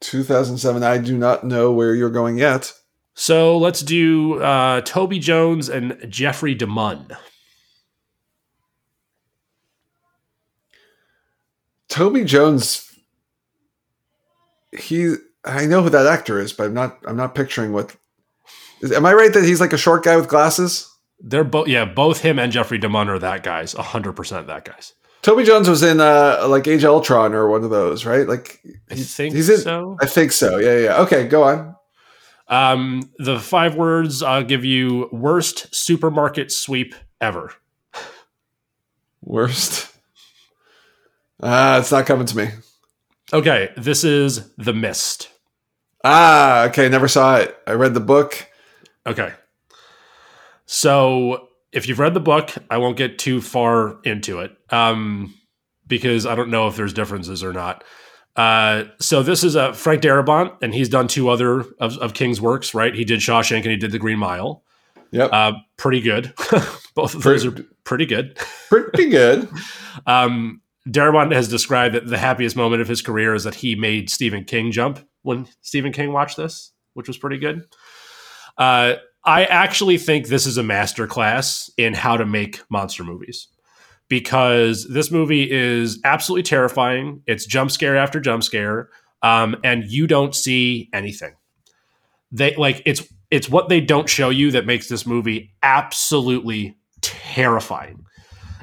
2007. 0.00 0.82
I 0.82 0.98
do 0.98 1.18
not 1.18 1.44
know 1.44 1.72
where 1.72 1.94
you're 1.94 2.10
going 2.10 2.38
yet. 2.38 2.72
So 3.18 3.58
let's 3.58 3.80
do 3.80 4.40
uh, 4.40 4.80
Toby 4.82 5.18
Jones 5.18 5.68
and 5.68 5.98
Jeffrey 6.08 6.54
DeMunn. 6.54 7.16
Toby 11.88 12.22
Jones 12.22 12.96
he 14.70 15.16
I 15.44 15.66
know 15.66 15.82
who 15.82 15.90
that 15.90 16.06
actor 16.06 16.38
is, 16.38 16.52
but 16.52 16.66
I'm 16.66 16.74
not 16.74 17.00
I'm 17.08 17.16
not 17.16 17.34
picturing 17.34 17.72
what. 17.72 17.96
Is, 18.82 18.92
am 18.92 19.04
I 19.04 19.12
right 19.14 19.32
that 19.32 19.42
he's 19.42 19.60
like 19.60 19.72
a 19.72 19.78
short 19.78 20.04
guy 20.04 20.14
with 20.14 20.28
glasses? 20.28 20.88
They're 21.18 21.42
both 21.42 21.66
yeah, 21.66 21.86
both 21.86 22.20
him 22.20 22.38
and 22.38 22.52
Jeffrey 22.52 22.78
DeMunn 22.78 23.08
are 23.08 23.18
that 23.18 23.42
guys, 23.42 23.72
hundred 23.72 24.12
percent 24.12 24.46
that 24.46 24.64
guys. 24.64 24.94
Toby 25.22 25.42
Jones 25.42 25.68
was 25.68 25.82
in 25.82 25.98
uh 26.00 26.46
like 26.48 26.68
Age 26.68 26.84
Ultron 26.84 27.34
or 27.34 27.48
one 27.48 27.64
of 27.64 27.70
those, 27.70 28.06
right? 28.06 28.28
Like 28.28 28.60
I 28.92 28.94
think 28.94 29.34
he's 29.34 29.48
in, 29.48 29.58
so. 29.58 29.96
I 30.00 30.06
think 30.06 30.30
so. 30.30 30.58
Yeah, 30.58 30.78
yeah. 30.78 31.00
Okay, 31.00 31.26
go 31.26 31.42
on. 31.42 31.74
Um, 32.48 33.10
the 33.18 33.38
five 33.38 33.74
words 33.74 34.22
I'll 34.22 34.44
give 34.44 34.64
you: 34.64 35.08
worst 35.12 35.74
supermarket 35.74 36.50
sweep 36.50 36.94
ever. 37.20 37.52
Worst. 39.22 39.92
Ah, 41.42 41.74
uh, 41.74 41.78
it's 41.80 41.92
not 41.92 42.06
coming 42.06 42.26
to 42.26 42.36
me. 42.36 42.48
Okay, 43.32 43.70
this 43.76 44.04
is 44.04 44.50
The 44.56 44.72
Mist. 44.72 45.30
Ah, 46.02 46.64
okay, 46.64 46.88
never 46.88 47.08
saw 47.08 47.36
it. 47.36 47.56
I 47.66 47.72
read 47.72 47.94
the 47.94 48.00
book. 48.00 48.48
Okay. 49.06 49.32
So, 50.66 51.48
if 51.72 51.88
you've 51.88 51.98
read 51.98 52.14
the 52.14 52.20
book, 52.20 52.52
I 52.70 52.78
won't 52.78 52.96
get 52.96 53.18
too 53.18 53.40
far 53.40 54.00
into 54.04 54.40
it 54.40 54.56
um, 54.70 55.34
because 55.86 56.24
I 56.24 56.34
don't 56.34 56.50
know 56.50 56.68
if 56.68 56.76
there's 56.76 56.92
differences 56.92 57.44
or 57.44 57.52
not. 57.52 57.84
Uh, 58.38 58.84
so 59.00 59.20
this 59.20 59.42
is 59.42 59.56
uh, 59.56 59.72
Frank 59.72 60.00
Darabont, 60.00 60.56
and 60.62 60.72
he's 60.72 60.88
done 60.88 61.08
two 61.08 61.28
other 61.28 61.62
of, 61.80 61.98
of, 61.98 62.14
King's 62.14 62.40
works, 62.40 62.72
right? 62.72 62.94
He 62.94 63.04
did 63.04 63.18
Shawshank 63.18 63.62
and 63.62 63.66
he 63.72 63.76
did 63.76 63.90
The 63.90 63.98
Green 63.98 64.18
Mile. 64.18 64.62
Yep. 65.10 65.30
Uh, 65.32 65.52
pretty 65.76 66.00
good. 66.00 66.32
Both 66.94 67.16
of 67.16 67.24
those 67.24 67.44
are 67.44 67.66
pretty 67.82 68.06
good. 68.06 68.38
Pretty 68.68 69.08
good. 69.08 69.48
um, 70.06 70.62
Darabont 70.86 71.34
has 71.34 71.48
described 71.48 71.96
that 71.96 72.06
the 72.06 72.16
happiest 72.16 72.54
moment 72.54 72.80
of 72.80 72.86
his 72.86 73.02
career 73.02 73.34
is 73.34 73.42
that 73.42 73.56
he 73.56 73.74
made 73.74 74.08
Stephen 74.08 74.44
King 74.44 74.70
jump 74.70 75.00
when 75.22 75.48
Stephen 75.62 75.92
King 75.92 76.12
watched 76.12 76.36
this, 76.36 76.70
which 76.94 77.08
was 77.08 77.18
pretty 77.18 77.38
good. 77.38 77.64
Uh, 78.56 78.94
I 79.24 79.46
actually 79.46 79.98
think 79.98 80.28
this 80.28 80.46
is 80.46 80.58
a 80.58 80.62
masterclass 80.62 81.70
in 81.76 81.92
how 81.92 82.16
to 82.16 82.24
make 82.24 82.60
monster 82.70 83.02
movies 83.02 83.48
because 84.08 84.86
this 84.88 85.10
movie 85.10 85.50
is 85.50 86.00
absolutely 86.04 86.42
terrifying. 86.42 87.22
It's 87.26 87.46
jump 87.46 87.70
scare 87.70 87.96
after 87.96 88.20
jump 88.20 88.42
scare, 88.42 88.88
um, 89.22 89.56
and 89.64 89.84
you 89.84 90.06
don't 90.06 90.34
see 90.34 90.88
anything. 90.92 91.34
They 92.32 92.54
like 92.56 92.82
it's 92.86 93.02
it's 93.30 93.48
what 93.48 93.68
they 93.68 93.80
don't 93.80 94.08
show 94.08 94.30
you 94.30 94.50
that 94.52 94.66
makes 94.66 94.88
this 94.88 95.06
movie 95.06 95.54
absolutely 95.62 96.76
terrifying. 97.00 98.04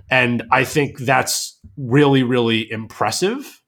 And 0.10 0.44
I 0.52 0.64
think 0.64 1.00
that's 1.00 1.60
really, 1.78 2.24
really 2.24 2.72
impressive. 2.72 3.62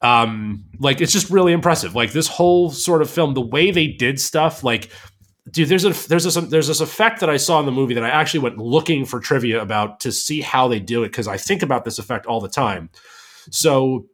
Um, 0.00 0.64
like 0.80 1.00
it's 1.00 1.12
just 1.12 1.30
really 1.30 1.52
impressive. 1.52 1.94
Like 1.94 2.12
this 2.12 2.26
whole 2.26 2.70
sort 2.70 3.02
of 3.02 3.10
film, 3.10 3.34
the 3.34 3.40
way 3.40 3.70
they 3.70 3.86
did 3.86 4.20
stuff, 4.20 4.64
like 4.64 4.90
dude, 5.50 5.68
there's 5.68 5.84
a 5.84 5.90
there's 6.08 6.24
this 6.24 6.34
there's 6.34 6.68
this 6.68 6.80
effect 6.80 7.20
that 7.20 7.30
I 7.30 7.36
saw 7.36 7.60
in 7.60 7.66
the 7.66 7.72
movie 7.72 7.94
that 7.94 8.04
I 8.04 8.10
actually 8.10 8.40
went 8.40 8.58
looking 8.58 9.04
for 9.04 9.20
trivia 9.20 9.60
about 9.60 10.00
to 10.00 10.12
see 10.12 10.40
how 10.40 10.68
they 10.68 10.80
do 10.80 11.02
it 11.02 11.08
because 11.08 11.28
I 11.28 11.36
think 11.36 11.62
about 11.62 11.84
this 11.84 11.98
effect 11.98 12.26
all 12.26 12.40
the 12.40 12.48
time. 12.48 12.90
So, 13.50 14.06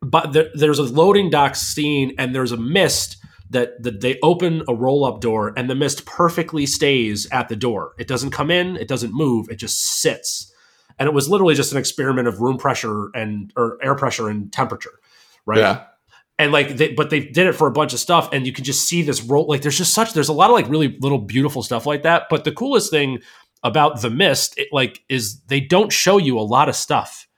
but 0.00 0.32
there, 0.32 0.48
there's 0.54 0.78
a 0.78 0.84
loading 0.84 1.30
dock 1.30 1.54
scene 1.54 2.14
and 2.18 2.34
there's 2.34 2.52
a 2.52 2.56
mist 2.56 3.18
that, 3.50 3.82
that 3.82 4.00
they 4.00 4.18
open 4.22 4.62
a 4.66 4.74
roll 4.74 5.04
up 5.04 5.20
door 5.20 5.52
and 5.56 5.68
the 5.68 5.74
mist 5.74 6.06
perfectly 6.06 6.64
stays 6.66 7.28
at 7.30 7.48
the 7.48 7.56
door. 7.56 7.92
It 7.98 8.08
doesn't 8.08 8.30
come 8.30 8.50
in, 8.50 8.76
it 8.76 8.88
doesn't 8.88 9.12
move, 9.12 9.48
it 9.50 9.56
just 9.56 10.00
sits. 10.00 10.52
And 10.98 11.06
it 11.06 11.12
was 11.12 11.28
literally 11.28 11.54
just 11.54 11.72
an 11.72 11.78
experiment 11.78 12.28
of 12.28 12.40
room 12.40 12.56
pressure 12.56 13.10
and 13.14 13.52
or 13.56 13.78
air 13.82 13.94
pressure 13.94 14.28
and 14.28 14.52
temperature, 14.52 14.98
right? 15.44 15.58
Yeah. 15.58 15.84
And 16.42 16.52
like, 16.52 16.76
they, 16.76 16.92
but 16.92 17.10
they 17.10 17.20
did 17.20 17.46
it 17.46 17.52
for 17.52 17.68
a 17.68 17.72
bunch 17.72 17.92
of 17.92 18.00
stuff, 18.00 18.28
and 18.32 18.46
you 18.46 18.52
can 18.52 18.64
just 18.64 18.88
see 18.88 19.02
this 19.02 19.22
roll. 19.22 19.46
Like, 19.46 19.62
there's 19.62 19.78
just 19.78 19.94
such 19.94 20.12
there's 20.12 20.28
a 20.28 20.32
lot 20.32 20.50
of 20.50 20.54
like 20.54 20.68
really 20.68 20.98
little 21.00 21.18
beautiful 21.18 21.62
stuff 21.62 21.86
like 21.86 22.02
that. 22.02 22.24
But 22.28 22.44
the 22.44 22.52
coolest 22.52 22.90
thing 22.90 23.20
about 23.62 24.00
the 24.02 24.10
mist, 24.10 24.58
it, 24.58 24.68
like, 24.72 25.04
is 25.08 25.40
they 25.42 25.60
don't 25.60 25.92
show 25.92 26.18
you 26.18 26.38
a 26.38 26.42
lot 26.42 26.68
of 26.68 26.74
stuff 26.74 27.28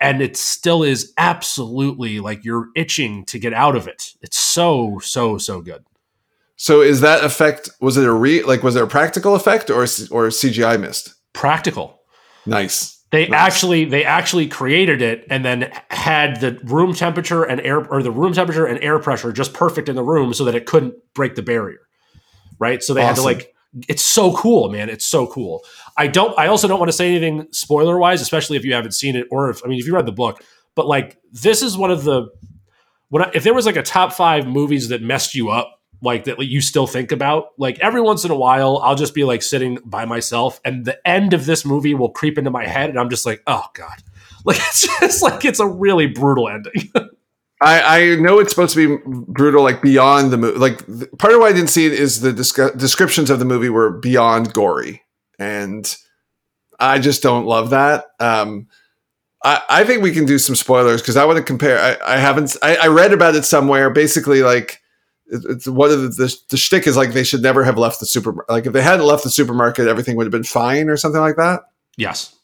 and 0.00 0.20
it 0.20 0.36
still 0.36 0.82
is 0.82 1.12
absolutely 1.16 2.20
like 2.20 2.44
you're 2.44 2.68
itching 2.76 3.24
to 3.26 3.38
get 3.38 3.52
out 3.52 3.76
of 3.76 3.86
it. 3.86 4.12
It's 4.20 4.36
so 4.36 4.98
so 5.02 5.38
so 5.38 5.60
good. 5.60 5.84
So 6.56 6.82
is 6.82 7.00
that 7.00 7.24
effect? 7.24 7.70
Was 7.80 7.96
it 7.96 8.04
a 8.04 8.12
re 8.12 8.42
like? 8.42 8.62
Was 8.62 8.76
it 8.76 8.82
a 8.82 8.86
practical 8.86 9.34
effect 9.34 9.70
or 9.70 9.82
or 9.82 10.28
CGI 10.28 10.80
mist? 10.80 11.14
Practical. 11.32 12.00
Nice. 12.46 13.02
They 13.14 13.28
nice. 13.28 13.40
actually 13.40 13.84
they 13.84 14.04
actually 14.04 14.48
created 14.48 15.00
it 15.00 15.26
and 15.30 15.44
then 15.44 15.72
had 15.90 16.40
the 16.40 16.58
room 16.64 16.94
temperature 16.94 17.44
and 17.44 17.60
air 17.60 17.86
or 17.86 18.02
the 18.02 18.10
room 18.10 18.32
temperature 18.32 18.66
and 18.66 18.82
air 18.82 18.98
pressure 18.98 19.32
just 19.32 19.54
perfect 19.54 19.88
in 19.88 19.94
the 19.96 20.02
room 20.02 20.34
so 20.34 20.44
that 20.44 20.54
it 20.54 20.66
couldn't 20.66 20.94
break 21.14 21.34
the 21.34 21.42
barrier. 21.42 21.80
Right. 22.58 22.82
So 22.82 22.94
they 22.94 23.02
awesome. 23.02 23.08
had 23.08 23.16
to 23.16 23.22
like 23.22 23.54
it's 23.88 24.04
so 24.04 24.34
cool, 24.36 24.70
man. 24.70 24.88
It's 24.88 25.06
so 25.06 25.26
cool. 25.26 25.64
I 25.96 26.06
don't. 26.06 26.36
I 26.38 26.46
also 26.46 26.68
don't 26.68 26.78
want 26.78 26.88
to 26.88 26.96
say 26.96 27.08
anything 27.08 27.46
spoiler 27.50 27.98
wise, 27.98 28.20
especially 28.20 28.56
if 28.56 28.64
you 28.64 28.74
haven't 28.74 28.92
seen 28.92 29.16
it 29.16 29.26
or 29.30 29.50
if 29.50 29.64
I 29.64 29.68
mean 29.68 29.78
if 29.78 29.86
you 29.86 29.94
read 29.94 30.06
the 30.06 30.12
book. 30.12 30.42
But 30.74 30.86
like 30.86 31.18
this 31.32 31.62
is 31.62 31.76
one 31.76 31.90
of 31.90 32.04
the 32.04 32.28
when 33.08 33.22
I, 33.22 33.30
if 33.34 33.44
there 33.44 33.54
was 33.54 33.66
like 33.66 33.76
a 33.76 33.82
top 33.82 34.12
five 34.12 34.46
movies 34.46 34.88
that 34.88 35.02
messed 35.02 35.34
you 35.34 35.50
up, 35.50 35.73
like 36.04 36.24
that 36.24 36.38
you 36.38 36.60
still 36.60 36.86
think 36.86 37.10
about, 37.10 37.48
like 37.58 37.78
every 37.80 38.00
once 38.00 38.24
in 38.24 38.30
a 38.30 38.36
while, 38.36 38.78
I'll 38.78 38.94
just 38.94 39.14
be 39.14 39.24
like 39.24 39.42
sitting 39.42 39.78
by 39.84 40.04
myself, 40.04 40.60
and 40.64 40.84
the 40.84 40.98
end 41.08 41.32
of 41.32 41.46
this 41.46 41.64
movie 41.64 41.94
will 41.94 42.10
creep 42.10 42.38
into 42.38 42.50
my 42.50 42.66
head, 42.66 42.90
and 42.90 42.98
I'm 42.98 43.10
just 43.10 43.26
like, 43.26 43.42
oh 43.46 43.64
god, 43.74 44.02
like 44.44 44.58
it's 44.58 44.86
just 45.00 45.22
like 45.22 45.44
it's 45.44 45.60
a 45.60 45.66
really 45.66 46.06
brutal 46.06 46.48
ending. 46.48 46.92
I, 47.60 48.02
I 48.02 48.16
know 48.16 48.40
it's 48.40 48.50
supposed 48.50 48.74
to 48.74 48.98
be 48.98 49.02
brutal, 49.06 49.62
like 49.62 49.80
beyond 49.80 50.32
the 50.32 50.36
movie. 50.36 50.58
Like 50.58 50.86
part 51.18 51.32
of 51.32 51.40
why 51.40 51.48
I 51.48 51.52
didn't 51.52 51.70
see 51.70 51.86
it 51.86 51.92
is 51.92 52.20
the 52.20 52.32
descriptions 52.32 53.30
of 53.30 53.38
the 53.38 53.44
movie 53.44 53.70
were 53.70 53.90
beyond 53.90 54.52
gory, 54.52 55.02
and 55.38 55.96
I 56.78 56.98
just 56.98 57.22
don't 57.22 57.46
love 57.46 57.70
that. 57.70 58.04
Um, 58.20 58.68
I, 59.42 59.62
I 59.68 59.84
think 59.84 60.02
we 60.02 60.12
can 60.12 60.26
do 60.26 60.38
some 60.38 60.56
spoilers 60.56 61.00
because 61.00 61.16
I 61.16 61.24
want 61.24 61.38
to 61.38 61.42
compare. 61.42 61.78
I, 61.78 62.14
I 62.14 62.18
haven't. 62.18 62.56
I, 62.62 62.76
I, 62.76 62.86
read 62.88 63.12
about 63.12 63.34
it 63.34 63.44
somewhere. 63.44 63.90
Basically, 63.90 64.42
like 64.42 64.80
it's 65.26 65.66
one 65.66 65.90
of 65.90 66.02
the, 66.02 66.08
the 66.08 66.36
the 66.50 66.56
shtick 66.56 66.86
is 66.86 66.96
like 66.96 67.12
they 67.12 67.24
should 67.24 67.42
never 67.42 67.64
have 67.64 67.78
left 67.78 68.00
the 68.00 68.06
super. 68.06 68.44
Like 68.48 68.66
if 68.66 68.72
they 68.72 68.82
hadn't 68.82 69.06
left 69.06 69.24
the 69.24 69.30
supermarket, 69.30 69.88
everything 69.88 70.16
would 70.16 70.26
have 70.26 70.32
been 70.32 70.44
fine 70.44 70.88
or 70.88 70.96
something 70.96 71.20
like 71.20 71.36
that. 71.36 71.62
Yes. 71.96 72.34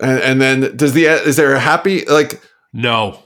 And, 0.00 0.20
and 0.20 0.40
then 0.40 0.76
does 0.76 0.92
the 0.92 1.04
is 1.04 1.36
there 1.36 1.54
a 1.54 1.60
happy 1.60 2.04
like 2.06 2.40
no 2.72 3.22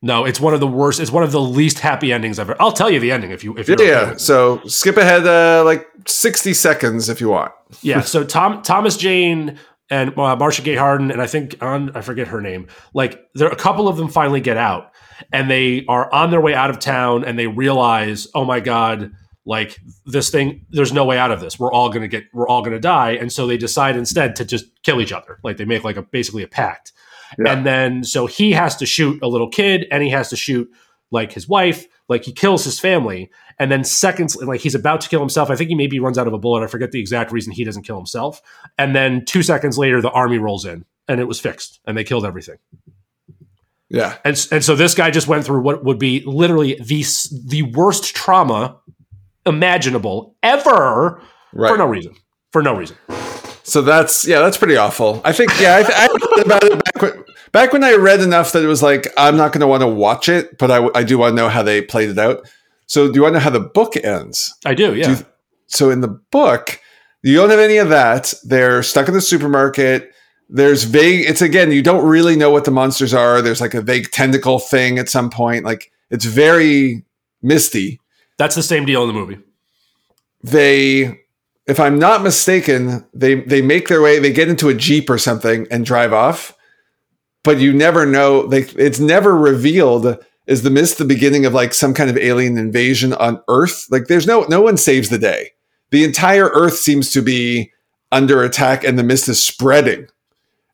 no, 0.00 0.24
it's 0.24 0.38
one 0.38 0.54
of 0.54 0.60
the 0.60 0.66
worst. 0.66 1.00
It's 1.00 1.10
one 1.10 1.24
of 1.24 1.32
the 1.32 1.40
least 1.40 1.80
happy 1.80 2.12
endings 2.12 2.38
ever. 2.38 2.54
I'll 2.60 2.72
tell 2.72 2.88
you 2.88 3.00
the 3.00 3.10
ending 3.10 3.32
if 3.32 3.42
you 3.42 3.56
if 3.58 3.68
you 3.68 3.76
yeah. 3.80 3.86
yeah. 3.86 4.16
So 4.16 4.60
skip 4.66 4.96
ahead 4.96 5.26
uh, 5.26 5.64
like 5.64 5.88
sixty 6.06 6.54
seconds 6.54 7.08
if 7.08 7.20
you 7.20 7.30
want. 7.30 7.52
yeah. 7.82 8.02
So 8.02 8.22
Tom 8.22 8.62
Thomas 8.62 8.96
Jane 8.96 9.58
and 9.90 10.16
uh, 10.16 10.36
Marcia 10.36 10.62
Gay 10.62 10.76
Harden, 10.76 11.10
and 11.10 11.20
I 11.20 11.26
think 11.26 11.56
on 11.60 11.96
I 11.96 12.02
forget 12.02 12.28
her 12.28 12.40
name. 12.40 12.68
Like 12.94 13.28
there, 13.34 13.48
a 13.48 13.56
couple 13.56 13.88
of 13.88 13.96
them 13.96 14.08
finally 14.08 14.40
get 14.40 14.56
out, 14.56 14.92
and 15.32 15.50
they 15.50 15.84
are 15.88 16.12
on 16.12 16.30
their 16.30 16.40
way 16.40 16.54
out 16.54 16.70
of 16.70 16.78
town, 16.78 17.24
and 17.24 17.38
they 17.38 17.46
realize, 17.46 18.26
oh 18.34 18.44
my 18.44 18.60
god, 18.60 19.12
like 19.44 19.78
this 20.04 20.30
thing, 20.30 20.66
there's 20.70 20.92
no 20.92 21.04
way 21.04 21.18
out 21.18 21.30
of 21.30 21.40
this. 21.40 21.58
We're 21.58 21.72
all 21.72 21.88
gonna 21.90 22.08
get, 22.08 22.24
we're 22.34 22.48
all 22.48 22.62
gonna 22.62 22.78
die, 22.80 23.12
and 23.12 23.32
so 23.32 23.46
they 23.46 23.56
decide 23.56 23.96
instead 23.96 24.36
to 24.36 24.44
just 24.44 24.66
kill 24.82 25.00
each 25.00 25.12
other. 25.12 25.38
Like 25.42 25.56
they 25.56 25.64
make 25.64 25.84
like 25.84 25.96
a 25.96 26.02
basically 26.02 26.42
a 26.42 26.48
pact, 26.48 26.92
Yeah. 27.38 27.52
and 27.52 27.64
then 27.66 28.04
so 28.04 28.26
he 28.26 28.52
has 28.52 28.76
to 28.76 28.86
shoot 28.86 29.22
a 29.22 29.28
little 29.28 29.48
kid, 29.48 29.86
and 29.90 30.02
he 30.02 30.10
has 30.10 30.28
to 30.30 30.36
shoot 30.36 30.68
like 31.10 31.32
his 31.32 31.48
wife. 31.48 31.86
Like 32.10 32.24
he 32.24 32.32
kills 32.32 32.64
his 32.64 32.80
family, 32.80 33.30
and 33.58 33.70
then 33.70 33.84
seconds, 33.84 34.34
like 34.36 34.60
he's 34.60 34.74
about 34.74 35.00
to 35.02 35.08
kill 35.10 35.20
himself. 35.20 35.50
I 35.50 35.56
think 35.56 35.68
he 35.68 35.74
maybe 35.74 35.98
runs 36.00 36.16
out 36.18 36.26
of 36.26 36.32
a 36.32 36.38
bullet. 36.38 36.62
I 36.62 36.66
forget 36.68 36.90
the 36.90 37.00
exact 37.00 37.32
reason 37.32 37.52
he 37.52 37.64
doesn't 37.64 37.82
kill 37.82 37.96
himself. 37.96 38.40
And 38.78 38.94
then 38.96 39.24
two 39.26 39.42
seconds 39.42 39.76
later, 39.76 40.00
the 40.00 40.10
army 40.10 40.38
rolls 40.38 40.64
in, 40.64 40.84
and 41.06 41.20
it 41.20 41.24
was 41.24 41.38
fixed, 41.40 41.80
and 41.86 41.96
they 41.98 42.04
killed 42.04 42.24
everything. 42.24 42.56
Yeah. 43.90 44.18
And 44.24 44.36
and 44.52 44.62
so 44.64 44.74
this 44.76 44.94
guy 44.94 45.10
just 45.10 45.28
went 45.28 45.44
through 45.44 45.62
what 45.62 45.84
would 45.84 45.98
be 45.98 46.22
literally 46.26 46.74
the 46.74 47.04
the 47.46 47.62
worst 47.62 48.14
trauma 48.14 48.76
imaginable 49.46 50.36
ever 50.42 51.22
Right. 51.54 51.70
for 51.70 51.78
no 51.78 51.86
reason. 51.86 52.14
For 52.52 52.62
no 52.62 52.74
reason. 52.76 52.96
So 53.62 53.80
that's 53.82 54.26
yeah, 54.26 54.40
that's 54.40 54.56
pretty 54.58 54.76
awful. 54.76 55.20
I 55.24 55.32
think 55.32 55.50
yeah, 55.60 55.76
I, 55.76 56.04
I 56.04 56.06
thought 56.06 56.46
about 56.46 56.64
it 56.64 56.84
back 56.84 57.02
when, 57.02 57.24
back 57.52 57.72
when 57.72 57.84
I 57.84 57.94
read 57.94 58.20
enough 58.20 58.52
that 58.52 58.62
it 58.62 58.66
was 58.66 58.82
like 58.82 59.08
I'm 59.16 59.36
not 59.36 59.52
going 59.52 59.60
to 59.60 59.66
want 59.66 59.80
to 59.82 59.86
watch 59.86 60.28
it, 60.28 60.58
but 60.58 60.70
I, 60.70 60.88
I 60.94 61.02
do 61.02 61.18
want 61.18 61.32
to 61.32 61.36
know 61.36 61.48
how 61.48 61.62
they 61.62 61.80
played 61.82 62.10
it 62.10 62.18
out. 62.18 62.46
So 62.86 63.08
do 63.08 63.14
you 63.14 63.22
want 63.22 63.32
to 63.34 63.38
know 63.38 63.44
how 63.44 63.50
the 63.50 63.60
book 63.60 63.96
ends? 63.96 64.54
I 64.64 64.74
do. 64.74 64.94
Yeah. 64.94 65.04
Do 65.04 65.10
you- 65.12 65.26
So 65.66 65.90
in 65.90 66.00
the 66.00 66.08
book, 66.30 66.80
you 67.22 67.34
don't 67.36 67.50
have 67.50 67.58
any 67.58 67.76
of 67.78 67.90
that. 67.90 68.32
They're 68.44 68.82
stuck 68.82 69.08
in 69.08 69.14
the 69.14 69.20
supermarket. 69.20 70.12
There's 70.48 70.84
vague. 70.84 71.28
It's 71.28 71.42
again, 71.42 71.70
you 71.72 71.82
don't 71.82 72.06
really 72.06 72.36
know 72.36 72.50
what 72.50 72.64
the 72.64 72.70
monsters 72.70 73.12
are. 73.14 73.42
There's 73.42 73.60
like 73.60 73.74
a 73.74 73.82
vague 73.82 74.10
tentacle 74.10 74.58
thing 74.58 74.98
at 74.98 75.08
some 75.08 75.30
point. 75.30 75.64
Like 75.64 75.92
it's 76.10 76.24
very 76.24 77.04
misty. 77.42 78.00
That's 78.38 78.54
the 78.54 78.62
same 78.62 78.84
deal 78.86 79.02
in 79.02 79.08
the 79.08 79.14
movie. 79.14 79.38
they 80.42 81.20
if 81.66 81.80
i'm 81.80 81.98
not 81.98 82.22
mistaken 82.22 83.04
they 83.12 83.34
they 83.42 83.60
make 83.60 83.88
their 83.88 84.00
way 84.00 84.18
they 84.18 84.32
get 84.32 84.48
into 84.48 84.68
a 84.68 84.74
jeep 84.74 85.10
or 85.10 85.18
something 85.18 85.66
and 85.70 85.84
drive 85.84 86.12
off 86.12 86.56
but 87.42 87.58
you 87.58 87.72
never 87.72 88.06
know 88.06 88.46
they 88.46 88.60
it's 88.76 89.00
never 89.00 89.36
revealed 89.36 90.16
is 90.46 90.62
the 90.62 90.70
mist 90.70 90.98
the 90.98 91.04
beginning 91.04 91.44
of 91.44 91.52
like 91.52 91.74
some 91.74 91.92
kind 91.92 92.08
of 92.08 92.16
alien 92.16 92.56
invasion 92.56 93.12
on 93.14 93.42
earth 93.48 93.86
like 93.90 94.06
there's 94.06 94.26
no 94.26 94.42
no 94.48 94.60
one 94.60 94.76
saves 94.76 95.08
the 95.08 95.18
day 95.18 95.50
the 95.90 96.04
entire 96.04 96.48
earth 96.50 96.76
seems 96.76 97.10
to 97.10 97.20
be 97.20 97.72
under 98.12 98.42
attack 98.44 98.84
and 98.84 98.96
the 98.98 99.02
mist 99.02 99.28
is 99.28 99.42
spreading 99.42 100.06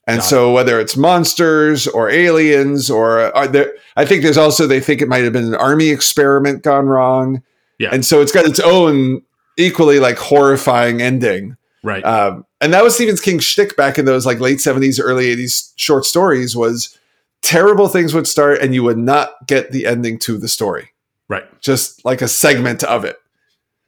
and 0.06 0.18
Got 0.18 0.24
so 0.24 0.52
whether 0.52 0.78
it's 0.80 0.96
monsters 0.96 1.86
or 1.86 2.10
aliens 2.10 2.90
or 2.90 3.34
are 3.36 3.48
there 3.48 3.72
i 3.96 4.04
think 4.04 4.22
there's 4.22 4.36
also 4.38 4.66
they 4.66 4.80
think 4.80 5.00
it 5.00 5.08
might 5.08 5.24
have 5.24 5.32
been 5.32 5.44
an 5.46 5.54
army 5.54 5.88
experiment 5.88 6.62
gone 6.62 6.86
wrong 6.86 7.42
Yeah. 7.78 7.90
and 7.92 8.04
so 8.04 8.20
it's 8.20 8.32
got 8.32 8.44
its 8.46 8.60
own 8.60 9.22
equally 9.56 10.00
like 10.00 10.18
horrifying 10.18 11.00
ending. 11.00 11.56
Right. 11.84 12.02
Um, 12.04 12.44
and 12.60 12.72
that 12.72 12.82
was 12.82 12.94
Stephen 12.94 13.16
King's 13.16 13.44
shtick 13.44 13.76
back 13.76 13.98
in 13.98 14.04
those 14.04 14.24
like 14.26 14.40
late 14.40 14.60
seventies, 14.60 14.98
early 14.98 15.26
eighties 15.28 15.72
short 15.76 16.04
stories 16.06 16.56
was 16.56 16.98
terrible 17.42 17.88
things 17.88 18.14
would 18.14 18.26
start 18.26 18.60
and 18.62 18.74
you 18.74 18.82
would 18.82 18.96
not 18.98 19.46
get 19.46 19.70
the 19.70 19.84
ending 19.86 20.18
to 20.20 20.38
the 20.38 20.48
story. 20.48 20.88
right. 21.28 21.44
Just 21.60 22.04
like 22.04 22.20
a 22.22 22.26
segment 22.28 22.82
of 22.82 23.04
it. 23.04 23.16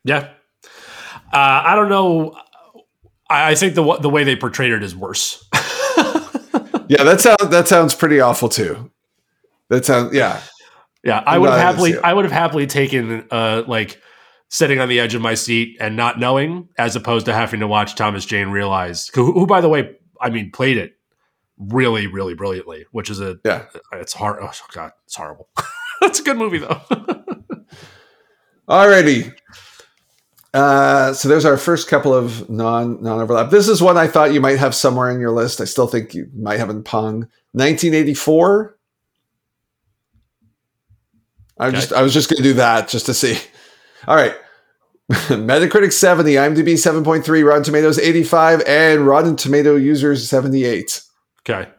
Yeah. 0.05 0.29
Uh, 1.33 1.63
I 1.65 1.75
don't 1.75 1.89
know. 1.89 2.37
I, 3.29 3.51
I 3.51 3.55
think 3.57 3.75
the 3.75 3.97
the 3.99 4.11
way 4.11 4.25
they 4.25 4.37
portrayed 4.37 4.73
it 4.73 4.83
is 4.85 4.95
worse. 4.95 5.45
Yeah, 6.89 7.05
that 7.05 7.21
sounds 7.21 7.49
that 7.49 7.69
sounds 7.69 7.95
pretty 7.95 8.21
awful 8.21 8.49
too. 8.49 8.91
That 9.69 9.85
sounds 9.85 10.15
yeah. 10.15 10.41
Yeah, 11.05 11.23
I 11.25 11.39
would 11.39 11.51
have 11.51 11.57
glad 11.59 11.67
I 11.67 11.71
didn't 11.73 11.93
happily. 11.95 11.99
I 12.11 12.13
would 12.15 12.25
have 12.25 12.33
happily 12.33 12.67
taken, 12.67 13.29
uh, 13.31 13.63
like 13.69 14.01
sitting 14.49 14.81
on 14.81 14.89
the 14.89 14.99
edge 14.99 15.15
of 15.15 15.23
my 15.23 15.35
seat 15.35 15.77
and 15.81 15.95
not 15.97 16.19
knowing, 16.19 16.69
as 16.79 16.97
opposed 16.97 17.27
to 17.27 17.33
having 17.33 17.61
to 17.61 17.69
watch 17.69 17.95
Thomas 17.95 18.25
Jane 18.25 18.49
realize, 18.49 19.09
who, 19.15 19.33
who 19.33 19.47
by 19.47 19.61
the 19.61 19.69
way, 19.69 19.97
I 20.21 20.31
mean, 20.31 20.51
played 20.51 20.79
it 20.79 20.97
really, 21.59 22.09
really 22.09 22.35
brilliantly, 22.35 22.87
which 22.91 23.09
is 23.09 23.21
a, 23.21 23.37
Yeah. 23.45 23.67
it's 23.93 24.13
hard. 24.15 24.39
Oh 24.43 24.51
God, 24.73 24.91
it's 25.05 25.15
horrible. 25.15 25.49
That's 26.01 26.19
a 26.19 26.23
good 26.25 26.39
movie 26.39 26.59
though. 26.59 26.81
Alrighty. 28.69 29.33
Uh, 30.57 31.13
so 31.13 31.29
there's 31.29 31.45
our 31.45 31.59
first 31.59 31.87
couple 31.87 32.15
of 32.15 32.49
non 32.49 33.03
non 33.03 33.21
overlap. 33.21 33.51
This 33.51 33.69
is 33.69 33.83
one 33.83 33.99
I 33.99 34.07
thought 34.07 34.33
you 34.33 34.41
might 34.41 34.59
have 34.59 34.75
somewhere 34.75 35.11
in 35.11 35.21
your 35.21 35.31
list. 35.33 35.61
I 35.61 35.65
still 35.65 35.87
think 35.87 36.15
you 36.15 36.29
might 36.35 36.59
have 36.59 36.71
in 36.71 36.83
Pong. 36.83 37.29
1984. 37.53 38.79
I 41.59 41.67
Okay. 41.69 41.77
just 41.77 41.93
I 41.93 42.01
was 42.03 42.15
just 42.15 42.31
going 42.31 42.39
to 42.39 42.43
do 42.43 42.55
that 42.55 42.89
just 42.89 43.05
to 43.07 43.15
see. 43.15 43.39
All 44.07 44.17
right. 44.17 44.35
Metacritic 45.11 45.93
70, 45.93 46.33
IMDb 46.33 46.73
7.3, 46.75 47.45
Rotten 47.47 47.63
Tomatoes 47.63 47.99
85, 47.99 48.63
and 48.67 49.07
Rotten 49.07 49.37
Tomato 49.37 49.77
users 49.77 50.29
78. 50.29 51.03
okay, 51.49 51.71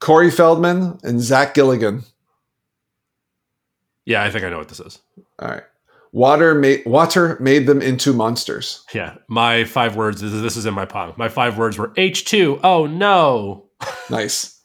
Corey 0.00 0.30
Feldman 0.30 0.98
and 1.04 1.20
Zach 1.20 1.54
Galligan. 1.54 2.04
yeah, 4.04 4.22
I 4.22 4.30
think 4.30 4.44
I 4.44 4.50
know 4.50 4.58
what 4.58 4.68
this 4.68 4.80
is. 4.80 4.98
All 5.38 5.48
right. 5.48 5.62
Water 6.14 6.54
made 6.54 6.84
water 6.84 7.38
made 7.40 7.66
them 7.66 7.80
into 7.80 8.12
monsters. 8.12 8.84
Yeah, 8.92 9.14
my 9.28 9.64
five 9.64 9.96
words. 9.96 10.20
This 10.20 10.32
is, 10.32 10.42
this 10.42 10.56
is 10.58 10.66
in 10.66 10.74
my 10.74 10.84
palm. 10.84 11.14
My 11.16 11.28
five 11.30 11.56
words 11.56 11.78
were 11.78 11.90
H 11.96 12.26
two. 12.26 12.60
Oh 12.62 12.86
no. 12.86 13.68
Nice. 14.10 14.60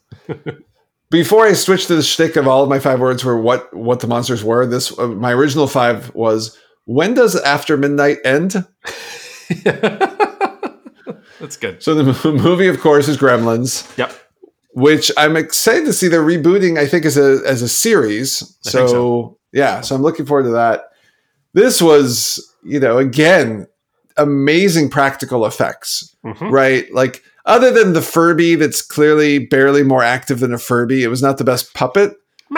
Before 1.10 1.46
I 1.46 1.54
switched 1.54 1.86
to 1.88 1.96
the 1.96 2.02
shtick 2.02 2.36
of 2.36 2.46
all 2.46 2.62
of 2.64 2.68
my 2.68 2.78
five 2.78 3.00
words 3.00 3.24
were 3.24 3.40
what 3.40 3.74
what 3.74 4.00
the 4.00 4.06
monsters 4.06 4.44
were. 4.44 4.66
This 4.66 4.96
uh, 4.98 5.08
my 5.08 5.32
original 5.32 5.66
five 5.66 6.14
was 6.14 6.54
when 6.84 7.14
does 7.14 7.34
after 7.34 7.78
midnight 7.78 8.18
end? 8.26 8.52
That's 11.40 11.56
good. 11.56 11.82
So 11.82 11.94
the 11.94 12.30
movie, 12.32 12.68
of 12.68 12.80
course, 12.80 13.08
is 13.08 13.16
Gremlins, 13.16 13.96
Yep. 13.96 14.12
which 14.72 15.10
I'm 15.16 15.36
excited 15.36 15.86
to 15.86 15.92
see 15.92 16.08
they're 16.08 16.22
rebooting. 16.22 16.78
I 16.78 16.86
think 16.86 17.04
as 17.06 17.16
a 17.16 17.40
as 17.46 17.62
a 17.62 17.68
series. 17.68 18.38
So, 18.62 18.86
so. 18.86 19.38
yeah, 19.52 19.80
so 19.80 19.94
I'm 19.94 20.02
looking 20.02 20.26
forward 20.26 20.42
to 20.44 20.50
that. 20.50 20.90
This 21.54 21.80
was, 21.82 22.54
you 22.62 22.78
know, 22.80 22.98
again, 22.98 23.66
amazing 24.16 24.90
practical 24.90 25.46
effects. 25.46 26.14
Mhm. 26.24 26.50
right? 26.50 26.92
Like 26.92 27.22
other 27.46 27.70
than 27.70 27.92
the 27.94 28.02
Furby, 28.02 28.56
that's 28.56 28.82
clearly 28.82 29.38
barely 29.38 29.82
more 29.82 30.02
active 30.02 30.40
than 30.40 30.52
a 30.52 30.58
Furby. 30.58 31.02
It 31.02 31.08
was 31.08 31.22
not 31.22 31.38
the 31.38 31.44
best 31.44 31.72
puppet, 31.74 32.14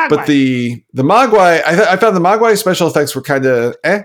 but 0.09 0.27
the 0.27 0.83
the 0.95 1.03
Mogwai, 1.05 1.63
I, 1.65 1.75
th- 1.77 1.89
I 1.89 1.97
found 1.97 2.17
the 2.17 2.21
Mogwai 2.21 2.57
special 2.59 2.89
effects 2.89 3.15
were 3.15 3.23
kind 3.23 3.47
of 3.47 3.77
eh, 3.85 4.03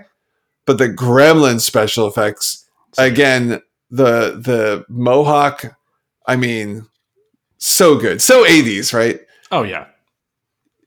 but 0.66 0.78
the 0.78 0.88
Gremlin 0.88 1.60
special 1.60 2.06
effects 2.06 2.64
again, 2.98 3.60
the 3.90 4.38
the 4.40 4.84
Mohawk, 4.88 5.76
I 6.26 6.36
mean, 6.36 6.86
so 7.58 7.96
good, 7.98 8.20
so 8.22 8.44
eighties, 8.46 8.92
right? 8.92 9.20
oh 9.50 9.62
yeah. 9.62 9.86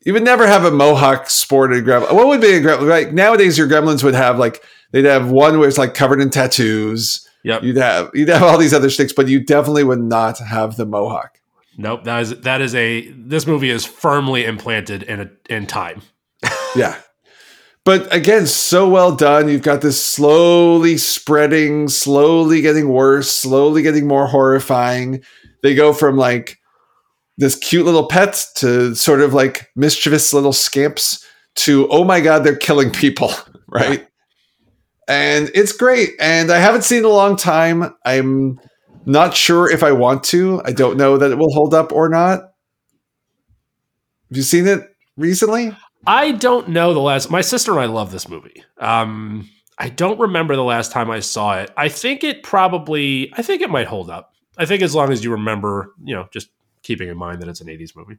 You 0.05 0.13
would 0.13 0.23
never 0.23 0.47
have 0.47 0.63
a 0.63 0.71
Mohawk 0.71 1.29
sported 1.29 1.83
gremlin. 1.83 2.13
What 2.13 2.27
would 2.27 2.41
be 2.41 2.53
a 2.53 2.61
gremlin? 2.61 2.87
Like 2.87 3.13
nowadays, 3.13 3.57
your 3.57 3.67
gremlins 3.67 4.03
would 4.03 4.13
have 4.13 4.39
like 4.39 4.63
they'd 4.91 5.05
have 5.05 5.29
one 5.29 5.59
where 5.59 5.67
it's 5.67 5.77
like 5.77 5.93
covered 5.93 6.21
in 6.21 6.29
tattoos. 6.29 7.27
Yep. 7.43 7.63
You'd 7.63 7.77
have 7.77 8.11
you'd 8.13 8.29
have 8.29 8.43
all 8.43 8.57
these 8.57 8.73
other 8.73 8.89
sticks, 8.89 9.13
but 9.13 9.27
you 9.27 9.43
definitely 9.43 9.83
would 9.83 10.01
not 10.01 10.39
have 10.39 10.77
the 10.77 10.85
mohawk. 10.85 11.39
Nope. 11.77 12.03
That 12.05 12.21
is 12.21 12.41
that 12.41 12.61
is 12.61 12.75
a 12.75 13.09
this 13.11 13.45
movie 13.47 13.69
is 13.69 13.85
firmly 13.85 14.45
implanted 14.45 15.03
in 15.03 15.21
a 15.21 15.29
in 15.49 15.67
time. 15.67 16.01
Yeah. 16.75 17.01
But 17.83 18.13
again, 18.13 18.45
so 18.45 18.87
well 18.87 19.15
done. 19.15 19.49
You've 19.49 19.63
got 19.63 19.81
this 19.81 20.03
slowly 20.03 20.97
spreading, 20.97 21.87
slowly 21.87 22.61
getting 22.61 22.89
worse, 22.89 23.31
slowly 23.31 23.81
getting 23.81 24.05
more 24.05 24.27
horrifying. 24.27 25.23
They 25.63 25.73
go 25.73 25.91
from 25.91 26.15
like 26.15 26.58
this 27.39 27.55
cute 27.55 27.85
little 27.85 28.05
pet 28.05 28.45
to 28.55 28.93
sort 28.93 29.21
of 29.21 29.33
like 29.33 29.69
mischievous 29.75 30.33
little 30.33 30.51
scamps 30.51 31.25
to 31.55 31.87
oh 31.89 32.03
my 32.03 32.19
god, 32.19 32.43
they're 32.43 32.55
killing 32.55 32.91
people, 32.91 33.31
right? 33.67 34.05
And 35.07 35.49
it's 35.55 35.71
great. 35.71 36.11
And 36.19 36.51
I 36.51 36.57
haven't 36.57 36.83
seen 36.83 36.99
in 36.99 37.05
a 37.05 37.09
long 37.09 37.35
time. 37.35 37.95
I'm 38.05 38.59
not 39.05 39.35
sure 39.35 39.71
if 39.71 39.81
I 39.83 39.93
want 39.93 40.23
to. 40.25 40.61
I 40.65 40.71
don't 40.71 40.97
know 40.97 41.17
that 41.17 41.31
it 41.31 41.37
will 41.37 41.51
hold 41.51 41.73
up 41.73 41.91
or 41.91 42.09
not. 42.09 42.41
Have 44.29 44.37
you 44.37 44.43
seen 44.43 44.67
it 44.67 44.81
recently? 45.17 45.75
I 46.05 46.33
don't 46.33 46.69
know 46.69 46.93
the 46.93 46.99
last. 46.99 47.31
My 47.31 47.41
sister 47.41 47.71
and 47.71 47.79
I 47.79 47.85
love 47.85 48.11
this 48.11 48.27
movie. 48.27 48.63
Um, 48.77 49.49
I 49.77 49.89
don't 49.89 50.19
remember 50.19 50.55
the 50.55 50.63
last 50.63 50.91
time 50.91 51.09
I 51.09 51.21
saw 51.21 51.57
it. 51.57 51.71
I 51.75 51.87
think 51.87 52.23
it 52.23 52.43
probably. 52.43 53.31
I 53.33 53.41
think 53.41 53.61
it 53.61 53.69
might 53.69 53.87
hold 53.87 54.09
up. 54.09 54.33
I 54.57 54.65
think 54.65 54.83
as 54.83 54.93
long 54.93 55.11
as 55.11 55.23
you 55.23 55.31
remember, 55.31 55.93
you 56.03 56.13
know, 56.13 56.27
just 56.31 56.49
keeping 56.83 57.09
in 57.09 57.17
mind 57.17 57.41
that 57.41 57.49
it's 57.49 57.61
an 57.61 57.67
'80s 57.67 57.95
movie. 57.95 58.17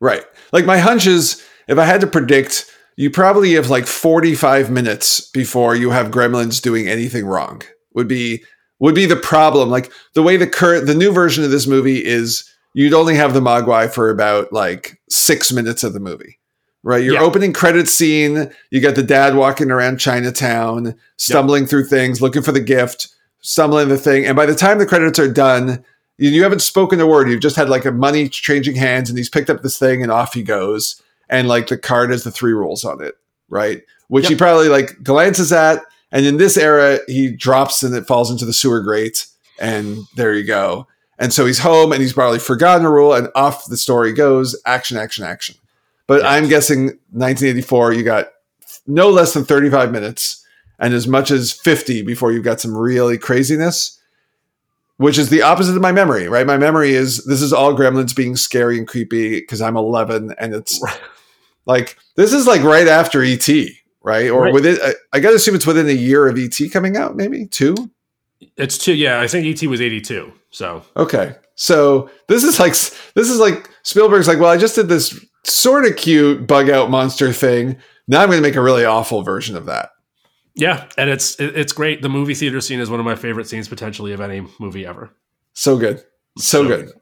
Right. 0.00 0.24
Like 0.52 0.66
my 0.66 0.78
hunch 0.78 1.06
is 1.06 1.42
if 1.68 1.78
I 1.78 1.84
had 1.84 2.00
to 2.02 2.06
predict, 2.06 2.70
you 2.96 3.10
probably 3.10 3.52
have 3.54 3.70
like 3.70 3.86
45 3.86 4.70
minutes 4.70 5.30
before 5.30 5.74
you 5.74 5.90
have 5.90 6.10
gremlins 6.10 6.60
doing 6.60 6.88
anything 6.88 7.24
wrong. 7.26 7.62
Would 7.94 8.08
be 8.08 8.44
would 8.80 8.94
be 8.94 9.06
the 9.06 9.16
problem. 9.16 9.70
Like 9.70 9.92
the 10.14 10.22
way 10.22 10.36
the 10.36 10.46
current 10.46 10.86
the 10.86 10.94
new 10.94 11.12
version 11.12 11.44
of 11.44 11.50
this 11.50 11.66
movie 11.66 12.04
is 12.04 12.48
you'd 12.74 12.92
only 12.92 13.14
have 13.14 13.32
the 13.34 13.40
Mogwai 13.40 13.92
for 13.92 14.10
about 14.10 14.52
like 14.52 15.00
six 15.08 15.52
minutes 15.52 15.84
of 15.84 15.92
the 15.92 16.00
movie. 16.00 16.38
Right. 16.82 17.02
Your 17.04 17.14
Yeah. 17.14 17.22
opening 17.22 17.52
credit 17.54 17.88
scene, 17.88 18.50
you 18.70 18.80
got 18.80 18.94
the 18.94 19.02
dad 19.02 19.36
walking 19.36 19.70
around 19.70 19.98
Chinatown, 20.00 20.94
stumbling 21.16 21.66
through 21.66 21.86
things, 21.86 22.20
looking 22.20 22.42
for 22.42 22.52
the 22.52 22.60
gift, 22.60 23.08
stumbling 23.40 23.88
the 23.88 23.96
thing. 23.96 24.26
And 24.26 24.36
by 24.36 24.44
the 24.44 24.54
time 24.54 24.78
the 24.78 24.84
credits 24.86 25.18
are 25.18 25.32
done, 25.32 25.82
you, 26.18 26.42
haven't 26.42 26.60
spoken 26.60 27.00
a 27.00 27.06
word. 27.06 27.28
You've 27.28 27.40
just 27.40 27.56
had 27.56 27.68
like 27.68 27.84
a 27.84 27.92
money 27.92 28.28
changing 28.28 28.76
hands 28.76 29.08
and 29.08 29.18
he's 29.18 29.28
picked 29.28 29.50
up 29.50 29.62
this 29.62 29.78
thing 29.78 30.02
and 30.02 30.12
off 30.12 30.34
he 30.34 30.42
goes. 30.42 31.02
And 31.28 31.48
like 31.48 31.68
the 31.68 31.78
card 31.78 32.10
has 32.10 32.24
the 32.24 32.30
three 32.30 32.52
rules 32.52 32.84
on 32.84 33.02
it. 33.02 33.16
Right. 33.48 33.82
Which 34.08 34.28
he 34.28 34.34
probably 34.36 34.68
like 34.68 35.02
glances 35.02 35.52
at. 35.52 35.80
And 36.12 36.24
in 36.24 36.36
this 36.36 36.56
era, 36.56 37.00
he 37.08 37.30
drops 37.30 37.82
and 37.82 37.94
it 37.94 38.06
falls 38.06 38.30
into 38.30 38.44
the 38.44 38.52
sewer 38.52 38.80
grate. 38.80 39.26
And 39.60 39.98
there 40.16 40.34
you 40.34 40.44
go. 40.44 40.86
And 41.18 41.32
so 41.32 41.46
he's 41.46 41.58
home 41.58 41.92
and 41.92 42.00
he's 42.00 42.12
probably 42.12 42.38
forgotten 42.38 42.84
a 42.86 42.90
rule 42.90 43.14
and 43.14 43.28
off 43.34 43.66
the 43.66 43.76
story 43.76 44.12
goes 44.12 44.60
action, 44.66 44.96
action, 44.96 45.24
action. 45.24 45.56
But 46.06 46.22
Yes. 46.22 46.32
I'm 46.32 46.48
guessing 46.48 46.84
1984, 47.12 47.92
you 47.94 48.02
got 48.02 48.28
no 48.86 49.10
less 49.10 49.32
than 49.32 49.44
35 49.44 49.90
minutes 49.90 50.44
and 50.78 50.92
as 50.92 51.06
much 51.06 51.30
as 51.30 51.52
50 51.52 52.02
before 52.02 52.32
you've 52.32 52.44
got 52.44 52.60
some 52.60 52.76
really 52.76 53.16
craziness, 53.16 53.98
which 54.98 55.18
is 55.18 55.28
the 55.30 55.42
opposite 55.42 55.74
of 55.76 55.82
my 55.82 55.92
memory, 55.92 56.28
right? 56.28 56.46
My 56.46 56.56
memory 56.56 56.92
is 56.94 57.24
this 57.24 57.42
is 57.42 57.52
all 57.52 57.74
gremlins 57.74 58.14
being 58.14 58.36
scary 58.36 58.78
and 58.78 58.86
creepy 58.86 59.40
because 59.40 59.60
I'm 59.60 59.76
11 59.76 60.34
and 60.38 60.54
it's 60.54 60.80
like, 61.66 61.96
this 62.16 62.32
is 62.32 62.46
like 62.46 62.62
right 62.62 62.86
after 62.86 63.22
ET, 63.22 63.48
right? 64.02 64.30
Or 64.30 64.42
Right. 64.42 64.54
within, 64.54 64.78
I, 64.82 64.94
I 65.12 65.20
got 65.20 65.30
to 65.30 65.36
assume 65.36 65.54
it's 65.54 65.66
within 65.66 65.88
a 65.88 65.92
year 65.92 66.28
of 66.28 66.38
ET 66.38 66.56
coming 66.72 66.96
out, 66.96 67.16
maybe 67.16 67.46
two? 67.46 67.74
It's 68.56 68.76
two. 68.78 68.94
Yeah, 68.94 69.20
I 69.20 69.26
think 69.26 69.46
ET 69.46 69.66
was 69.68 69.80
eighty 69.80 70.00
two. 70.00 70.32
So 70.50 70.82
Okay. 70.96 71.34
So 71.56 72.10
this 72.28 72.44
is 72.44 72.58
like 72.60 72.72
this 72.72 73.30
is 73.30 73.38
like 73.38 73.70
Spielberg's 73.84 74.28
like, 74.28 74.38
well, 74.38 74.50
I 74.50 74.56
just 74.58 74.74
did 74.74 74.88
this 74.88 75.18
sort 75.44 75.86
of 75.86 75.96
cute 75.96 76.46
bug 76.46 76.68
out 76.68 76.90
monster 76.90 77.32
thing. 77.32 77.76
Now 78.06 78.20
I'm 78.22 78.28
going 78.28 78.38
to 78.42 78.46
make 78.46 78.56
a 78.56 78.60
really 78.62 78.84
awful 78.84 79.22
version 79.22 79.56
of 79.56 79.66
that. 79.66 79.90
Yeah, 80.54 80.88
and 80.96 81.10
it's 81.10 81.36
it's 81.38 81.72
great. 81.72 82.02
The 82.02 82.08
movie 82.08 82.34
theater 82.34 82.60
scene 82.60 82.80
is 82.80 82.90
one 82.90 83.00
of 83.00 83.06
my 83.06 83.16
favorite 83.16 83.48
scenes 83.48 83.68
potentially 83.68 84.12
of 84.12 84.20
any 84.20 84.46
movie 84.60 84.86
ever. 84.86 85.10
So 85.52 85.76
good. 85.76 85.98
So, 86.38 86.62
So 86.62 86.68
good. 86.68 86.92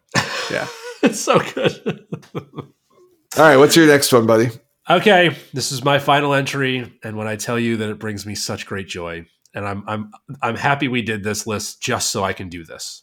Yeah. 0.51 0.67
it's 1.03 1.21
so 1.21 1.39
good. 1.39 2.07
All 2.35 3.45
right, 3.45 3.57
what's 3.57 3.77
your 3.77 3.87
next 3.87 4.13
one, 4.13 4.27
buddy? 4.27 4.51
Okay, 4.91 5.37
this 5.55 5.73
is 5.73 5.85
my 5.85 5.99
final 5.99 6.35
entry, 6.35 6.93
and 7.03 7.17
when 7.17 7.27
I 7.27 7.37
tell 7.37 7.59
you 7.59 7.79
that 7.79 7.89
it 7.89 7.99
brings 7.99 8.27
me 8.27 8.35
such 8.35 8.67
great 8.67 8.89
joy, 8.89 9.27
and 9.55 9.67
I'm 9.67 9.85
I'm 9.87 10.11
I'm 10.43 10.57
happy 10.57 10.89
we 10.89 11.03
did 11.03 11.23
this 11.23 11.47
list 11.47 11.81
just 11.83 12.11
so 12.11 12.25
I 12.25 12.33
can 12.33 12.49
do 12.49 12.65
this. 12.65 13.03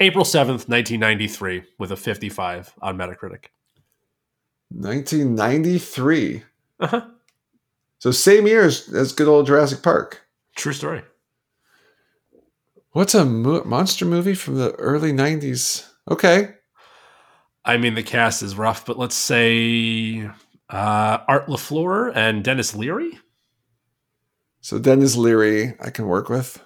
April 0.00 0.24
seventh, 0.24 0.68
nineteen 0.68 1.00
ninety 1.00 1.28
three, 1.28 1.62
with 1.78 1.92
a 1.92 1.96
fifty 1.96 2.28
five 2.28 2.74
on 2.82 2.96
Metacritic. 2.96 3.46
1993. 4.70 6.42
Uh-huh. 6.80 7.06
So 7.98 8.10
same 8.10 8.46
year 8.46 8.64
as, 8.64 8.88
as 8.92 9.12
good 9.12 9.28
old 9.28 9.46
Jurassic 9.46 9.82
Park. 9.82 10.22
True 10.56 10.72
story. 10.72 11.02
What's 12.92 13.14
a 13.14 13.24
mo- 13.24 13.64
monster 13.64 14.04
movie 14.04 14.34
from 14.34 14.56
the 14.56 14.72
early 14.72 15.12
90s? 15.12 15.86
Okay. 16.10 16.50
I 17.64 17.76
mean, 17.78 17.94
the 17.94 18.02
cast 18.02 18.42
is 18.42 18.56
rough, 18.56 18.84
but 18.84 18.98
let's 18.98 19.14
say 19.16 20.28
uh, 20.70 21.18
Art 21.26 21.46
Lafleur 21.46 22.12
and 22.14 22.44
Denis 22.44 22.74
Leary. 22.76 23.18
So 24.60 24.78
Denis 24.78 25.16
Leary, 25.16 25.74
I 25.80 25.90
can 25.90 26.06
work 26.06 26.28
with. 26.28 26.62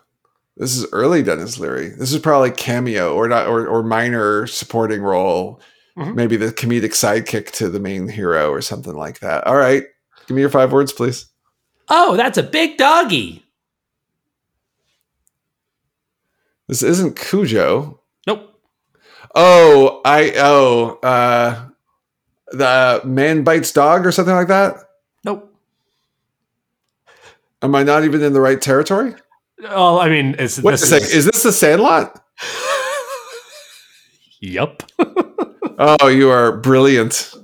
This 0.57 0.77
is 0.77 0.87
early 0.93 1.23
Denis 1.23 1.59
Leary. 1.59 1.91
This 1.91 2.13
is 2.13 2.19
probably 2.19 2.51
cameo 2.51 3.15
or 3.15 3.29
not 3.29 3.47
or, 3.47 3.67
or 3.67 3.83
minor 3.85 4.47
supporting 4.49 5.03
role. 5.03 5.61
Mhm. 5.97 6.15
Maybe 6.15 6.37
the 6.37 6.53
comedic 6.53 6.91
sidekick 6.93 7.53
to 7.53 7.69
the 7.69 7.81
main 7.81 8.09
hero 8.09 8.51
or 8.51 8.61
something 8.61 8.95
like 8.95 9.21
that. 9.21 9.47
All 9.47 9.57
right. 9.57 9.85
Give 10.29 10.35
me 10.35 10.43
your 10.43 10.51
five 10.51 10.73
words, 10.73 10.93
please. 10.93 11.27
Oh, 11.89 12.17
that's 12.17 12.37
a 12.39 12.43
big 12.43 12.77
doggy. 12.77 13.43
This 16.69 16.83
isn't 16.83 17.17
Cujo. 17.19 18.01
Nope. 18.27 18.61
Oh, 19.35 20.03
I 20.05 20.33
oh 20.37 20.99
uh 21.03 21.65
the 22.53 23.01
man 23.05 23.43
bites 23.43 23.73
dog 23.73 24.05
or 24.07 24.13
something 24.13 24.35
like 24.35 24.49
that. 24.49 24.77
Nope. 25.25 25.51
Am 27.63 27.75
I 27.75 27.83
not 27.83 28.05
even 28.05 28.23
in 28.23 28.35
the 28.35 28.41
right 28.43 28.61
territory? 28.61 29.15
Oh, 29.67 29.99
I 29.99 30.09
mean, 30.11 30.37
it's 30.39 30.61
Wait 30.61 30.75
a 30.75 30.77
this 30.77 30.89
sec. 30.91 31.03
is- 31.03 31.15
Is 31.15 31.25
this 31.25 31.43
the 31.43 31.53
Sandlot? 31.53 32.23
yep. 34.41 34.83
Oh, 35.79 36.07
you 36.09 36.29
are 36.31 36.57
brilliant. 36.59 37.35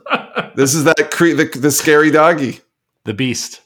This 0.55 0.75
is 0.75 0.85
that 0.85 1.11
cre- 1.11 1.33
the, 1.35 1.45
the 1.59 1.71
scary 1.73 2.11
doggy. 2.11 2.61
The 3.05 3.15
Beast. 3.15 3.61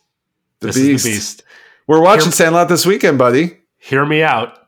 The 0.60 0.68
this 0.68 0.76
beast. 0.76 0.88
is 0.94 1.02
the 1.04 1.10
Beast. 1.10 1.42
We're 1.86 2.00
watching 2.00 2.26
Here- 2.26 2.32
Sandlot 2.32 2.68
this 2.68 2.84
weekend, 2.84 3.18
buddy. 3.18 3.58
Hear 3.78 4.04
me 4.04 4.22
out. 4.22 4.58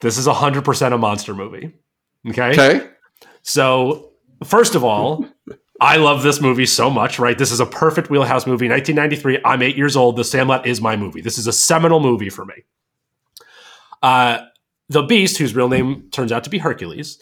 This 0.00 0.18
is 0.18 0.26
100% 0.26 0.92
a 0.92 0.98
monster 0.98 1.34
movie. 1.34 1.72
Okay? 2.28 2.50
Okay. 2.52 2.90
So, 3.42 4.12
first 4.44 4.74
of 4.74 4.84
all, 4.84 5.26
I 5.80 5.96
love 5.96 6.22
this 6.22 6.40
movie 6.40 6.66
so 6.66 6.90
much, 6.90 7.18
right? 7.18 7.36
This 7.38 7.50
is 7.50 7.60
a 7.60 7.66
perfect 7.66 8.10
wheelhouse 8.10 8.46
movie. 8.46 8.68
1993, 8.68 9.40
I'm 9.44 9.62
eight 9.62 9.76
years 9.76 9.96
old. 9.96 10.16
The 10.16 10.24
Sandlot 10.24 10.66
is 10.66 10.80
my 10.80 10.96
movie. 10.96 11.20
This 11.20 11.38
is 11.38 11.46
a 11.46 11.52
seminal 11.52 11.98
movie 12.00 12.30
for 12.30 12.44
me. 12.44 12.64
Uh, 14.02 14.38
the 14.88 15.02
Beast, 15.02 15.38
whose 15.38 15.54
real 15.54 15.68
name 15.68 16.08
turns 16.10 16.32
out 16.32 16.44
to 16.44 16.50
be 16.50 16.58
Hercules, 16.58 17.18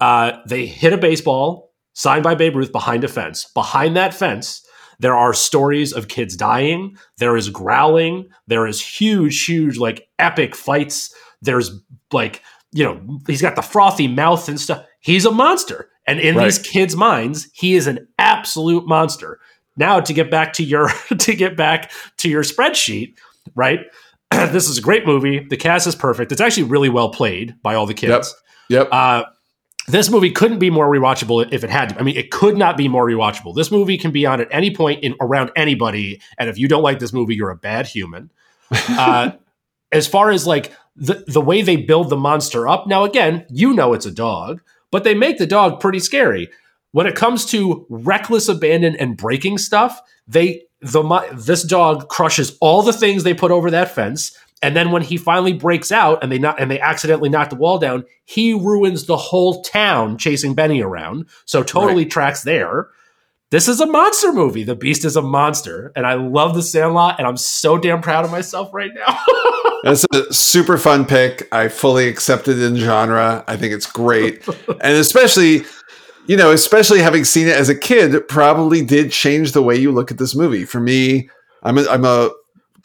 uh, 0.00 0.32
they 0.46 0.66
hit 0.66 0.92
a 0.92 0.98
baseball 0.98 1.72
signed 1.92 2.24
by 2.24 2.34
Babe 2.34 2.56
Ruth 2.56 2.72
behind 2.72 3.04
a 3.04 3.08
fence. 3.08 3.50
Behind 3.54 3.96
that 3.96 4.12
fence, 4.14 4.65
there 4.98 5.14
are 5.16 5.32
stories 5.34 5.92
of 5.92 6.08
kids 6.08 6.36
dying. 6.36 6.96
There 7.18 7.36
is 7.36 7.48
growling. 7.50 8.28
There 8.46 8.66
is 8.66 8.80
huge, 8.80 9.44
huge, 9.44 9.78
like 9.78 10.08
epic 10.18 10.54
fights. 10.56 11.14
There's 11.42 11.70
like, 12.12 12.42
you 12.72 12.84
know, 12.84 13.18
he's 13.26 13.42
got 13.42 13.56
the 13.56 13.62
frothy 13.62 14.08
mouth 14.08 14.48
and 14.48 14.60
stuff. 14.60 14.84
He's 15.00 15.24
a 15.24 15.30
monster. 15.30 15.88
And 16.06 16.20
in 16.20 16.36
Right. 16.36 16.44
these 16.44 16.58
kids' 16.58 16.94
minds, 16.96 17.48
he 17.52 17.74
is 17.74 17.86
an 17.86 18.06
absolute 18.18 18.86
monster. 18.86 19.38
Now 19.76 20.00
to 20.00 20.12
get 20.12 20.30
back 20.30 20.52
to 20.54 20.64
your 20.64 20.88
to 21.18 21.34
get 21.34 21.56
back 21.56 21.90
to 22.18 22.28
your 22.28 22.42
spreadsheet, 22.42 23.16
right? 23.54 23.80
this 24.30 24.68
is 24.68 24.78
a 24.78 24.82
great 24.82 25.06
movie. 25.06 25.46
The 25.48 25.56
cast 25.56 25.86
is 25.86 25.94
perfect. 25.94 26.32
It's 26.32 26.40
actually 26.40 26.64
really 26.64 26.88
well 26.88 27.10
played 27.10 27.54
by 27.62 27.74
all 27.74 27.86
the 27.86 27.94
kids. 27.94 28.34
Yep. 28.70 28.88
Uh, 28.90 29.24
this 29.88 30.10
movie 30.10 30.30
couldn't 30.30 30.58
be 30.58 30.70
more 30.70 30.90
rewatchable 30.90 31.52
if 31.52 31.62
it 31.64 31.70
had 31.70 31.90
to. 31.90 31.98
I 31.98 32.02
mean, 32.02 32.16
it 32.16 32.30
could 32.30 32.56
not 32.56 32.76
be 32.76 32.88
more 32.88 33.06
rewatchable. 33.06 33.54
This 33.54 33.70
movie 33.70 33.98
can 33.98 34.10
be 34.10 34.26
on 34.26 34.40
at 34.40 34.48
any 34.50 34.74
point 34.74 35.02
in 35.02 35.14
around 35.20 35.50
anybody, 35.56 36.20
and 36.38 36.48
if 36.48 36.58
you 36.58 36.68
don't 36.68 36.82
like 36.82 36.98
this 36.98 37.12
movie, 37.12 37.34
you're 37.34 37.50
a 37.50 37.56
bad 37.56 37.86
human. 37.86 38.30
Uh, 38.88 39.30
as 39.92 40.08
far 40.08 40.30
as 40.30 40.44
like 40.46 40.72
the 40.96 41.24
the 41.28 41.40
way 41.40 41.62
they 41.62 41.76
build 41.76 42.10
the 42.10 42.16
monster 42.16 42.66
up, 42.66 42.86
now 42.88 43.04
again, 43.04 43.46
you 43.48 43.72
know 43.72 43.92
it's 43.92 44.06
a 44.06 44.10
dog, 44.10 44.60
but 44.90 45.04
they 45.04 45.14
make 45.14 45.38
the 45.38 45.46
dog 45.46 45.78
pretty 45.78 46.00
scary. 46.00 46.48
When 46.90 47.06
it 47.06 47.14
comes 47.14 47.44
to 47.46 47.86
reckless 47.88 48.48
abandon 48.48 48.96
and 48.96 49.16
breaking 49.16 49.58
stuff, 49.58 50.00
they 50.26 50.62
the 50.80 51.02
this 51.34 51.62
dog 51.62 52.08
crushes 52.08 52.56
all 52.60 52.82
the 52.82 52.92
things 52.92 53.22
they 53.22 53.34
put 53.34 53.50
over 53.50 53.70
that 53.70 53.94
fence. 53.94 54.36
And 54.62 54.74
then 54.74 54.90
when 54.90 55.02
he 55.02 55.16
finally 55.16 55.52
breaks 55.52 55.92
out 55.92 56.22
and 56.22 56.32
they 56.32 56.38
not 56.38 56.60
and 56.60 56.70
they 56.70 56.80
accidentally 56.80 57.28
knock 57.28 57.50
the 57.50 57.56
wall 57.56 57.78
down, 57.78 58.04
he 58.24 58.54
ruins 58.54 59.04
the 59.04 59.16
whole 59.16 59.62
town 59.62 60.16
chasing 60.18 60.54
Benny 60.54 60.80
around. 60.80 61.26
So 61.44 61.62
totally 61.62 62.06
tracks 62.06 62.42
there. 62.42 62.88
This 63.50 63.68
is 63.68 63.80
a 63.80 63.86
monster 63.86 64.32
movie. 64.32 64.64
The 64.64 64.74
Beast 64.74 65.04
is 65.04 65.14
a 65.14 65.22
monster, 65.22 65.92
and 65.94 66.04
I 66.04 66.14
love 66.14 66.54
the 66.54 66.62
Sandlot, 66.62 67.16
and 67.18 67.28
I'm 67.28 67.36
so 67.36 67.78
damn 67.78 68.00
proud 68.00 68.24
of 68.24 68.32
myself 68.32 68.74
right 68.74 68.90
now. 68.92 69.20
That's 69.84 70.04
a 70.12 70.32
super 70.32 70.76
fun 70.78 71.04
pick. 71.04 71.46
I 71.52 71.68
fully 71.68 72.08
accept 72.08 72.48
it 72.48 72.60
in 72.60 72.74
genre. 72.74 73.44
I 73.46 73.56
think 73.56 73.72
it's 73.72 73.86
great. 73.86 74.46
and 74.68 74.96
especially, 74.96 75.62
you 76.26 76.36
know, 76.36 76.50
especially 76.50 76.98
having 76.98 77.24
seen 77.24 77.46
it 77.46 77.54
as 77.54 77.68
a 77.68 77.78
kid, 77.78 78.26
probably 78.26 78.84
did 78.84 79.12
change 79.12 79.52
the 79.52 79.62
way 79.62 79.76
you 79.76 79.92
look 79.92 80.10
at 80.10 80.18
this 80.18 80.34
movie. 80.34 80.64
For 80.64 80.80
me, 80.80 81.30
I'm 81.62 81.78
a, 81.78 81.86
I'm 81.88 82.04
a 82.04 82.30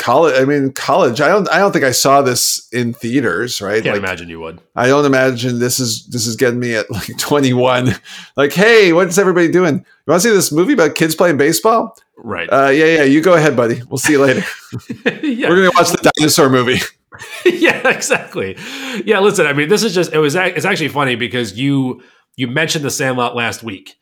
college. 0.01 0.35
I 0.37 0.45
mean, 0.45 0.71
college. 0.73 1.21
I 1.21 1.27
don't. 1.29 1.47
I 1.49 1.59
don't 1.59 1.71
think 1.71 1.85
I 1.85 1.91
saw 1.91 2.21
this 2.21 2.67
in 2.73 2.93
theaters. 2.93 3.61
Right? 3.61 3.83
Can't 3.83 3.95
Like, 3.95 4.03
imagine 4.03 4.27
you 4.29 4.39
would. 4.39 4.59
I 4.75 4.87
don't 4.87 5.05
imagine 5.05 5.59
this 5.59 5.79
is 5.79 6.05
this 6.07 6.25
is 6.27 6.35
getting 6.35 6.59
me 6.59 6.75
at 6.75 6.89
like 6.91 7.07
21. 7.17 7.95
Like, 8.35 8.53
hey, 8.53 8.91
what's 8.93 9.17
everybody 9.17 9.49
doing? 9.49 9.75
You 9.75 9.85
want 10.07 10.21
to 10.21 10.27
see 10.29 10.33
this 10.35 10.51
movie 10.51 10.73
about 10.73 10.95
kids 10.95 11.15
playing 11.15 11.37
baseball? 11.37 11.97
Right. 12.17 12.47
Uh, 12.51 12.69
yeah, 12.69 12.85
yeah. 12.85 13.03
You 13.03 13.21
go 13.21 13.33
ahead, 13.35 13.55
buddy. 13.55 13.81
We'll 13.89 13.97
see 13.97 14.13
you 14.13 14.21
later. 14.21 14.43
yeah. 15.23 15.49
We're 15.49 15.55
gonna 15.57 15.71
watch 15.75 15.91
the 15.91 16.11
dinosaur 16.17 16.49
movie. 16.49 16.79
yeah, 17.45 17.87
exactly. 17.89 18.57
Yeah, 19.05 19.19
listen, 19.19 19.45
I 19.45 19.53
mean, 19.53 19.69
this 19.69 19.83
is 19.83 19.93
just 19.93 20.13
it 20.13 20.17
was 20.19 20.35
it's 20.35 20.65
actually 20.65 20.89
funny 20.89 21.15
because 21.15 21.57
you 21.57 22.01
you 22.35 22.47
mentioned 22.47 22.83
the 22.85 22.89
Sandlot 22.91 23.35
last 23.35 23.63
week, 23.63 23.95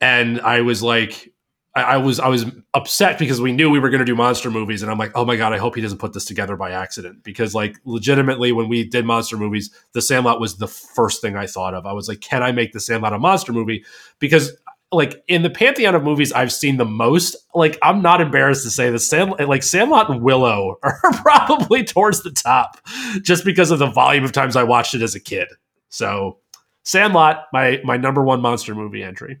and 0.00 0.40
I 0.40 0.60
was 0.62 0.82
like, 0.82 1.32
I, 1.76 1.82
I 1.82 1.96
was 1.98 2.18
I 2.18 2.28
was 2.28 2.46
upset 2.72 3.18
because 3.18 3.40
we 3.40 3.52
knew 3.52 3.68
we 3.70 3.78
were 3.78 3.90
going 3.90 4.00
to 4.00 4.06
do 4.06 4.16
monster 4.16 4.50
movies, 4.50 4.82
and 4.82 4.90
I'm 4.90 4.96
like, 4.96 5.12
oh 5.14 5.26
my 5.26 5.36
god, 5.36 5.52
I 5.52 5.58
hope 5.58 5.74
he 5.74 5.82
doesn't 5.82 5.98
put 5.98 6.14
this 6.14 6.24
together 6.24 6.56
by 6.56 6.70
accident 6.72 7.22
because 7.22 7.54
like 7.54 7.76
legitimately, 7.84 8.50
when 8.50 8.68
we 8.68 8.82
did 8.88 9.04
monster 9.04 9.36
movies, 9.36 9.70
The 9.92 10.00
Sandlot 10.00 10.40
was 10.40 10.56
the 10.56 10.66
first 10.66 11.20
thing 11.20 11.36
I 11.36 11.46
thought 11.46 11.74
of. 11.74 11.84
I 11.84 11.92
was 11.92 12.08
like, 12.08 12.22
can 12.22 12.42
I 12.42 12.50
make 12.50 12.72
The 12.72 12.80
Sandlot 12.80 13.12
a 13.12 13.18
monster 13.18 13.52
movie? 13.52 13.84
Because 14.18 14.56
like 14.90 15.22
in 15.28 15.42
the 15.42 15.50
pantheon 15.50 15.94
of 15.94 16.02
movies 16.02 16.32
I've 16.32 16.52
seen 16.52 16.78
the 16.78 16.86
most, 16.86 17.36
like 17.54 17.78
I'm 17.82 18.00
not 18.00 18.22
embarrassed 18.22 18.62
to 18.62 18.70
say 18.70 18.88
the 18.88 18.98
Sand 18.98 19.34
like 19.46 19.62
Sandlot 19.62 20.08
and 20.08 20.22
Willow 20.22 20.78
are 20.82 20.98
probably 21.22 21.84
towards 21.84 22.22
the 22.22 22.30
top, 22.30 22.80
just 23.22 23.44
because 23.44 23.70
of 23.70 23.78
the 23.78 23.90
volume 23.90 24.24
of 24.24 24.32
times 24.32 24.56
I 24.56 24.62
watched 24.62 24.94
it 24.94 25.02
as 25.02 25.14
a 25.14 25.20
kid. 25.20 25.48
So 25.90 26.38
Sandlot, 26.84 27.44
my 27.52 27.82
my 27.84 27.98
number 27.98 28.22
one 28.22 28.40
monster 28.40 28.74
movie 28.74 29.02
entry. 29.02 29.40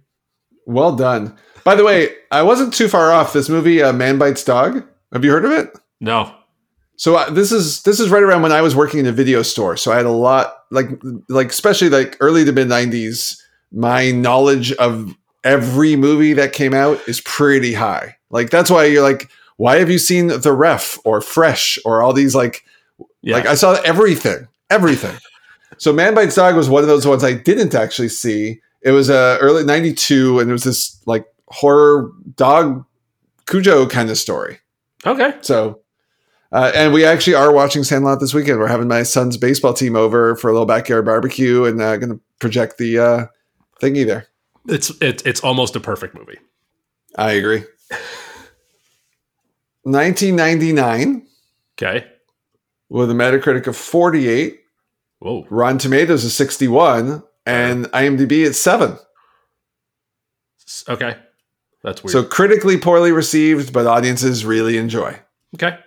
Well 0.66 0.94
done. 0.94 1.36
By 1.64 1.74
the 1.74 1.84
way, 1.84 2.14
I 2.30 2.42
wasn't 2.42 2.74
too 2.74 2.88
far 2.88 3.12
off. 3.12 3.32
This 3.32 3.48
movie, 3.48 3.82
uh, 3.82 3.92
Man 3.92 4.18
Bites 4.18 4.44
Dog. 4.44 4.84
Have 5.12 5.24
you 5.24 5.30
heard 5.30 5.44
of 5.44 5.52
it? 5.52 5.76
No. 6.00 6.34
So 6.96 7.16
uh, 7.16 7.30
this 7.30 7.52
is 7.52 7.82
this 7.82 8.00
is 8.00 8.10
right 8.10 8.22
around 8.22 8.42
when 8.42 8.52
I 8.52 8.62
was 8.62 8.74
working 8.74 9.00
in 9.00 9.06
a 9.06 9.12
video 9.12 9.42
store. 9.42 9.76
So 9.76 9.92
I 9.92 9.96
had 9.96 10.06
a 10.06 10.10
lot 10.10 10.54
like 10.70 10.88
like 11.28 11.48
especially 11.48 11.88
like 11.88 12.16
early 12.20 12.44
to 12.44 12.52
mid 12.52 12.68
'90s. 12.68 13.40
My 13.72 14.10
knowledge 14.10 14.72
of 14.74 15.14
every 15.44 15.96
movie 15.96 16.32
that 16.34 16.52
came 16.52 16.74
out 16.74 17.00
is 17.06 17.20
pretty 17.20 17.72
high. 17.74 18.16
Like 18.30 18.50
that's 18.50 18.70
why 18.70 18.86
you're 18.86 19.02
like, 19.02 19.28
why 19.56 19.78
have 19.78 19.90
you 19.90 19.98
seen 19.98 20.28
The 20.28 20.52
Ref 20.52 20.98
or 21.04 21.20
Fresh 21.20 21.78
or 21.84 22.02
all 22.02 22.12
these 22.12 22.34
like 22.34 22.64
yeah. 23.22 23.36
like 23.36 23.46
I 23.46 23.54
saw 23.54 23.74
everything, 23.84 24.48
everything. 24.70 25.16
so 25.78 25.92
Man 25.92 26.14
Bites 26.14 26.34
Dog 26.34 26.56
was 26.56 26.70
one 26.70 26.82
of 26.82 26.88
those 26.88 27.06
ones 27.06 27.22
I 27.22 27.34
didn't 27.34 27.74
actually 27.74 28.08
see. 28.08 28.60
It 28.86 28.92
was 28.92 29.10
uh, 29.10 29.36
early 29.40 29.64
'92, 29.64 30.38
and 30.38 30.48
it 30.48 30.52
was 30.52 30.62
this 30.62 31.02
like 31.06 31.26
horror 31.48 32.12
dog 32.36 32.84
Cujo 33.46 33.88
kind 33.88 34.08
of 34.10 34.16
story. 34.16 34.60
Okay. 35.04 35.34
So, 35.40 35.80
uh, 36.52 36.70
and 36.72 36.92
we 36.92 37.04
actually 37.04 37.34
are 37.34 37.52
watching 37.52 37.82
Sandlot 37.82 38.20
this 38.20 38.32
weekend. 38.32 38.60
We're 38.60 38.68
having 38.68 38.86
my 38.86 39.02
son's 39.02 39.36
baseball 39.36 39.74
team 39.74 39.96
over 39.96 40.36
for 40.36 40.48
a 40.48 40.52
little 40.52 40.66
backyard 40.66 41.04
barbecue 41.04 41.64
and 41.64 41.82
uh, 41.82 41.96
going 41.96 42.12
to 42.12 42.20
project 42.38 42.78
the 42.78 42.98
uh, 43.00 43.26
thingy 43.82 44.06
there. 44.06 44.28
It's 44.68 44.90
it, 45.00 45.26
it's 45.26 45.40
almost 45.40 45.74
a 45.74 45.80
perfect 45.80 46.14
movie. 46.14 46.38
I 47.16 47.32
agree. 47.32 47.64
1999. 49.82 51.26
Okay. 51.76 52.06
With 52.88 53.10
a 53.10 53.14
Metacritic 53.14 53.66
of 53.66 53.76
48. 53.76 54.60
Whoa. 55.18 55.44
Rotten 55.50 55.78
Tomatoes 55.78 56.22
is 56.22 56.34
61 56.34 57.24
and 57.46 57.86
IMDb 57.86 58.46
at 58.46 58.54
7. 58.54 58.98
Okay. 60.88 61.16
That's 61.82 62.02
weird. 62.02 62.12
So 62.12 62.24
critically 62.24 62.76
poorly 62.76 63.12
received, 63.12 63.72
but 63.72 63.86
audiences 63.86 64.44
really 64.44 64.76
enjoy. 64.76 65.18
Okay. 65.54 65.78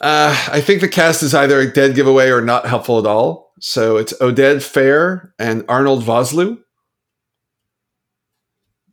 Uh, 0.00 0.36
I 0.50 0.60
think 0.60 0.80
the 0.80 0.88
cast 0.88 1.22
is 1.22 1.34
either 1.34 1.60
a 1.60 1.72
dead 1.72 1.94
giveaway 1.94 2.28
or 2.28 2.40
not 2.40 2.66
helpful 2.66 2.98
at 2.98 3.06
all. 3.06 3.52
So 3.60 3.96
it's 3.96 4.12
Oded 4.14 4.56
Fehr 4.56 5.30
and 5.38 5.64
Arnold 5.68 6.02
Vosloo. 6.02 6.58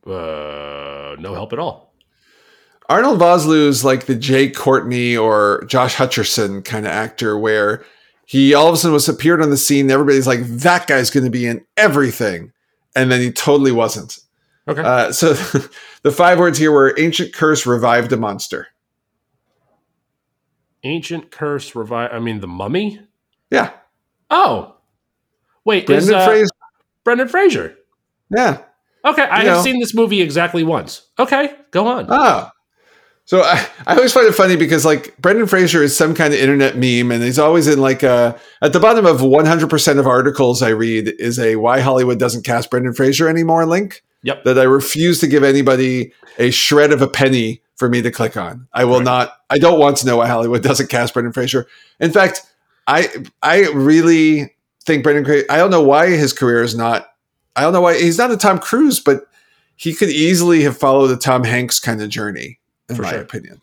Uh, 0.06 1.16
no 1.20 1.34
help 1.34 1.52
at 1.52 1.60
all. 1.60 1.94
Arnold 2.88 3.20
Vosloo 3.20 3.68
is 3.68 3.84
like 3.84 4.06
the 4.06 4.16
Jai 4.16 4.50
Courtney 4.50 5.18
or 5.18 5.64
Josh 5.68 5.96
Hutcherson 5.96 6.64
kind 6.64 6.86
of 6.86 6.92
actor 6.92 7.38
where 7.38 7.84
he 8.30 8.54
all 8.54 8.68
of 8.68 8.76
a 8.76 8.78
sudden 8.78 8.94
was 8.94 9.10
appeared 9.10 9.42
on 9.42 9.50
the 9.50 9.58
scene. 9.58 9.90
Everybody's 9.90 10.28
like, 10.28 10.42
that 10.44 10.86
guy's 10.86 11.10
going 11.10 11.24
to 11.24 11.32
be 11.32 11.48
in 11.48 11.66
everything. 11.78 12.54
And 12.96 13.12
then 13.12 13.22
he 13.22 13.32
totally 13.32 13.72
wasn't. 13.72 14.20
Okay. 14.68 14.84
Uh, 14.84 15.12
so 15.12 15.34
the 16.04 16.12
five 16.12 16.38
words 16.38 16.60
here 16.60 16.72
were 16.72 16.94
ancient 17.00 17.34
curse 17.34 17.66
revived 17.66 18.12
a 18.14 18.18
monster. 18.18 18.68
Ancient 20.84 21.32
curse 21.32 21.74
revive. 21.74 22.12
I 22.14 22.20
mean, 22.20 22.40
the 22.40 22.46
mummy. 22.48 23.02
Yeah. 23.50 23.72
Oh, 24.30 24.76
wait. 25.66 25.88
Brendan 25.88 26.10
is, 26.10 26.12
uh, 26.12 26.26
Fraser. 26.28 26.50
Brendan 27.04 27.30
Fraser. 27.30 27.76
Yeah. 28.30 28.62
Okay, 29.06 29.24
I 29.24 29.42
You 29.42 29.48
have 29.50 29.58
know. 29.58 29.64
seen 29.64 29.80
this 29.80 29.96
movie 29.96 30.22
exactly 30.22 30.64
once. 30.64 31.08
Okay, 31.18 31.56
go 31.72 31.88
on. 31.88 32.06
Ah. 32.12 32.52
So 33.30 33.44
I, 33.44 33.64
I 33.86 33.96
always 33.96 34.12
find 34.12 34.26
it 34.26 34.34
funny 34.34 34.56
because 34.56 34.86
like 34.86 35.16
Brendan 35.18 35.46
Fraser 35.46 35.84
is 35.84 35.96
some 35.96 36.16
kind 36.16 36.34
of 36.34 36.40
internet 36.40 36.74
meme 36.78 37.12
and 37.12 37.22
he's 37.24 37.38
always 37.38 37.68
in 37.68 37.80
like 37.80 38.02
a 38.02 38.36
at 38.64 38.74
the 38.74 38.80
bottom 38.80 39.06
of 39.06 39.18
100% 39.20 40.00
of 40.00 40.08
articles 40.08 40.64
I 40.64 40.70
read 40.70 41.14
is 41.20 41.38
a 41.38 41.56
why 41.58 41.80
Hollywood 41.82 42.18
doesn't 42.18 42.44
cast 42.44 42.72
Brendan 42.72 42.94
Fraser 42.94 43.30
anymore 43.30 43.68
link 43.68 44.02
Yep. 44.24 44.46
that 44.46 44.58
I 44.58 44.64
refuse 44.64 45.20
to 45.20 45.28
give 45.28 45.44
anybody 45.44 46.12
a 46.40 46.50
shred 46.50 46.92
of 46.92 47.04
a 47.04 47.08
penny 47.08 47.62
for 47.76 47.88
me 47.88 48.02
to 48.02 48.10
click 48.10 48.36
on. 48.36 48.68
I 48.74 48.86
will 48.86 48.96
Right. 48.98 49.06
not 49.06 49.34
I 49.52 49.60
don't 49.60 49.80
want 49.80 49.98
to 49.98 50.08
know 50.08 50.18
why 50.18 50.28
Hollywood 50.28 50.64
doesn't 50.64 50.90
cast 50.90 51.14
Brendan 51.14 51.32
Fraser. 51.32 51.68
In 52.00 52.12
fact, 52.12 52.42
I 52.88 53.10
I 53.44 53.68
really 53.70 54.56
think 54.86 55.04
Brendan 55.04 55.44
I 55.52 55.58
don't 55.58 55.70
know 55.70 55.84
why 55.84 56.08
his 56.10 56.34
career 56.34 56.64
is 56.64 56.74
not 56.76 57.06
I 57.56 57.62
don't 57.62 57.74
know 57.74 57.82
why 57.82 57.94
he's 57.96 58.18
not 58.18 58.32
a 58.32 58.38
Tom 58.38 58.58
Cruise, 58.58 59.00
but 59.00 59.28
he 59.76 59.94
could 59.94 60.10
easily 60.10 60.64
have 60.64 60.76
followed 60.78 61.12
a 61.12 61.16
Tom 61.16 61.44
Hanks 61.44 61.80
kind 61.80 62.02
of 62.02 62.10
journey, 62.10 62.60
in 62.90 62.96
For 62.96 63.04
my 63.04 63.12
sure. 63.12 63.22
opinion. 63.22 63.62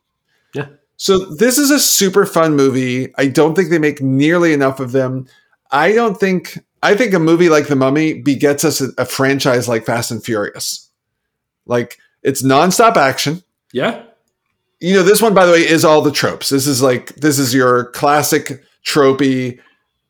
Yeah. 0.55 0.69
So 0.97 1.19
this 1.19 1.59
is 1.59 1.71
a 1.71 1.79
super 1.79 2.25
fun 2.25 2.57
movie. 2.57 3.13
I 3.17 3.27
don't 3.27 3.55
think 3.55 3.69
they 3.71 3.79
make 3.79 4.01
nearly 4.01 4.53
enough 4.53 4.81
of 4.81 4.93
them. 4.93 5.27
I 5.71 5.93
don't 5.93 6.19
think 6.19 6.59
I 6.83 6.95
think 6.95 7.13
a 7.13 7.19
movie 7.19 7.49
like 7.49 7.67
The 7.67 7.77
Mummy 7.77 8.15
begets 8.23 8.65
us 8.65 8.81
a, 8.81 8.89
a 8.99 9.05
franchise 9.05 9.69
like 9.69 9.85
Fast 9.85 10.11
and 10.11 10.25
Furious. 10.25 10.89
Like 11.67 11.99
it's 12.23 12.43
nonstop 12.43 12.97
action. 12.97 13.43
Yeah. 13.73 14.03
You 14.81 14.95
know, 14.95 15.03
this 15.03 15.23
one, 15.23 15.35
by 15.35 15.47
the 15.47 15.53
way, 15.53 15.61
is 15.67 15.85
all 15.85 16.03
the 16.03 16.13
tropes. 16.13 16.49
This 16.51 16.67
is 16.67 16.83
like 16.83 17.15
this 17.17 17.39
is 17.39 17.53
your 17.55 17.87
classic 17.93 18.63
tropey. 18.85 19.59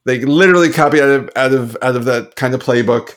They 0.05 0.21
literally 0.21 0.71
copy 0.71 1.01
out 1.01 1.09
of 1.09 1.31
out 1.35 1.53
of 1.53 1.77
out 1.83 1.97
of 1.97 2.05
that 2.05 2.37
kind 2.37 2.55
of 2.55 2.63
playbook, 2.63 3.15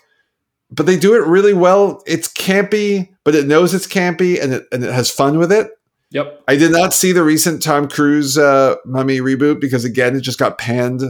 but 0.72 0.86
they 0.86 0.97
do 0.97 1.16
it 1.16 1.28
really 1.28 1.54
well. 1.54 2.02
It's 2.08 2.28
campy, 2.28 3.10
but 3.24 3.36
it 3.36 3.45
knows 3.47 3.74
it's 3.74 3.88
campy 3.88 4.41
and 4.41 4.54
it 4.54 4.68
and 4.72 4.84
it 4.84 4.93
has 4.93 5.12
fun 5.12 5.38
with 5.38 5.52
it. 5.52 5.72
Yep. 6.12 6.43
I 6.47 6.55
did 6.55 6.72
not 6.72 6.93
see 6.93 7.12
the 7.12 7.24
recent 7.24 7.62
Tom 7.62 7.88
Cruise 7.88 8.38
uh, 8.38 8.76
Mummy 8.86 9.20
reboot 9.20 9.60
because 9.60 9.86
again, 9.86 10.16
it 10.16 10.22
just 10.22 10.39
got 10.39 10.57
panned. 10.57 11.03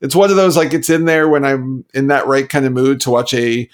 It's 0.00 0.16
one 0.16 0.30
of 0.30 0.36
those 0.36 0.56
like 0.56 0.72
it's 0.72 0.90
in 0.90 1.04
there 1.04 1.28
when 1.28 1.44
I'm 1.44 1.84
in 1.94 2.08
that 2.08 2.26
right 2.26 2.48
kind 2.48 2.66
of 2.66 2.72
mood 2.72 3.00
to 3.02 3.10
watch 3.10 3.32
a 3.34 3.68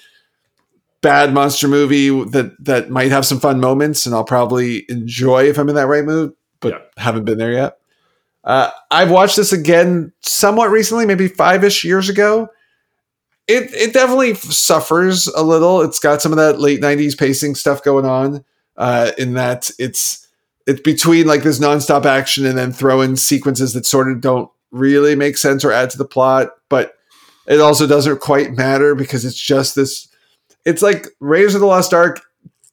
bad 1.01 1.33
monster 1.33 1.69
movie 1.69 2.09
that 2.31 2.53
that 2.65 2.91
might 2.91 3.11
have 3.11 3.25
some 3.25 3.41
fun 3.41 3.61
moments, 3.61 4.05
and 4.05 4.15
I'll 4.15 4.25
probably 4.25 4.85
enjoy 4.91 5.45
if 5.45 5.59
I'm 5.59 5.69
in 5.71 5.75
that 5.77 5.87
right 5.87 6.05
mood. 6.05 6.35
But 6.61 6.91
haven't 6.99 7.25
been 7.25 7.39
there 7.39 7.53
yet. 7.53 7.79
Uh, 8.45 8.71
I've 8.91 9.11
watched 9.11 9.37
this 9.37 9.53
again 9.53 10.13
somewhat 10.21 10.71
recently, 10.71 11.07
maybe 11.07 11.29
five 11.29 11.65
ish 11.65 11.85
years 11.85 12.09
ago. 12.11 12.49
It 13.47 13.73
it 13.73 13.95
definitely 13.95 14.35
suffers 14.35 15.29
a 15.29 15.43
little. 15.43 15.81
It's 15.81 15.99
got 15.99 16.21
some 16.21 16.33
of 16.33 16.37
that 16.37 16.61
late 16.61 16.81
'90s 16.81 17.17
pacing 17.19 17.55
stuff 17.55 17.83
going 17.83 18.05
on. 18.05 18.45
Uh, 18.77 19.11
in 19.19 19.35
that 19.35 19.71
it's 19.79 20.28
it's 20.69 20.83
between 20.83 21.27
like 21.27 21.43
this 21.43 21.59
nonstop 21.59 22.05
action 22.05 22.45
and 22.45 22.59
then 22.59 22.73
throw 22.73 23.01
in 23.01 23.17
sequences 23.17 23.73
that 23.73 23.87
sort 23.87 24.13
of 24.13 24.21
don't 24.21 24.51
really 24.71 25.17
make 25.17 25.39
sense 25.39 25.65
or 25.65 25.73
add 25.73 25.89
to 25.89 25.97
the 25.97 26.05
plot, 26.05 26.51
but 26.69 26.93
it 27.47 27.59
also 27.59 27.87
doesn't 27.87 28.21
quite 28.21 28.53
matter 28.53 28.95
because 28.95 29.25
it's 29.25 29.41
just 29.41 29.75
this. 29.75 30.09
It's 30.67 30.83
like 30.83 31.07
Raiders 31.21 31.55
of 31.55 31.63
the 31.63 31.67
Lost 31.67 31.95
Ark, 31.95 32.21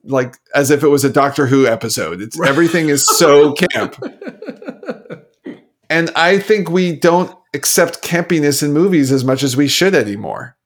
like 0.03 0.35
as 0.53 0.71
if 0.71 0.83
it 0.83 0.89
was 0.89 1.05
a 1.05 1.09
Doctor 1.09 1.47
Who 1.47 1.65
episode. 1.65 2.19
It's 2.19 2.37
everything 2.41 2.89
is 2.89 3.07
so 3.07 3.53
camp, 3.71 3.95
and 5.89 6.11
I 6.17 6.37
think 6.37 6.69
we 6.69 6.97
don't 6.97 7.33
accept 7.53 8.03
campiness 8.03 8.61
in 8.61 8.73
movies 8.73 9.13
as 9.13 9.23
much 9.23 9.41
as 9.41 9.55
we 9.55 9.69
should 9.69 9.95
anymore. 9.95 10.57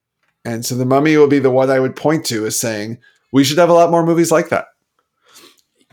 And 0.43 0.65
so 0.65 0.73
the 0.73 0.85
Mummy 0.85 1.15
will 1.15 1.27
be 1.27 1.37
the 1.37 1.51
one 1.51 1.69
I 1.69 1.79
would 1.79 1.95
point 1.95 2.25
to 2.27 2.47
as 2.47 2.59
saying 2.59 2.97
we 3.31 3.43
should 3.43 3.59
have 3.59 3.69
a 3.69 3.73
lot 3.73 3.91
more 3.91 4.03
movies 4.03 4.31
like 4.31 4.49
that. 4.49 4.65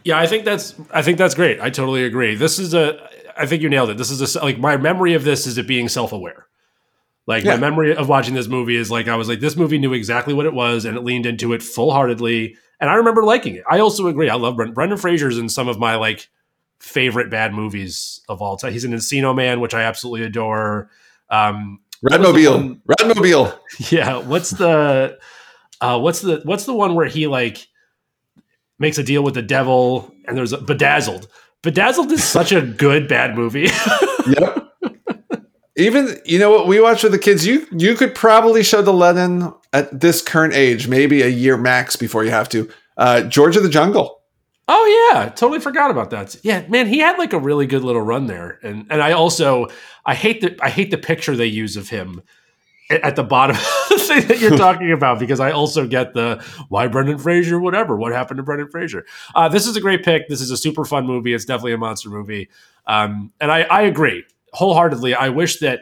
Yeah, 0.07 0.21
I 0.21 0.29
think 0.29 0.45
that's 0.45 0.73
I 0.93 1.03
think 1.03 1.19
that's 1.19 1.35
great. 1.35 1.61
I 1.61 1.69
totally 1.69 2.05
agree. 2.05 2.37
This 2.37 2.61
is 2.61 2.75
a 2.75 3.11
I 3.37 3.45
think 3.47 3.61
you 3.61 3.69
nailed 3.69 3.91
it. 3.91 3.97
This 3.99 4.13
is 4.13 4.37
a 4.37 4.41
like 4.41 4.57
my 4.57 4.77
memory 4.77 5.15
of 5.15 5.25
this 5.25 5.49
is 5.49 5.59
it 5.59 5.67
being 5.67 5.89
self-aware. 5.89 6.47
Like 7.27 7.43
Yeah. 7.43 7.55
my 7.55 7.61
memory 7.61 7.97
of 7.97 8.09
watching 8.09 8.35
this 8.35 8.47
movie 8.47 8.77
is 8.77 8.89
like 8.89 9.09
I 9.09 9.17
was 9.17 9.29
like 9.29 9.41
this 9.41 9.57
movie 9.57 9.79
knew 9.79 9.93
exactly 9.93 10.33
what 10.33 10.47
it 10.47 10.55
was 10.55 10.85
and 10.85 10.97
it 10.97 11.03
leaned 11.03 11.27
into 11.27 11.53
it 11.53 11.61
full-heartedly 11.61 12.57
and 12.79 12.89
I 12.89 12.95
remember 12.95 13.25
liking 13.25 13.57
it. 13.57 13.65
I 13.69 13.81
also 13.81 14.07
agree. 14.07 14.31
I 14.31 14.37
love 14.37 14.55
Brendan, 14.55 14.75
Brendan 14.75 14.99
Fraser's 14.99 15.39
in 15.39 15.49
some 15.49 15.67
of 15.67 15.79
my 15.81 15.97
like 15.97 16.29
favorite 16.79 17.29
bad 17.29 17.53
movies 17.53 18.21
of 18.29 18.41
all 18.41 18.57
time. 18.57 18.73
He's 18.73 18.85
an 18.85 18.93
Encino 18.93 19.35
Man, 19.35 19.59
which 19.61 19.75
I 19.75 19.83
absolutely 19.83 20.25
adore. 20.25 20.89
Um 21.31 21.81
What 22.01 22.21
was 22.21 22.33
the 22.33 22.39
Radmobile, 22.49 22.81
Radmobile. 22.87 23.59
yeah, 23.91 24.19
what's 24.19 24.51
the 24.51 25.19
uh 25.81 25.99
what's 25.99 26.21
the 26.21 26.43
what's 26.45 26.65
the 26.65 26.75
one 26.75 26.95
where 26.95 27.09
he 27.09 27.27
like 27.27 27.67
makes 28.79 28.99
a 28.99 29.03
deal 29.03 29.23
with 29.23 29.35
the 29.35 29.43
devil 29.43 30.13
and 30.27 30.37
there's 30.37 30.53
a 30.53 30.59
bedazzled. 30.59 31.29
Bedazzled 31.63 32.13
is 32.13 32.23
such 32.23 32.53
a 32.53 32.63
good 32.63 33.09
bad 33.09 33.35
movie. 33.35 33.69
yep. 34.27 34.73
Even 35.77 36.19
you 36.25 36.39
know 36.39 36.51
what 36.51 36.67
we 36.67 36.81
watch 36.81 37.03
with 37.03 37.13
the 37.13 37.19
kids. 37.19 37.47
You 37.47 37.67
you 37.71 37.95
could 37.97 38.15
probably 38.15 38.63
show 38.63 38.81
the 38.81 38.95
Lennon 38.95 39.53
at 39.75 40.01
this 40.01 40.23
current 40.23 40.55
age, 40.55 40.89
maybe 40.89 41.21
a 41.23 41.29
year 41.29 41.59
max 41.59 41.97
before 41.97 42.25
you 42.25 42.31
have 42.31 42.49
to. 42.51 42.71
Uh, 42.97 43.23
George 43.23 43.57
of 43.57 43.63
the 43.63 43.69
Jungle. 43.69 44.23
Oh 44.69 45.13
yeah, 45.13 45.29
totally 45.29 45.61
forgot 45.61 45.91
about 45.91 46.11
that. 46.11 46.35
Yeah, 46.43 46.67
man, 46.69 46.87
he 46.87 46.99
had 46.99 47.19
like 47.19 47.35
a 47.35 47.39
really 47.39 47.67
good 47.67 47.85
little 47.85 48.01
run 48.01 48.27
there, 48.27 48.59
and 48.63 48.87
and 48.89 49.03
I 49.03 49.13
also 49.13 49.69
I 50.07 50.15
hate 50.15 50.41
the 50.41 50.57
I 50.63 50.71
hate 50.71 50.91
the 50.91 50.99
picture 50.99 51.37
they 51.37 51.47
use 51.47 51.77
of 51.77 51.91
him 51.91 52.23
at 52.91 53.17
the 53.17 53.23
bottom 53.23 53.57
thing 54.07 54.27
that 54.29 54.41
you're 54.41 54.57
talking 54.57 54.93
about 54.93 55.19
because 55.19 55.41
I 55.41 55.51
also 55.53 55.87
get 55.87 56.15
the 56.15 56.45
why 56.69 56.87
Brendan 56.89 57.19
Fraser, 57.19 57.59
whatever. 57.61 57.97
What 57.97 58.13
happened 58.13 58.39
to 58.39 58.43
Brendan 58.43 58.69
Fraser? 58.71 59.05
Uh, 59.35 59.49
this 59.49 59.67
is 59.67 59.77
a 59.77 59.81
great 59.81 60.05
pick. 60.05 60.29
This 60.29 60.41
is 60.41 60.51
a 60.51 60.57
super 60.57 60.85
fun 60.85 61.07
movie. 61.07 61.35
It's 61.35 61.45
definitely 61.45 61.73
a 61.75 61.79
monster 61.79 62.09
movie, 62.11 62.49
um, 62.87 63.33
and 63.41 63.51
I, 63.53 63.63
I 63.63 63.83
agree 63.83 64.25
wholeheartedly. 64.53 65.15
I 65.15 65.29
wish 65.29 65.59
that 65.59 65.81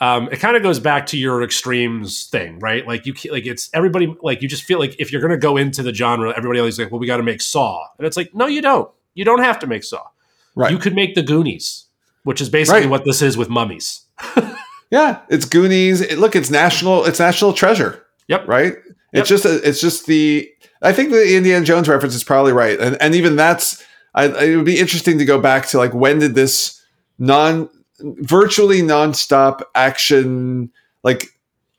um, 0.00 0.28
it 0.32 0.38
kind 0.40 0.56
of 0.56 0.62
goes 0.62 0.78
back 0.80 1.06
to 1.06 1.18
your 1.18 1.42
extremes 1.42 2.26
thing, 2.26 2.58
right? 2.60 2.86
Like 2.86 3.04
you, 3.06 3.14
like 3.30 3.46
it's 3.46 3.68
everybody. 3.74 4.14
Like 4.22 4.40
you 4.42 4.48
just 4.48 4.62
feel 4.62 4.78
like 4.78 4.96
if 4.98 5.12
you're 5.12 5.20
going 5.20 5.32
to 5.32 5.36
go 5.38 5.56
into 5.56 5.82
the 5.82 5.92
genre, 5.92 6.32
everybody 6.36 6.58
always 6.60 6.78
like, 6.78 6.90
well, 6.90 7.00
we 7.00 7.06
got 7.06 7.18
to 7.18 7.22
make 7.22 7.40
Saw, 7.40 7.84
and 7.98 8.06
it's 8.06 8.16
like, 8.16 8.34
no, 8.34 8.46
you 8.46 8.62
don't. 8.62 8.90
You 9.14 9.24
don't 9.24 9.42
have 9.42 9.58
to 9.60 9.66
make 9.66 9.84
Saw. 9.84 10.02
Right. 10.54 10.70
You 10.70 10.78
could 10.78 10.94
make 10.94 11.14
the 11.14 11.22
Goonies, 11.22 11.86
which 12.24 12.40
is 12.40 12.48
basically 12.48 12.82
Right. 12.82 12.90
what 12.90 13.04
this 13.04 13.22
is 13.22 13.36
with 13.36 13.48
mummies. 13.48 14.02
Yeah, 14.90 15.20
it's 15.28 15.44
Goonies. 15.44 16.00
It, 16.00 16.18
look, 16.18 16.34
it's 16.34 16.50
national. 16.50 17.04
It's 17.04 17.20
national 17.20 17.52
treasure. 17.52 18.04
Yep. 18.28 18.48
Right. 18.48 18.74
Yep. 18.74 18.84
It's 19.12 19.28
just. 19.28 19.44
A, 19.44 19.56
it's 19.66 19.80
just 19.80 20.06
the. 20.06 20.50
I 20.82 20.92
think 20.92 21.10
the 21.10 21.36
Indiana 21.36 21.64
Jones 21.64 21.88
reference 21.88 22.14
is 22.14 22.24
probably 22.24 22.52
right, 22.52 22.78
and 22.78 23.00
and 23.00 23.14
even 23.14 23.36
that's. 23.36 23.84
I, 24.14 24.26
it 24.26 24.56
would 24.56 24.64
be 24.64 24.78
interesting 24.78 25.18
to 25.18 25.24
go 25.24 25.40
back 25.40 25.66
to 25.68 25.78
like 25.78 25.94
when 25.94 26.18
did 26.18 26.34
this 26.34 26.82
non, 27.18 27.68
virtually 28.00 28.80
nonstop 28.82 29.62
action 29.76 30.72
like 31.04 31.28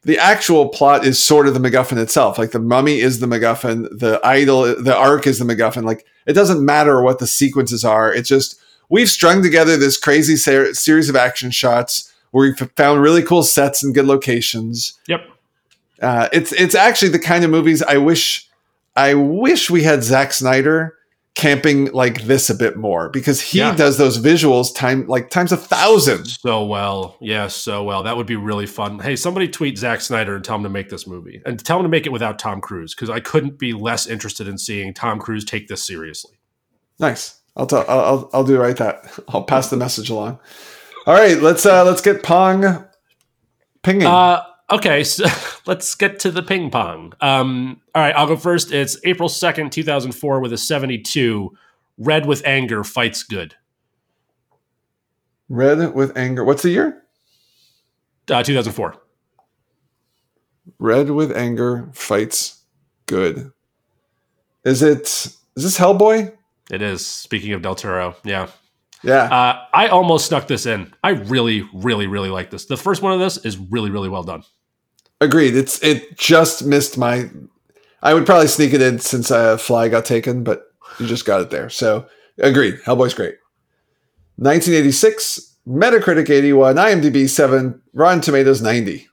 the 0.04 0.18
actual 0.18 0.70
plot 0.70 1.06
is 1.06 1.22
sort 1.24 1.48
of 1.48 1.54
the 1.54 1.60
MacGuffin 1.60 1.98
itself. 1.98 2.38
Like 2.38 2.52
the 2.52 2.60
mummy 2.60 3.00
is 3.00 3.20
the 3.20 3.28
MacGuffin, 3.28 4.00
the 4.00 4.20
idol, 4.24 4.64
the 4.82 4.96
ark 4.96 5.28
is 5.28 5.40
the 5.40 5.46
MacGuffin. 5.46 5.84
Like 5.84 6.06
it 6.26 6.34
doesn't 6.34 6.66
matter 6.66 7.02
what 7.02 7.20
the 7.20 7.28
sequences 7.28 7.84
are. 7.84 8.14
It's 8.14 8.30
just 8.30 8.60
we've 8.90 9.10
strung 9.10 9.44
together 9.44 9.78
this 9.78 9.98
crazy 9.98 10.38
ser- 10.38 10.74
series 10.74 11.10
of 11.10 11.16
action 11.16 11.52
shots 11.52 12.11
where 12.32 12.48
we've 12.50 12.72
found 12.76 13.02
really 13.02 13.22
cool 13.24 13.44
sets 13.44 13.84
and 13.84 13.94
good 13.94 14.06
locations. 14.06 15.00
Yep. 15.08 15.22
Uh, 16.02 16.28
it's 16.34 16.52
it's 16.54 16.74
actually 16.76 17.10
the 17.10 17.20
kind 17.20 17.44
of 17.44 17.52
movies 17.52 17.84
I 17.84 17.98
wish 17.98 18.48
I 18.96 19.14
wish 19.14 19.70
we 19.70 19.84
had 19.84 20.04
Zack 20.04 20.34
Snyder 20.34 20.96
camping 21.34 21.86
like 21.94 22.24
this 22.24 22.50
a 22.50 22.56
bit 22.56 22.76
more 22.76 23.08
because 23.08 23.40
he 23.40 23.60
Yeah. 23.60 23.74
does 23.74 23.98
those 23.98 24.18
visuals 24.20 24.76
time 24.76 25.08
like 25.08 25.30
times 25.30 25.52
a 25.54 25.58
thousand. 25.58 26.26
So 26.26 26.66
well, 26.66 27.16
yeah, 27.22 27.48
so 27.48 27.84
well. 27.84 28.04
That 28.04 28.18
would 28.18 28.26
be 28.28 28.36
really 28.36 28.66
fun. 28.66 29.00
Hey, 29.00 29.16
somebody 29.16 29.48
tweet 29.48 29.78
Zack 29.78 30.02
Snyder 30.02 30.36
and 30.36 30.44
tell 30.44 30.58
him 30.58 30.64
to 30.64 30.70
make 30.70 30.90
this 30.90 31.08
movie, 31.08 31.42
and 31.46 31.64
tell 31.64 31.78
him 31.78 31.84
to 31.84 31.90
make 31.90 32.06
it 32.06 32.12
without 32.12 32.38
Tom 32.38 32.60
Cruise, 32.60 32.94
because 32.94 33.10
I 33.10 33.20
couldn't 33.22 33.58
be 33.58 33.72
less 33.72 34.08
interested 34.08 34.48
in 34.48 34.58
seeing 34.58 34.94
Tom 34.94 35.20
Cruise 35.20 35.46
take 35.46 35.68
this 35.70 35.84
seriously. 35.86 36.34
Nice. 37.00 37.40
I'll 37.56 37.66
tell. 37.68 37.86
I'll, 37.88 38.00
I'll 38.00 38.30
I'll 38.34 38.44
do 38.44 38.60
right 38.60 38.76
that. 38.78 39.20
I'll 39.30 39.44
pass 39.44 39.70
the 39.70 39.78
message 39.78 40.10
along. 40.10 40.38
All 41.08 41.14
right, 41.14 41.42
let's 41.42 41.66
uh 41.66 41.84
let's 41.84 42.02
get 42.02 42.24
Pong 42.24 42.86
pinging. 43.84 44.08
Uh, 44.08 44.44
okay, 44.70 45.04
so 45.04 45.26
let's 45.66 45.96
get 45.96 46.20
to 46.22 46.32
the 46.32 46.44
ping 46.44 46.70
pong. 46.70 47.14
Um, 47.22 47.82
all 47.96 48.02
right, 48.02 48.16
I'll 48.16 48.28
go 48.28 48.38
first. 48.38 48.72
It's 48.72 48.98
April 49.04 49.30
second, 49.30 49.72
two 49.72 49.84
thousand 49.84 50.14
four, 50.14 50.40
with 50.40 50.54
a 50.54 50.58
seventy-two. 50.58 51.56
Red 51.98 52.26
with 52.26 52.46
anger 52.46 52.84
fights 52.84 53.24
good. 53.24 53.56
Red 55.50 55.94
with 55.94 56.18
anger. 56.18 56.44
What's 56.44 56.64
the 56.64 56.70
year? 56.70 57.04
Uh, 58.30 58.44
two 58.44 58.56
thousand 58.56 58.74
four. 58.74 58.96
Red 60.80 61.10
with 61.10 61.36
anger 61.36 61.90
fights 61.94 62.64
good. 63.06 63.52
Is 64.64 64.82
it? 64.82 65.02
Is 65.56 65.64
this 65.64 65.78
Hellboy? 65.78 66.34
It 66.72 66.82
is. 66.82 67.06
Speaking 67.06 67.52
of 67.54 67.62
Del 67.62 67.76
Toro, 67.76 68.16
yeah. 68.24 68.48
Yeah. 69.04 69.24
Uh, 69.24 69.66
I 69.74 69.88
almost 69.88 70.28
snuck 70.28 70.48
this 70.48 70.66
in. 70.66 70.94
I 71.04 71.10
really, 71.10 71.68
really, 71.74 72.08
really 72.08 72.30
like 72.30 72.50
this. 72.50 72.66
The 72.66 72.78
first 72.78 73.02
one 73.02 73.14
of 73.14 73.20
this 73.20 73.38
is 73.38 73.58
really, 73.58 73.90
really 73.90 74.10
well 74.10 74.24
done. 74.24 74.44
Agreed. 75.20 75.56
It's 75.56 75.82
it 75.84 76.18
just 76.18 76.66
missed 76.66 76.98
my. 76.98 77.30
I 78.04 78.14
would 78.14 78.26
probably 78.26 78.48
sneak 78.48 78.74
it 78.74 78.82
in 78.82 79.00
since 79.00 79.30
uh, 79.30 79.58
Fly 79.58 79.90
got 79.90 80.06
taken, 80.06 80.44
but 80.44 80.64
you 81.00 81.08
just 81.08 81.26
got 81.26 81.42
it 81.42 81.50
there. 81.52 81.70
So 81.70 82.08
agreed. 82.40 82.80
Hellboy's 82.86 83.14
great. 83.14 83.36
1986, 84.38 85.56
Metacritic 85.68 86.30
81, 86.32 86.76
IMDb 86.76 87.30
7, 87.30 87.80
Rotten 87.94 88.22
Tomatoes 88.22 88.62
90. 88.62 89.08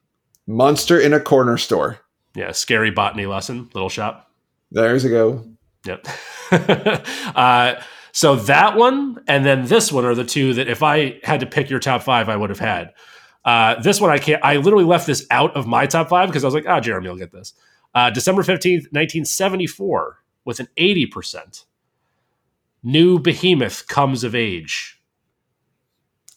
Monster 0.46 0.98
in 0.98 1.12
a 1.12 1.20
corner 1.20 1.58
store. 1.58 1.98
Yeah, 2.34 2.52
scary 2.52 2.90
botany 2.90 3.26
lesson, 3.26 3.68
little 3.74 3.90
shop. 3.90 4.30
There's 4.70 5.04
a 5.04 5.10
go. 5.10 5.44
Yep. 5.84 6.08
uh, 7.34 7.74
so 8.18 8.34
that 8.34 8.76
one 8.76 9.22
and 9.28 9.46
then 9.46 9.66
this 9.66 9.92
one 9.92 10.04
are 10.04 10.12
the 10.12 10.24
two 10.24 10.52
that 10.54 10.66
if 10.66 10.82
I 10.82 11.20
had 11.22 11.38
to 11.38 11.46
pick 11.46 11.70
your 11.70 11.78
top 11.78 12.02
five, 12.02 12.28
I 12.28 12.34
would 12.34 12.50
have 12.50 12.58
had. 12.58 12.92
Uh, 13.44 13.80
this 13.80 14.00
one 14.00 14.10
I 14.10 14.18
can't. 14.18 14.44
I 14.44 14.56
literally 14.56 14.84
left 14.84 15.06
this 15.06 15.24
out 15.30 15.56
of 15.56 15.68
my 15.68 15.86
top 15.86 16.08
five 16.08 16.28
because 16.28 16.42
I 16.42 16.48
was 16.48 16.54
like, 16.54 16.64
ah, 16.66 16.80
Jeremy 16.80 17.08
will 17.08 17.16
get 17.16 17.30
this. 17.30 17.54
Uh, 17.94 18.10
December 18.10 18.42
fifteenth, 18.42 18.88
nineteen 18.90 19.24
seventy 19.24 19.68
four, 19.68 20.16
with 20.44 20.58
an 20.58 20.66
eighty 20.78 21.06
percent. 21.06 21.66
New 22.82 23.20
Behemoth 23.20 23.86
comes 23.86 24.24
of 24.24 24.34
age. 24.34 25.00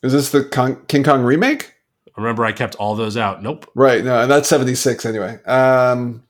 Is 0.03 0.13
this 0.13 0.29
the 0.29 0.43
Kong, 0.43 0.85
King 0.85 1.03
Kong 1.03 1.23
remake? 1.23 1.73
Remember, 2.15 2.45
I 2.45 2.51
kept 2.51 2.75
all 2.75 2.93
those 2.93 3.17
out. 3.17 3.41
Nope. 3.41 3.67
Right. 3.73 4.05
No, 4.05 4.21
and 4.21 4.29
that's 4.29 4.47
76 4.47 5.03
anyway. 5.03 5.41
Um, 5.45 6.23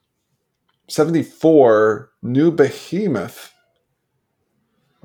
74, 0.88 2.10
New 2.22 2.50
Behemoth. 2.50 3.51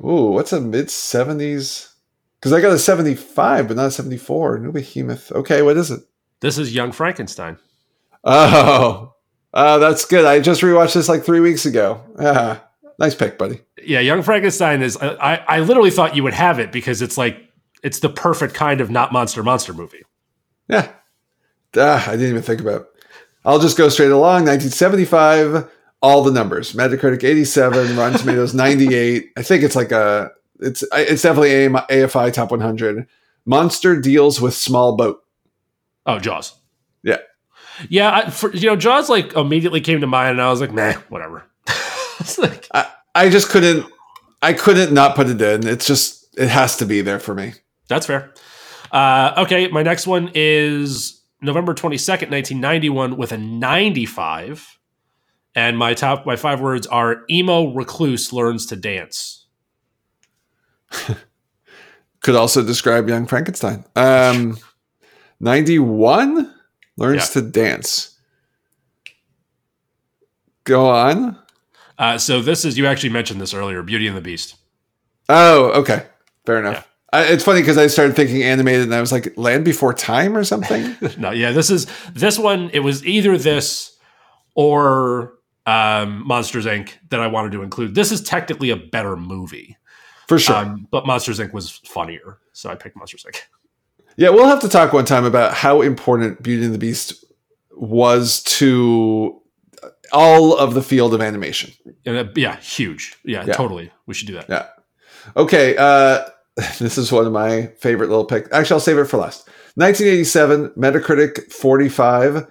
Ooh, 0.04 0.32
what's 0.32 0.54
a 0.54 0.62
mid 0.62 0.88
70s? 0.88 1.94
Because 2.40 2.54
I 2.54 2.62
got 2.62 2.72
a 2.72 2.78
75, 2.80 3.68
but 3.68 3.78
not 3.78 3.88
a 3.88 3.92
74. 3.92 4.60
New 4.60 4.72
Behemoth. 4.72 5.32
Okay, 5.32 5.62
what 5.62 5.78
is 5.78 5.90
it? 5.90 6.02
This 6.40 6.58
is 6.58 6.76
Young 6.76 6.92
Frankenstein. 6.92 7.58
Oh, 8.24 9.16
uh, 9.54 9.78
that's 9.80 10.06
good. 10.06 10.26
I 10.26 10.40
just 10.40 10.62
rewatched 10.62 10.94
this 10.94 11.10
like 11.10 11.24
three 11.24 11.40
weeks 11.40 11.66
ago. 11.66 12.02
Ah, 12.20 12.64
nice 13.00 13.16
pick, 13.16 13.38
buddy. 13.38 13.62
Yeah, 13.84 14.02
Young 14.02 14.22
Frankenstein 14.22 14.84
is. 14.84 14.98
I, 14.98 15.16
I 15.16 15.36
I 15.48 15.60
literally 15.62 15.92
thought 15.92 16.16
you 16.16 16.24
would 16.24 16.34
have 16.34 16.60
it 16.60 16.72
because 16.72 17.02
it's 17.02 17.18
like 17.18 17.40
it's 17.84 18.00
the 18.00 18.10
perfect 18.10 18.54
kind 18.54 18.82
of 18.82 18.92
not 18.92 19.12
monster 19.12 19.42
monster 19.42 19.74
movie. 19.74 20.04
Yeah. 20.68 20.92
Ah, 21.76 22.08
I 22.08 22.12
didn't 22.12 22.30
even 22.30 22.42
think 22.44 22.62
about 22.62 22.82
it. 22.82 22.88
I'll 23.46 23.60
just 23.60 23.78
go 23.78 23.90
straight 23.90 24.12
along. 24.12 24.46
1975, 24.46 25.70
all 26.02 26.24
the 26.24 26.32
numbers. 26.32 26.74
Metacritic 26.74 27.24
87, 27.24 27.96
Rotten 27.98 28.20
Tomatoes 28.20 28.54
98. 28.54 29.32
I 29.38 29.42
think 29.44 29.64
it's 29.64 29.76
like 29.76 29.92
a 29.92 30.32
it's 30.60 30.84
it's 30.94 31.22
definitely 31.22 31.52
AM, 31.52 31.74
AFI 31.74 32.32
top 32.34 32.52
100. 32.52 33.08
Monster 33.46 34.00
deals 34.00 34.42
with 34.42 34.54
small 34.54 34.96
boat. 34.96 35.24
Oh, 36.06 36.20
Jaws. 36.20 36.54
Yeah. 37.04 37.18
Yeah, 37.90 38.12
I, 38.16 38.30
for, 38.30 38.52
you 38.54 38.68
know, 38.68 38.76
Jaws 38.76 39.08
like 39.10 39.34
immediately 39.36 39.82
came 39.82 40.02
to 40.02 40.08
mind, 40.08 40.32
and 40.32 40.42
I 40.42 40.50
was 40.50 40.60
like, 40.62 40.74
nah, 40.74 40.94
whatever. 41.10 41.44
Like- 42.40 42.68
I, 42.74 42.92
I 43.16 43.30
just 43.30 43.50
couldn't 43.50 43.86
I 44.42 44.54
couldn't 44.54 44.94
not 44.94 45.16
put 45.16 45.28
it 45.30 45.42
in. 45.42 45.68
It's 45.68 45.86
just 45.88 46.28
it 46.38 46.50
has 46.50 46.78
to 46.78 46.86
be 46.86 47.02
there 47.02 47.20
for 47.20 47.34
me. 47.36 47.54
that's 47.88 48.06
fair. 48.06 48.34
Uh, 48.92 49.34
okay, 49.38 49.68
my 49.68 49.84
next 49.84 50.08
one 50.08 50.32
is 50.34 51.22
November 51.42 51.74
twenty 51.74 51.98
second, 51.98 52.30
nineteen 52.32 52.60
ninety 52.60 52.90
one, 52.90 53.18
with 53.18 53.32
a 53.32 53.38
ninety 53.38 54.06
five, 54.06 54.77
and 55.58 55.76
my 55.76 55.96
top 55.96 56.26
my 56.26 56.36
five 56.36 56.62
words 56.62 56.86
are 56.88 57.24
emo 57.30 57.74
recluse 57.74 58.32
learns 58.32 58.68
to 58.68 58.76
dance. 58.76 59.48
Could 62.22 62.36
also 62.36 62.64
describe 62.64 63.10
young 63.10 63.26
Frankenstein. 63.26 63.84
Um 63.96 64.58
91 65.40 66.54
learns 66.96 67.30
to 67.32 67.42
dance. 67.42 68.18
Go 70.64 70.90
on. 70.90 71.38
Uh, 71.98 72.18
so 72.18 72.42
this 72.42 72.64
is 72.64 72.78
you 72.78 72.86
actually 72.86 73.10
mentioned 73.10 73.42
this 73.42 73.54
earlier, 73.54 73.82
Beauty 73.82 74.08
and 74.08 74.16
the 74.16 74.22
Beast. 74.22 74.56
Oh, 75.30 75.72
okay. 75.80 76.06
Fair 76.46 76.60
enough. 76.60 76.88
I, 77.12 77.24
it's 77.26 77.44
funny 77.44 77.62
because 77.62 77.78
I 77.78 77.88
started 77.88 78.16
thinking 78.16 78.44
animated 78.44 78.84
and 78.84 78.94
I 78.94 79.02
was 79.02 79.12
like, 79.12 79.36
Land 79.38 79.66
Before 79.66 79.94
Time 79.94 80.36
or 80.36 80.44
something? 80.44 80.96
no, 81.18 81.32
yeah, 81.32 81.52
this 81.52 81.70
is 81.70 81.88
this 82.14 82.38
one. 82.38 82.70
It 82.74 82.80
was 82.80 83.06
either 83.06 83.38
this 83.38 83.98
or 84.56 85.37
um, 85.68 86.26
Monsters 86.26 86.66
Inc. 86.66 86.94
that 87.10 87.20
I 87.20 87.28
wanted 87.28 87.52
to 87.52 87.62
include. 87.62 87.94
This 87.94 88.12
is 88.12 88.22
technically 88.24 88.72
a 88.72 88.76
better 88.78 89.16
movie, 89.16 89.78
For 90.28 90.40
sure. 90.40 90.56
um, 90.56 90.88
but 90.90 91.06
Monsters 91.06 91.38
Inc. 91.40 91.54
was 91.54 91.70
funnier, 91.86 92.40
so 92.54 92.70
I 92.72 92.76
picked 92.76 92.96
Monsters 92.96 93.24
Inc. 93.26 93.38
yeah, 94.18 94.30
we'll 94.30 94.48
have 94.48 94.62
to 94.62 94.70
talk 94.70 94.94
one 94.94 95.06
time 95.06 95.26
about 95.26 95.54
how 95.54 95.82
important 95.82 96.42
Beauty 96.42 96.66
and 96.66 96.74
the 96.74 96.80
Beast 96.80 97.24
was 97.72 98.42
to 98.44 99.40
all 100.12 100.58
of 100.58 100.74
the 100.74 100.82
field 100.82 101.14
of 101.14 101.22
animation. 101.22 101.72
And, 102.06 102.18
uh, 102.18 102.26
yeah, 102.36 102.56
huge. 102.58 103.16
Yeah, 103.24 103.46
Yeah. 103.46 103.54
totally. 103.54 103.92
We 104.08 104.14
should 104.14 104.28
do 104.28 104.34
that. 104.34 104.46
Yeah. 104.50 104.68
Okay. 105.36 105.76
Uh, 105.78 106.24
this 106.80 106.98
is 106.98 107.12
one 107.12 107.26
of 107.28 107.34
my 107.34 107.68
favorite 107.80 108.10
little 108.10 108.26
picks. 108.26 108.50
Actually, 108.52 108.76
I'll 108.76 108.80
save 108.80 108.98
it 108.98 109.06
for 109.06 109.18
last. 109.18 109.48
1987, 109.76 110.70
Metacritic 110.72 111.52
45. 111.52 112.48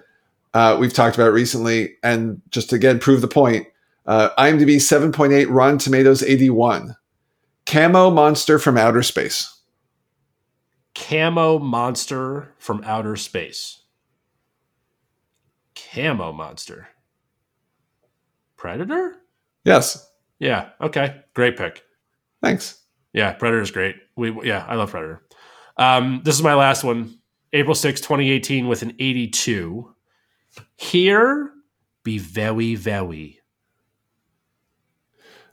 Uh, 0.57 0.75
we've 0.79 0.91
talked 0.93 1.15
about 1.15 1.33
recently. 1.33 1.97
And 2.01 2.41
just 2.49 2.71
to 2.71 2.75
again 2.75 2.97
prove 2.97 3.21
the 3.21 3.27
point, 3.27 3.67
Uh, 4.07 4.29
IMDb 4.39 4.77
7.8, 4.77 5.47
Rotten 5.49 5.77
Tomatoes 5.77 6.23
81. 6.23 6.95
Camo 7.67 8.09
Monster 8.09 8.57
from 8.57 8.77
Outer 8.77 9.03
Space. 9.03 9.59
Camo 10.95 11.59
Monster 11.59 12.55
from 12.57 12.81
Outer 12.85 13.17
Space. 13.17 13.81
Camo 15.75 16.31
Monster. 16.31 16.87
Predator? 18.55 19.17
Yes. 19.63 20.09
Yeah. 20.39 20.69
Okay. 20.81 21.21
Great 21.35 21.57
pick. 21.57 21.83
Thanks. 22.41 22.81
Yeah, 23.13 23.33
Predator's 23.33 23.71
great. 23.71 23.97
We 24.15 24.31
yeah, 24.43 24.65
I 24.67 24.75
love 24.75 24.89
Predator. 24.89 25.21
Um, 25.75 26.21
this 26.23 26.33
is 26.35 26.41
my 26.41 26.55
last 26.55 26.83
one. 26.83 27.19
April 27.53 27.75
6, 27.75 28.01
2018 28.01 28.67
with 28.67 28.81
an 28.81 28.93
82. 28.99 29.93
Here 30.77 31.51
be 32.03 32.17
very, 32.17 32.75
very. 32.75 33.39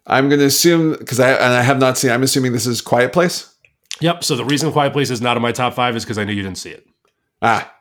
I'm 0.07 0.29
going 0.29 0.39
to 0.39 0.47
assume 0.47 0.93
because 0.93 1.19
I 1.19 1.31
and 1.31 1.55
I 1.55 1.63
have 1.63 1.79
not 1.79 1.97
seen. 1.97 2.11
I'm 2.11 2.23
assuming 2.23 2.53
this 2.53 2.67
is 2.67 2.81
Quiet 2.81 3.13
Place. 3.13 3.55
Yep. 4.01 4.25
So 4.25 4.37
the 4.37 4.45
reason 4.45 4.71
Quiet 4.71 4.93
Place 4.93 5.11
is 5.11 5.21
not 5.21 5.37
in 5.37 5.43
my 5.43 5.53
top 5.53 5.75
five 5.75 5.97
is 5.97 6.05
because 6.05 6.19
I 6.19 6.25
knew 6.25 6.33
you 6.33 6.43
didn't 6.43 6.59
see 6.59 6.71
it. 6.71 6.87
Ah, 7.41 7.73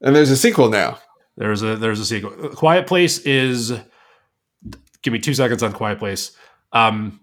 and 0.00 0.14
there's 0.14 0.30
a 0.30 0.36
sequel 0.36 0.68
now. 0.68 0.98
There's 1.36 1.62
a 1.62 1.76
there's 1.76 2.00
a 2.00 2.06
sequel. 2.06 2.50
Quiet 2.50 2.86
Place 2.86 3.18
is. 3.20 3.72
Give 5.02 5.12
me 5.12 5.20
two 5.20 5.34
seconds 5.34 5.62
on 5.62 5.72
Quiet 5.72 6.00
Place. 6.00 6.36
Um, 6.72 7.20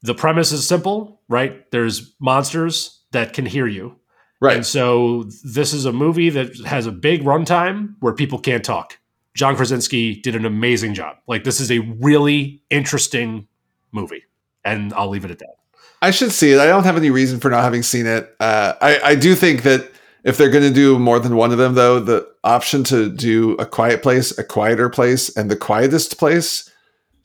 the 0.00 0.14
premise 0.14 0.50
is 0.50 0.66
simple, 0.66 1.20
right? 1.28 1.70
There's 1.70 2.14
monsters 2.20 3.02
that 3.12 3.34
can 3.34 3.44
hear 3.44 3.66
you. 3.66 3.97
Right. 4.40 4.56
And 4.56 4.66
so 4.66 5.24
this 5.42 5.72
is 5.72 5.84
a 5.84 5.92
movie 5.92 6.30
that 6.30 6.56
has 6.60 6.86
a 6.86 6.92
big 6.92 7.24
runtime 7.24 7.94
where 8.00 8.12
people 8.12 8.38
can't 8.38 8.64
talk. 8.64 8.98
John 9.34 9.56
Krasinski 9.56 10.20
did 10.20 10.36
an 10.36 10.44
amazing 10.44 10.94
job. 10.94 11.16
Like 11.26 11.44
this 11.44 11.60
is 11.60 11.70
a 11.70 11.78
really 11.78 12.62
interesting 12.70 13.48
movie, 13.92 14.24
and 14.64 14.92
I'll 14.94 15.08
leave 15.08 15.24
it 15.24 15.30
at 15.30 15.38
that. 15.40 15.56
I 16.00 16.12
should 16.12 16.32
see 16.32 16.52
it. 16.52 16.60
I 16.60 16.66
don't 16.66 16.84
have 16.84 16.96
any 16.96 17.10
reason 17.10 17.40
for 17.40 17.50
not 17.50 17.64
having 17.64 17.82
seen 17.82 18.06
it. 18.06 18.34
Uh, 18.38 18.74
I, 18.80 19.00
I 19.00 19.14
do 19.16 19.34
think 19.34 19.62
that 19.64 19.90
if 20.24 20.36
they're 20.36 20.50
going 20.50 20.64
to 20.64 20.74
do 20.74 20.98
more 20.98 21.18
than 21.18 21.36
one 21.36 21.50
of 21.52 21.58
them, 21.58 21.74
though, 21.74 21.98
the 21.98 22.28
option 22.44 22.84
to 22.84 23.08
do 23.08 23.52
a 23.54 23.66
quiet 23.66 24.02
place, 24.02 24.36
a 24.38 24.44
quieter 24.44 24.88
place, 24.88 25.34
and 25.36 25.50
the 25.50 25.56
quietest 25.56 26.18
place 26.18 26.70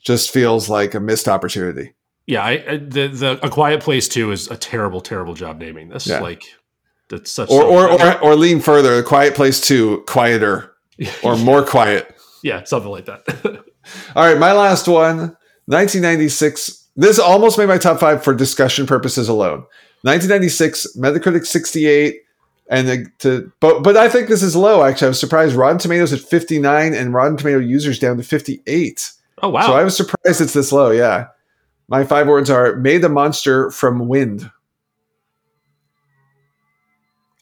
just 0.00 0.30
feels 0.30 0.68
like 0.68 0.94
a 0.94 1.00
missed 1.00 1.28
opportunity. 1.28 1.94
Yeah, 2.26 2.44
I, 2.44 2.56
the 2.78 3.08
the 3.08 3.38
A 3.42 3.50
Quiet 3.50 3.82
Place 3.82 4.08
too 4.08 4.32
is 4.32 4.50
a 4.50 4.56
terrible, 4.56 5.00
terrible 5.00 5.34
job 5.34 5.58
naming 5.58 5.90
this. 5.90 6.06
Yeah. 6.06 6.20
Like 6.20 6.42
that's 7.08 7.30
such 7.30 7.50
Or, 7.50 7.62
or, 7.64 7.90
or, 7.92 8.20
or 8.22 8.34
lean 8.36 8.60
further, 8.60 8.94
a 8.98 9.02
quiet 9.02 9.34
place 9.34 9.60
two, 9.60 10.02
quieter, 10.06 10.72
or 11.22 11.36
more 11.36 11.64
quiet. 11.64 12.14
yeah, 12.42 12.64
something 12.64 12.90
like 12.90 13.06
that. 13.06 13.22
All 14.16 14.24
right, 14.26 14.38
my 14.38 14.52
last 14.52 14.88
one, 14.88 15.36
1996. 15.66 16.88
This 16.96 17.18
almost 17.18 17.58
made 17.58 17.66
my 17.68 17.78
top 17.78 17.98
five 18.00 18.22
for 18.22 18.34
discussion 18.34 18.86
purposes 18.86 19.28
alone. 19.28 19.66
1996, 20.02 20.96
Metacritic 20.96 21.46
68, 21.46 22.20
and 22.68 22.88
the, 22.88 23.06
to 23.18 23.52
but 23.60 23.82
but 23.82 23.96
I 23.96 24.08
think 24.08 24.28
this 24.28 24.42
is 24.42 24.54
low. 24.54 24.84
Actually, 24.84 25.06
I 25.06 25.08
was 25.08 25.20
surprised. 25.20 25.54
Rotten 25.54 25.78
Tomatoes 25.78 26.12
at 26.12 26.20
59, 26.20 26.94
and 26.94 27.12
Rotten 27.12 27.36
Tomato 27.36 27.58
users 27.58 27.98
down 27.98 28.16
to 28.16 28.22
58. 28.22 29.10
oh 29.42 29.48
wow! 29.48 29.66
So 29.66 29.72
I 29.74 29.84
was 29.84 29.96
surprised 29.96 30.40
it's 30.40 30.52
this 30.52 30.72
low. 30.72 30.90
Yeah, 30.90 31.26
my 31.88 32.04
five 32.04 32.26
words 32.28 32.48
are: 32.48 32.76
made 32.76 33.04
a 33.04 33.08
monster 33.08 33.70
from 33.70 34.08
wind. 34.08 34.50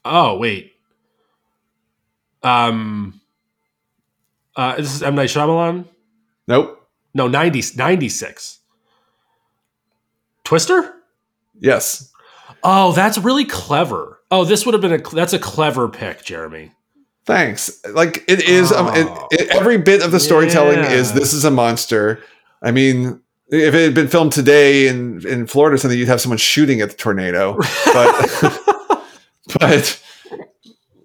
Oh 0.05 0.37
wait. 0.37 0.73
Um. 2.41 3.19
Uh, 4.55 4.75
this 4.75 4.93
is 4.93 5.01
M 5.03 5.15
Night 5.15 5.29
Shyamalan. 5.29 5.85
Nope. 6.47 6.79
No, 7.15 7.27
90, 7.27 7.61
96. 7.77 8.59
Twister. 10.43 10.93
Yes. 11.59 12.11
Oh, 12.63 12.91
that's 12.91 13.17
really 13.17 13.45
clever. 13.45 14.19
Oh, 14.31 14.43
this 14.45 14.65
would 14.65 14.73
have 14.73 14.81
been 14.81 14.93
a 14.93 14.97
that's 15.15 15.33
a 15.33 15.39
clever 15.39 15.87
pick, 15.87 16.23
Jeremy. 16.23 16.71
Thanks. 17.25 17.79
Like 17.93 18.23
it 18.27 18.43
is. 18.43 18.71
Um, 18.71 18.87
it, 18.89 19.07
Oh. 19.07 19.27
it, 19.31 19.49
every 19.49 19.77
bit 19.77 20.03
of 20.03 20.11
the 20.11 20.19
storytelling 20.19 20.79
Yeah. 20.79 20.91
is 20.91 21.13
this 21.13 21.33
is 21.33 21.45
a 21.45 21.51
monster. 21.51 22.21
I 22.61 22.71
mean, 22.71 23.21
if 23.49 23.73
it 23.73 23.83
had 23.85 23.93
been 23.93 24.07
filmed 24.07 24.31
today 24.33 24.87
in 24.87 25.25
in 25.27 25.47
Florida 25.47 25.75
or 25.75 25.77
something, 25.77 25.97
you'd 25.97 26.07
have 26.07 26.21
someone 26.21 26.37
shooting 26.39 26.81
at 26.81 26.89
the 26.89 26.95
tornado. 26.97 27.57
But 27.85 28.61
but 29.59 30.01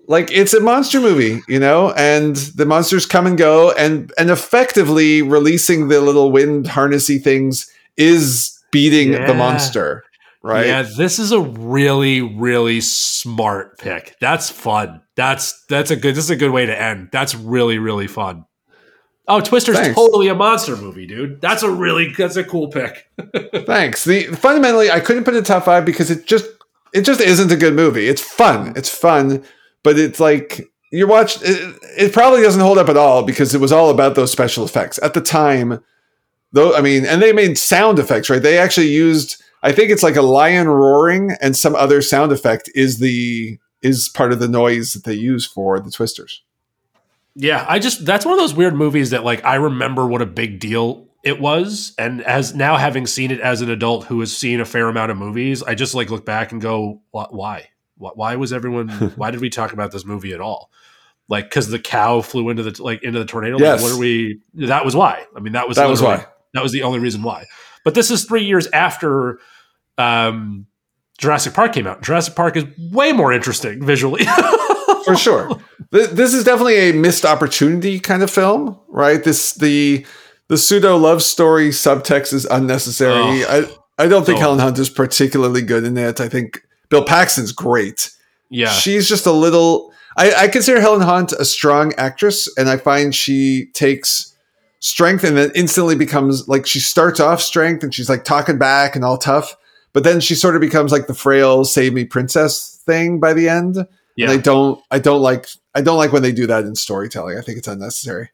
like 0.06 0.30
it's 0.30 0.54
a 0.54 0.60
monster 0.60 1.00
movie, 1.00 1.40
you 1.48 1.58
know, 1.58 1.92
and 1.92 2.36
the 2.36 2.64
monsters 2.66 3.06
come 3.06 3.26
and 3.26 3.36
go, 3.38 3.72
and 3.72 4.12
and 4.18 4.30
effectively 4.30 5.22
releasing 5.22 5.88
the 5.88 6.00
little 6.00 6.32
wind 6.32 6.66
harnessy 6.66 7.22
things 7.22 7.70
is 7.96 8.58
beating 8.70 9.12
Yeah. 9.12 9.26
the 9.26 9.34
monster, 9.34 10.04
right? 10.42 10.66
Yeah, 10.66 10.82
this 10.82 11.18
is 11.18 11.32
a 11.32 11.40
really, 11.40 12.20
really 12.22 12.80
smart 12.80 13.78
pick. 13.78 14.16
That's 14.20 14.50
fun. 14.50 15.02
That's 15.16 15.64
that's 15.66 15.90
a 15.90 15.96
good. 15.96 16.14
This 16.14 16.24
is 16.24 16.30
a 16.30 16.36
good 16.36 16.50
way 16.52 16.66
to 16.66 16.80
end. 16.80 17.08
That's 17.12 17.34
really, 17.34 17.78
really 17.78 18.06
fun. 18.06 18.44
Oh, 19.30 19.40
Twister's 19.42 19.76
Thanks. 19.76 19.94
totally 19.94 20.28
a 20.28 20.34
monster 20.34 20.74
movie, 20.74 21.06
dude. 21.06 21.42
That's 21.42 21.62
a 21.62 21.70
really 21.70 22.14
that's 22.16 22.36
a 22.36 22.44
cool 22.44 22.68
pick. 22.68 23.10
Thanks. 23.66 24.04
The 24.04 24.24
fundamentally, 24.28 24.90
I 24.90 25.00
couldn't 25.00 25.24
put 25.24 25.34
it 25.34 25.38
in 25.38 25.44
top 25.44 25.64
five 25.66 25.84
because 25.84 26.10
it 26.10 26.24
just 26.24 26.46
it 26.92 27.02
just 27.02 27.20
isn't 27.20 27.52
a 27.52 27.56
good 27.56 27.74
movie. 27.74 28.08
It's 28.08 28.22
fun. 28.22 28.72
It's 28.76 28.88
fun, 28.88 29.44
but 29.82 29.98
it's 29.98 30.20
like 30.20 30.70
you 30.90 31.06
watch. 31.06 31.42
It, 31.42 31.78
it 31.96 32.12
probably 32.12 32.42
doesn't 32.42 32.60
hold 32.60 32.78
up 32.78 32.88
at 32.88 32.96
all 32.96 33.22
because 33.22 33.54
it 33.54 33.60
was 33.60 33.72
all 33.72 33.90
about 33.90 34.14
those 34.14 34.32
special 34.32 34.64
effects 34.64 34.98
at 35.02 35.14
the 35.14 35.20
time. 35.20 35.82
Though 36.52 36.74
I 36.74 36.80
mean, 36.80 37.04
and 37.04 37.20
they 37.20 37.32
made 37.32 37.58
sound 37.58 37.98
effects, 37.98 38.30
right? 38.30 38.42
They 38.42 38.58
actually 38.58 38.88
used. 38.88 39.42
I 39.62 39.72
think 39.72 39.90
it's 39.90 40.04
like 40.04 40.16
a 40.16 40.22
lion 40.22 40.68
roaring 40.68 41.36
and 41.40 41.56
some 41.56 41.74
other 41.74 42.00
sound 42.00 42.32
effect 42.32 42.70
is 42.74 42.98
the 42.98 43.58
is 43.82 44.08
part 44.08 44.32
of 44.32 44.38
the 44.38 44.48
noise 44.48 44.92
that 44.92 45.04
they 45.04 45.14
use 45.14 45.46
for 45.46 45.78
the 45.80 45.90
twisters. 45.90 46.42
Yeah, 47.34 47.64
I 47.68 47.78
just 47.78 48.04
that's 48.04 48.24
one 48.24 48.34
of 48.34 48.40
those 48.40 48.54
weird 48.54 48.74
movies 48.74 49.10
that 49.10 49.24
like 49.24 49.44
I 49.44 49.56
remember 49.56 50.06
what 50.06 50.22
a 50.22 50.26
big 50.26 50.58
deal 50.60 51.07
it 51.28 51.40
was, 51.40 51.92
and 51.98 52.22
as 52.22 52.54
now 52.54 52.76
having 52.76 53.06
seen 53.06 53.30
it 53.30 53.40
as 53.40 53.60
an 53.60 53.70
adult 53.70 54.04
who 54.06 54.18
has 54.20 54.36
seen 54.36 54.60
a 54.60 54.64
fair 54.64 54.88
amount 54.88 55.10
of 55.10 55.16
movies, 55.16 55.62
I 55.62 55.74
just 55.74 55.94
like 55.94 56.10
look 56.10 56.24
back 56.24 56.50
and 56.52 56.60
go, 56.60 57.00
"Wh- 57.10 57.32
why? 57.32 57.68
Why 57.96 58.36
was 58.36 58.52
everyone? 58.52 58.88
why 59.16 59.30
did 59.30 59.40
we 59.40 59.50
talk 59.50 59.72
about 59.72 59.92
this 59.92 60.04
movie 60.04 60.32
at 60.32 60.40
all? 60.40 60.70
Like 61.28 61.44
because 61.50 61.68
the 61.68 61.78
cow 61.78 62.22
flew 62.22 62.48
into 62.48 62.62
the 62.62 62.82
like 62.82 63.02
into 63.02 63.18
the 63.18 63.24
tornado. 63.26 63.54
Like, 63.56 63.62
Yes. 63.62 63.82
what 63.82 63.92
are 63.92 63.98
we? 63.98 64.40
That 64.54 64.84
was 64.84 64.96
why. 64.96 65.24
I 65.36 65.40
mean, 65.40 65.52
that 65.52 65.68
was 65.68 65.76
That 65.76 65.88
was 65.88 66.00
why. 66.02 66.24
That 66.54 66.62
was 66.62 66.72
the 66.72 66.82
only 66.82 66.98
reason 66.98 67.22
why. 67.22 67.44
But 67.84 67.94
this 67.94 68.10
is 68.10 68.24
three 68.24 68.44
years 68.44 68.66
after 68.68 69.38
um, 69.98 70.66
Jurassic 71.18 71.52
Park 71.54 71.72
came 71.74 71.86
out. 71.86 72.02
Jurassic 72.02 72.34
Park 72.34 72.56
is 72.56 72.64
way 72.92 73.12
more 73.12 73.32
interesting 73.32 73.84
visually. 73.84 74.24
for 75.04 75.16
sure. 75.16 75.50
This 75.90 76.32
is 76.34 76.44
definitely 76.44 76.90
a 76.90 76.92
missed 76.92 77.24
opportunity 77.24 77.98
kind 78.00 78.22
of 78.22 78.30
film, 78.30 78.78
right? 78.88 79.22
This 79.22 79.54
the 79.54 80.06
the 80.48 80.58
pseudo 80.58 80.96
love 80.96 81.22
story 81.22 81.68
subtext 81.70 82.32
is 82.32 82.44
unnecessary. 82.46 83.44
I 83.44 83.66
I 83.98 84.06
don't 84.06 84.24
think 84.24 84.38
Oh. 84.38 84.42
Helen 84.42 84.58
Hunt 84.60 84.78
is 84.78 84.90
particularly 84.90 85.62
good 85.62 85.84
in 85.84 85.96
it. 85.96 86.20
I 86.20 86.28
think 86.28 86.60
Bill 86.88 87.04
Paxton's 87.04 87.52
great. 87.52 88.10
yeah. 88.50 88.70
She's 88.70 89.08
just 89.08 89.26
a 89.26 89.32
little. 89.32 89.92
I, 90.16 90.32
I 90.44 90.48
consider 90.48 90.80
Helen 90.80 91.00
Hunt 91.02 91.32
a 91.32 91.44
strong 91.44 91.92
actress, 91.96 92.48
and 92.56 92.68
I 92.68 92.76
find 92.76 93.14
she 93.14 93.66
takes 93.74 94.34
strength 94.80 95.24
and 95.24 95.36
then 95.36 95.50
instantly 95.54 95.96
becomes 95.96 96.48
like 96.48 96.66
she 96.66 96.80
starts 96.80 97.18
off 97.20 97.40
strength 97.42 97.82
and 97.82 97.92
she's 97.94 98.08
like 98.08 98.24
talking 98.24 98.58
back 98.58 98.94
and 98.96 99.04
all 99.04 99.18
tough, 99.18 99.56
but 99.92 100.04
then 100.04 100.20
she 100.20 100.34
sort 100.36 100.54
of 100.54 100.60
becomes 100.60 100.92
like 100.92 101.06
the 101.08 101.14
frail 101.14 101.64
save 101.64 101.92
me 101.92 102.04
princess 102.04 102.80
thing 102.86 103.18
by 103.20 103.32
the 103.32 103.48
end. 103.48 103.76
Yeah. 104.16 104.30
And 104.30 104.38
I 104.38 104.42
don't 104.42 104.80
I 104.90 104.98
don't 105.00 105.20
like 105.20 105.46
I 105.74 105.80
don't 105.80 105.96
like 105.98 106.12
when 106.12 106.22
they 106.22 106.32
do 106.32 106.46
that 106.46 106.64
in 106.64 106.74
storytelling. 106.76 107.36
I 107.38 107.40
think 107.40 107.58
it's 107.58 107.66
unnecessary. 107.68 108.30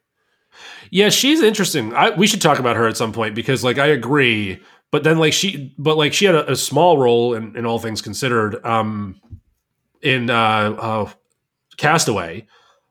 Yeah, 0.91 1.09
she's 1.09 1.41
interesting. 1.41 1.93
I, 1.93 2.11
we 2.11 2.27
should 2.27 2.41
talk 2.41 2.59
about 2.59 2.75
her 2.75 2.87
at 2.87 2.97
some 2.97 3.13
point 3.13 3.35
because, 3.35 3.63
like, 3.63 3.77
I 3.77 3.87
agree. 3.87 4.61
But 4.91 5.03
then, 5.03 5.17
like, 5.17 5.33
she, 5.33 5.73
but 5.77 5.97
like, 5.97 6.13
she 6.13 6.25
had 6.25 6.35
a, 6.35 6.51
a 6.51 6.55
small 6.55 6.97
role 6.97 7.33
in, 7.33 7.55
in 7.57 7.65
all 7.65 7.79
things 7.79 8.01
considered, 8.01 8.63
um, 8.65 9.19
in 10.01 10.29
uh, 10.29 10.33
uh, 10.79 11.11
Castaway. 11.77 12.47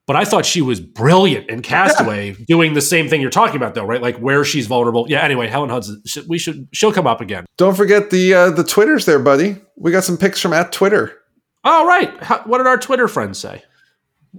But 0.07 0.17
I 0.17 0.25
thought 0.25 0.45
she 0.45 0.61
was 0.61 0.81
brilliant 0.81 1.49
in 1.49 1.63
Castaway, 1.63 2.33
doing 2.47 2.75
the 2.75 2.83
same 2.83 3.09
thing 3.09 3.23
you're 3.23 3.31
talking 3.31 3.57
about, 3.57 3.75
though, 3.75 3.87
right? 3.87 4.03
Like 4.03 4.19
where 4.19 4.45
she's 4.45 4.67
vulnerable. 4.67 5.07
Yeah. 5.09 5.23
Anyway, 5.23 5.49
Helen 5.49 5.71
Hudson, 5.71 6.03
We 6.29 6.39
should. 6.39 6.69
She'll 6.73 6.93
come 6.93 7.07
up 7.07 7.23
again. 7.23 7.47
Don't 7.57 7.75
forget 7.77 8.11
the 8.11 8.35
uh, 8.35 8.51
the 8.51 8.65
Twitters 8.65 9.07
there, 9.07 9.19
buddy. 9.19 9.57
We 9.77 9.93
got 9.93 10.05
some 10.05 10.19
pics 10.19 10.41
from 10.41 10.53
at 10.53 10.73
Twitter. 10.73 11.19
All 11.65 11.87
right. 11.87 12.23
How, 12.23 12.43
what 12.43 12.59
did 12.59 12.67
our 12.67 12.77
Twitter 12.77 13.09
friends 13.09 13.39
say? 13.39 13.63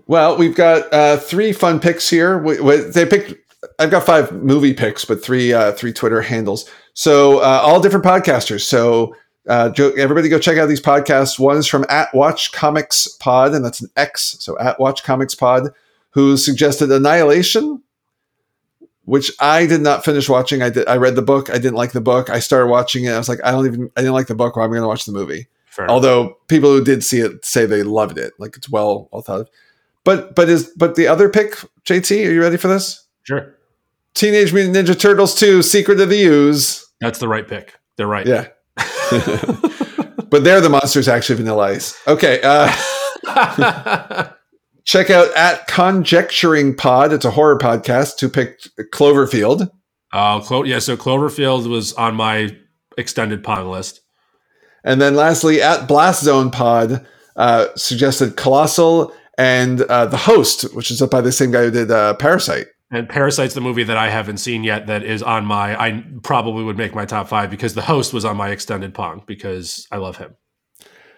Well, 0.06 0.38
we've 0.38 0.56
got 0.56 0.94
uh, 0.94 1.18
three 1.18 1.52
fun 1.52 1.80
picks 1.80 2.10
here. 2.10 2.38
We, 2.38 2.60
we, 2.60 2.78
they 2.78 3.06
picked. 3.06 3.34
I've 3.80 3.92
got 3.92 4.06
five 4.06 4.32
movie 4.32 4.74
picks, 4.74 5.06
but 5.06 5.24
three 5.24 5.54
uh, 5.54 5.72
three 5.74 5.94
Twitter 5.94 6.22
handles. 6.22 6.70
So 6.94 7.40
uh, 7.40 7.62
all 7.64 7.80
different 7.80 8.06
podcasters. 8.06 8.62
So 8.62 9.16
uh, 9.48 9.72
everybody 9.98 10.30
go 10.30 10.40
check 10.40 10.58
out 10.58 10.68
these 10.68 10.82
podcasts. 10.82 11.38
One 11.40 11.58
is 11.58 11.68
from 11.68 11.86
at 11.90 12.14
Watch 12.14 12.52
Comics 12.52 13.08
Pod, 13.08 13.54
and 13.54 13.64
that's 13.64 13.82
an 13.82 13.90
X. 13.96 14.38
So 14.40 14.58
at 14.60 14.80
Watch 14.80 15.04
Comics 15.04 15.36
Pod, 15.36 15.70
who 16.12 16.38
suggested 16.38 16.92
Annihilation, 16.92 17.82
which 19.04 19.32
I 19.40 19.66
did 19.66 19.82
not 19.82 20.06
finish 20.06 20.28
watching. 20.28 20.62
I 20.62 20.70
did. 20.70 20.88
I 20.88 20.98
read 20.98 21.16
the 21.16 21.22
book. 21.22 21.50
I 21.50 21.58
didn't 21.58 21.76
like 21.76 21.92
the 21.92 22.02
book. 22.02 22.30
I 22.30 22.40
started 22.40 22.68
watching 22.68 23.06
it. 23.06 23.12
I 23.12 23.18
was 23.18 23.30
like, 23.30 23.40
I 23.44 23.52
don't 23.52 23.66
even. 23.66 23.92
I 23.96 24.02
didn't 24.02 24.16
like 24.16 24.28
the 24.28 24.36
book. 24.36 24.56
Why 24.56 24.64
am 24.64 24.72
I 24.72 24.74
going 24.74 24.84
to 24.84 24.88
watch 24.88 25.06
the 25.06 25.12
movie? 25.12 25.48
Fair 25.68 25.86
enough. 25.86 25.94
Although 25.94 26.38
people 26.48 26.72
who 26.72 26.84
did 26.84 27.04
see 27.04 27.20
it 27.20 27.46
say 27.46 27.66
they 27.66 27.84
loved 27.84 28.18
it, 28.18 28.34
like 28.40 28.56
it's 28.58 28.70
well 28.70 29.10
well 29.12 29.22
thought 29.22 29.42
of. 29.42 29.50
But 30.04 30.36
but 30.36 30.50
is 30.50 30.72
but 30.78 30.96
the 30.96 31.08
other 31.08 31.30
pick, 31.30 31.56
JT? 31.84 32.28
Are 32.28 32.32
you 32.32 32.42
ready 32.42 32.58
for 32.58 32.68
this? 32.68 33.06
sure, 33.26 33.55
Teenage 34.16 34.54
Mutant 34.54 34.76
Ninja 34.76 34.98
Turtles 35.00 35.36
2: 35.36 35.62
Secret 35.62 36.00
of 36.00 36.10
the 36.10 36.24
Ooze. 36.24 36.86
that's 37.00 37.20
the 37.20 37.28
right 37.28 37.48
pick. 37.48 37.74
They're 37.98 38.08
right. 38.08 38.26
Yeah, 38.26 38.48
but 40.30 40.44
they're 40.44 40.62
the 40.62 40.70
monsters 40.70 41.08
actually 41.08 41.36
Vanilla 41.38 41.64
Ice. 41.68 41.96
Okay, 42.08 42.40
uh, 42.44 42.72
check 44.86 45.10
out 45.10 45.34
at 45.36 45.68
Conjecturing 45.68 46.76
Pod. 46.78 47.14
It's 47.14 47.26
a 47.26 47.32
horror 47.32 47.58
podcast. 47.58 48.20
Who 48.22 48.30
picked 48.30 48.70
Cloverfield? 48.94 49.70
uh, 50.14 50.40
Clo- 50.42 50.64
yeah. 50.64 50.80
So 50.80 50.96
Cloverfield 50.98 51.68
was 51.70 51.94
on 51.94 52.16
my 52.16 52.56
extended 52.98 53.44
pong 53.44 53.70
list. 53.70 54.02
And 54.84 55.02
then 55.02 55.16
lastly, 55.16 55.62
at 55.62 55.88
Blast 55.88 56.24
Zone 56.24 56.52
Pod 56.52 57.06
uh, 57.36 57.68
suggested 57.76 58.38
Colossal 58.38 59.14
and 59.38 59.82
uh, 59.82 60.06
The 60.06 60.18
Host, 60.18 60.74
which 60.76 60.92
is 60.92 61.02
up 61.02 61.10
by 61.12 61.22
the 61.22 61.32
same 61.32 61.52
guy 61.52 61.64
who 61.64 61.72
did 61.72 61.92
uh, 61.92 62.14
Parasite. 62.16 62.68
And 62.96 63.10
Parasite's 63.10 63.54
the 63.54 63.62
movie 63.62 63.84
that 63.84 63.98
I 63.98 64.10
haven't 64.10 64.38
seen 64.38 64.64
yet 64.64 64.88
that 64.88 65.04
is 65.04 65.22
on 65.22 65.46
my 65.46 65.80
I 65.80 66.04
probably 66.24 66.64
would 66.64 66.78
make 66.78 66.96
my 66.96 67.06
top 67.06 67.28
five 67.28 67.50
because 67.50 67.74
the 67.74 67.82
host 67.82 68.14
was 68.14 68.24
on 68.24 68.38
my 68.38 68.50
extended 68.50 68.94
pong 68.94 69.24
because 69.26 69.88
I 69.92 69.98
love 69.98 70.18
him. 70.18 70.36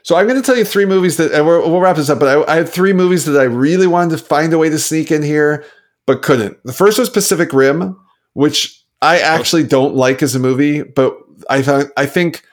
So 0.01 0.15
I'm 0.15 0.25
going 0.25 0.41
to 0.41 0.45
tell 0.45 0.57
you 0.57 0.63
three 0.63 0.85
movies 0.85 1.17
that, 1.17 1.33
and 1.33 1.45
we're, 1.45 1.59
we'll 1.59 1.81
wrap 1.81 1.97
this 1.97 2.09
up, 2.09 2.19
but 2.19 2.49
I, 2.49 2.59
I 2.59 2.63
three 2.63 2.93
movies 2.93 3.25
that 3.25 3.37
I 3.37 3.43
really 3.43 3.87
wanted 3.87 4.17
to 4.17 4.23
find 4.23 4.53
a 4.53 4.57
way 4.57 4.69
to 4.69 4.79
sneak 4.79 5.11
in 5.11 5.21
here, 5.21 5.65
but 6.05 6.21
couldn't. 6.21 6.57
The 6.63 6.71
first 6.71 6.97
was 6.97 7.09
Pacific 7.09 7.51
Rim, 7.51 7.99
which 8.33 8.81
I 9.01 9.19
actually 9.19 9.63
don't 9.63 9.95
like 9.95 10.23
as 10.23 10.33
a 10.33 10.39
movie, 10.39 10.81
but 10.81 11.17
I 11.49 11.61
thought, 11.61 11.87
I 11.97 12.05
think 12.05 12.43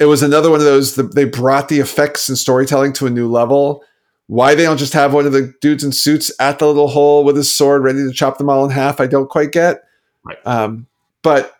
it 0.00 0.06
was 0.06 0.22
another 0.24 0.50
one 0.50 0.58
of 0.58 0.66
those, 0.66 0.96
that 0.96 1.14
they 1.14 1.24
brought 1.24 1.68
the 1.68 1.78
effects 1.78 2.28
and 2.28 2.36
storytelling 2.36 2.92
to 2.94 3.06
a 3.06 3.10
new 3.10 3.30
level. 3.30 3.84
Why 4.26 4.54
they 4.54 4.62
don't 4.62 4.78
just 4.78 4.94
have 4.94 5.12
one 5.12 5.26
of 5.26 5.32
the 5.32 5.54
dudes 5.60 5.84
in 5.84 5.92
suits 5.92 6.32
at 6.40 6.58
the 6.58 6.66
little 6.66 6.88
hole 6.88 7.24
with 7.24 7.36
his 7.36 7.54
sword 7.54 7.82
ready 7.82 7.98
to 7.98 8.12
chop 8.12 8.38
them 8.38 8.48
all 8.48 8.64
in 8.64 8.70
half, 8.70 9.00
I 9.00 9.06
don't 9.06 9.28
quite 9.28 9.52
get. 9.52 9.82
Right. 10.24 10.38
Um, 10.46 10.86
but 11.22 11.54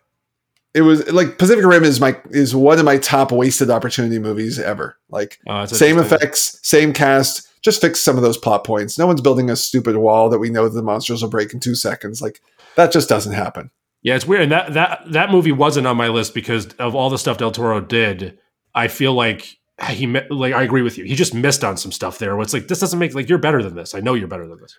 it 0.72 0.82
was 0.82 1.10
like 1.12 1.38
Pacific 1.38 1.64
Rim 1.64 1.84
is 1.84 2.00
my 2.00 2.18
is 2.30 2.54
one 2.54 2.78
of 2.78 2.84
my 2.84 2.98
top 2.98 3.30
wasted 3.30 3.70
opportunity 3.70 4.18
movies 4.18 4.58
ever. 4.58 4.98
Like 5.08 5.38
that's 5.46 5.78
same 5.78 5.98
effects, 5.98 6.58
same 6.62 6.92
cast, 6.92 7.48
just 7.62 7.80
fix 7.80 8.00
some 8.00 8.16
of 8.16 8.22
those 8.22 8.36
plot 8.36 8.64
points. 8.64 8.98
No 8.98 9.06
one's 9.06 9.20
building 9.20 9.50
a 9.50 9.56
stupid 9.56 9.96
wall 9.96 10.28
that 10.28 10.38
we 10.38 10.50
know 10.50 10.68
the 10.68 10.82
monsters 10.82 11.22
will 11.22 11.30
break 11.30 11.54
in 11.54 11.60
two 11.60 11.74
seconds. 11.74 12.20
Like 12.20 12.40
that 12.76 12.92
just 12.92 13.08
doesn't 13.08 13.32
happen. 13.32 13.70
Yeah, 14.02 14.16
it's 14.16 14.26
weird. 14.26 14.42
And 14.42 14.52
that 14.52 14.74
that 14.74 15.02
that 15.12 15.30
movie 15.30 15.52
wasn't 15.52 15.86
on 15.86 15.96
my 15.96 16.08
list 16.08 16.34
because 16.34 16.66
of 16.74 16.94
all 16.94 17.08
the 17.08 17.18
stuff 17.18 17.38
Del 17.38 17.52
Toro 17.52 17.80
did. 17.80 18.38
I 18.74 18.88
feel 18.88 19.14
like 19.14 19.56
he 19.90 20.06
like 20.30 20.54
I 20.54 20.62
agree 20.62 20.82
with 20.82 20.98
you. 20.98 21.04
He 21.04 21.14
just 21.14 21.34
missed 21.34 21.64
on 21.64 21.76
some 21.76 21.92
stuff 21.92 22.18
there. 22.18 22.38
It's 22.40 22.52
like 22.52 22.68
this 22.68 22.80
doesn't 22.80 22.98
make 22.98 23.14
like 23.14 23.28
you're 23.28 23.38
better 23.38 23.62
than 23.62 23.74
this. 23.74 23.94
I 23.94 24.00
know 24.00 24.14
you're 24.14 24.28
better 24.28 24.46
than 24.46 24.60
this. 24.60 24.76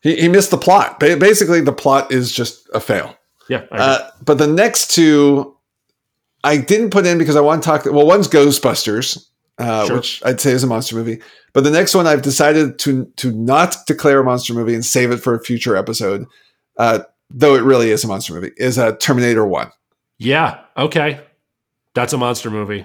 He, 0.00 0.16
he 0.16 0.28
missed 0.28 0.50
the 0.50 0.58
plot. 0.58 1.00
Ba- 1.00 1.16
Basically, 1.16 1.60
the 1.60 1.72
plot 1.72 2.12
is 2.12 2.30
just 2.32 2.68
a 2.74 2.80
fail. 2.80 3.16
Yeah. 3.48 3.64
Uh, 3.70 4.10
but 4.24 4.38
the 4.38 4.46
next 4.46 4.90
two, 4.90 5.56
I 6.42 6.56
didn't 6.58 6.90
put 6.90 7.06
in 7.06 7.16
because 7.18 7.36
I 7.36 7.40
want 7.40 7.62
to 7.62 7.66
talk. 7.66 7.84
Well, 7.86 8.06
one's 8.06 8.28
Ghostbusters, 8.28 9.26
uh, 9.58 9.86
Sure. 9.86 9.96
which 9.96 10.22
I'd 10.24 10.40
say 10.40 10.50
is 10.52 10.62
a 10.62 10.66
monster 10.66 10.94
movie. 10.96 11.20
But 11.54 11.64
the 11.64 11.70
next 11.70 11.94
one, 11.94 12.06
I've 12.06 12.22
decided 12.22 12.78
to 12.80 13.06
to 13.16 13.32
not 13.32 13.76
declare 13.86 14.20
a 14.20 14.24
monster 14.24 14.52
movie 14.54 14.74
and 14.74 14.84
save 14.84 15.10
it 15.10 15.18
for 15.18 15.34
a 15.34 15.42
future 15.42 15.76
episode. 15.76 16.26
Uh, 16.76 17.00
though 17.30 17.54
it 17.54 17.62
really 17.62 17.90
is 17.90 18.04
a 18.04 18.08
monster 18.08 18.34
movie, 18.34 18.50
is 18.58 18.78
uh, 18.78 18.92
Terminator 18.96 19.46
One. 19.46 19.70
yeah. 20.18 20.60
Okay, 20.76 21.20
that's 21.94 22.12
a 22.12 22.18
monster 22.18 22.50
movie. 22.50 22.84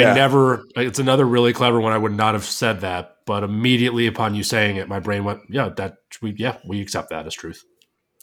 Yeah. 0.00 0.12
I 0.12 0.14
never. 0.14 0.64
It's 0.76 0.98
another 0.98 1.24
really 1.24 1.52
clever 1.52 1.80
one. 1.80 1.92
I 1.92 1.98
would 1.98 2.12
not 2.12 2.34
have 2.34 2.44
said 2.44 2.80
that, 2.80 3.16
but 3.26 3.44
immediately 3.44 4.06
upon 4.06 4.34
you 4.34 4.42
saying 4.42 4.76
it, 4.76 4.88
my 4.88 5.00
brain 5.00 5.24
went, 5.24 5.40
"Yeah, 5.48 5.70
that 5.76 5.96
we 6.22 6.34
yeah 6.36 6.58
we 6.68 6.80
accept 6.80 7.10
that 7.10 7.26
as 7.26 7.34
truth." 7.34 7.64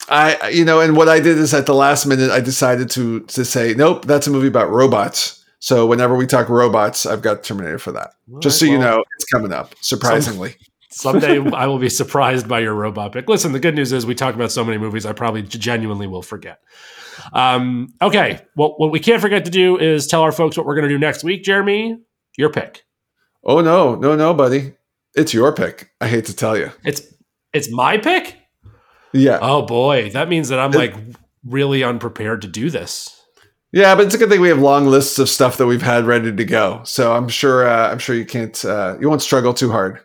I, 0.09 0.49
you 0.49 0.65
know, 0.65 0.79
and 0.79 0.97
what 0.97 1.09
I 1.09 1.19
did 1.19 1.37
is 1.37 1.53
at 1.53 1.67
the 1.67 1.75
last 1.75 2.05
minute, 2.05 2.31
I 2.31 2.39
decided 2.39 2.89
to 2.91 3.21
to 3.21 3.45
say, 3.45 3.73
nope, 3.75 4.05
that's 4.05 4.27
a 4.27 4.31
movie 4.31 4.47
about 4.47 4.69
robots. 4.71 5.43
So 5.59 5.85
whenever 5.85 6.15
we 6.15 6.25
talk 6.25 6.49
robots, 6.49 7.05
I've 7.05 7.21
got 7.21 7.43
Terminator 7.43 7.77
for 7.77 7.91
that. 7.91 8.13
Just 8.39 8.59
so 8.59 8.65
All 8.65 8.71
right, 8.71 8.79
you 8.79 8.83
know, 8.83 9.03
it's 9.15 9.25
coming 9.25 9.53
up. 9.53 9.75
Surprisingly, 9.79 10.55
Someday 10.91 11.39
I 11.53 11.67
will 11.67 11.79
be 11.79 11.89
surprised 11.89 12.47
by 12.47 12.59
your 12.59 12.73
robot 12.73 13.13
pick. 13.13 13.27
Listen, 13.27 13.53
the 13.53 13.59
good 13.59 13.75
news 13.75 13.91
is 13.91 14.05
we 14.05 14.15
talk 14.15 14.35
about 14.35 14.51
so 14.51 14.63
many 14.63 14.77
movies, 14.77 15.05
I 15.05 15.13
probably 15.13 15.41
genuinely 15.41 16.07
will 16.07 16.21
forget. 16.21 16.59
Um, 17.33 17.93
okay, 18.01 18.41
well, 18.55 18.75
what 18.77 18.91
we 18.91 18.99
can't 18.99 19.21
forget 19.21 19.45
to 19.45 19.51
do 19.51 19.77
is 19.77 20.07
tell 20.07 20.21
our 20.21 20.31
folks 20.31 20.57
what 20.57 20.65
we're 20.65 20.75
going 20.75 20.87
to 20.87 20.93
do 20.93 20.99
next 20.99 21.23
week. 21.23 21.43
Jeremy, 21.43 21.97
your 22.37 22.49
pick. 22.51 22.83
oh 23.43 23.61
no, 23.61 23.95
no, 23.95 24.15
no, 24.15 24.33
buddy, 24.33 24.73
it's 25.15 25.33
your 25.33 25.53
pick. 25.53 25.91
I 25.99 26.07
hate 26.07 26.25
to 26.25 26.35
tell 26.35 26.57
you. 26.57 26.71
It's 26.83 27.01
it's 27.53 27.71
my 27.71 27.97
pick. 27.97 28.37
Yeah, 29.13 29.39
Oh 29.41 29.63
boy, 29.63 30.09
that 30.11 30.29
means 30.29 30.49
that 30.49 30.59
I'm 30.59 30.71
like 30.71 30.95
really 31.45 31.83
unprepared 31.83 32.43
to 32.43 32.47
do 32.47 32.69
this. 32.69 33.17
yeah, 33.73 33.93
but 33.95 34.05
it's 34.05 34.15
a 34.15 34.17
good 34.17 34.29
thing 34.29 34.39
we 34.39 34.47
have 34.49 34.59
long 34.59 34.85
lists 34.85 35.19
of 35.19 35.27
stuff 35.27 35.57
that 35.57 35.65
we've 35.65 35.81
had 35.81 36.05
ready 36.05 36.33
to 36.33 36.45
go. 36.45 36.81
So 36.85 37.13
I'm 37.13 37.27
sure, 37.27 37.67
uh, 37.67 37.91
I'm 37.91 37.99
sure 37.99 38.15
you 38.15 38.25
can't, 38.25 38.63
uh, 38.63 38.95
you 39.01 39.09
won't 39.09 39.21
struggle 39.21 39.53
too 39.53 39.69
hard. 39.71 39.99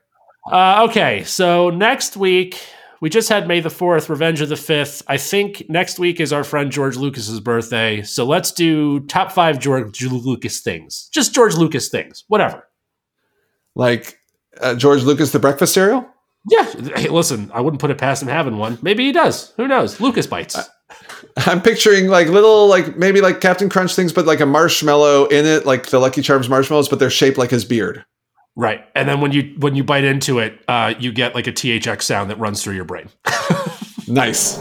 Uh, 0.50 0.86
okay, 0.88 1.22
so 1.24 1.70
next 1.70 2.16
week 2.16 2.60
we 3.00 3.10
just 3.10 3.28
had 3.28 3.46
May 3.46 3.60
the 3.60 3.70
Fourth, 3.70 4.08
Revenge 4.08 4.40
of 4.40 4.48
the 4.48 4.56
Fifth. 4.56 5.02
I 5.06 5.16
think 5.16 5.64
next 5.68 5.98
week 5.98 6.20
is 6.20 6.32
our 6.32 6.44
friend 6.44 6.70
George 6.70 6.96
Lucas's 6.96 7.40
birthday, 7.40 8.02
so 8.02 8.24
let's 8.24 8.52
do 8.52 9.00
top 9.00 9.32
five 9.32 9.58
George 9.58 10.02
Lucas 10.02 10.60
things. 10.60 11.08
Just 11.12 11.34
George 11.34 11.54
Lucas 11.54 11.88
things, 11.88 12.24
whatever. 12.28 12.66
Like 13.74 14.18
uh, 14.60 14.74
George 14.74 15.02
Lucas, 15.02 15.32
the 15.32 15.38
breakfast 15.38 15.74
cereal. 15.74 16.08
Yeah, 16.48 16.64
hey, 16.94 17.08
listen, 17.08 17.50
I 17.52 17.60
wouldn't 17.60 17.80
put 17.80 17.90
it 17.90 17.98
past 17.98 18.22
him 18.22 18.28
having 18.28 18.56
one. 18.56 18.78
Maybe 18.80 19.04
he 19.04 19.12
does. 19.12 19.52
Who 19.56 19.66
knows? 19.66 20.00
Lucas 20.00 20.28
bites. 20.28 20.56
I'm 21.38 21.60
picturing 21.60 22.06
like 22.06 22.28
little, 22.28 22.68
like 22.68 22.96
maybe 22.96 23.20
like 23.20 23.40
Captain 23.40 23.68
Crunch 23.68 23.96
things, 23.96 24.12
but 24.12 24.26
like 24.26 24.40
a 24.40 24.46
marshmallow 24.46 25.26
in 25.26 25.44
it, 25.44 25.66
like 25.66 25.86
the 25.86 25.98
Lucky 25.98 26.22
Charms 26.22 26.48
marshmallows, 26.48 26.88
but 26.88 27.00
they're 27.00 27.10
shaped 27.10 27.36
like 27.36 27.50
his 27.50 27.64
beard. 27.64 28.04
Right, 28.56 28.84
and 28.94 29.08
then 29.08 29.20
when 29.20 29.30
you 29.32 29.54
when 29.58 29.76
you 29.76 29.84
bite 29.84 30.04
into 30.04 30.40
it, 30.40 30.60
uh, 30.66 30.94
you 30.98 31.12
get 31.12 31.34
like 31.34 31.46
a 31.46 31.52
THX 31.52 32.02
sound 32.02 32.30
that 32.30 32.38
runs 32.38 32.64
through 32.64 32.74
your 32.74 32.84
brain. 32.84 33.08
Nice. 34.08 34.58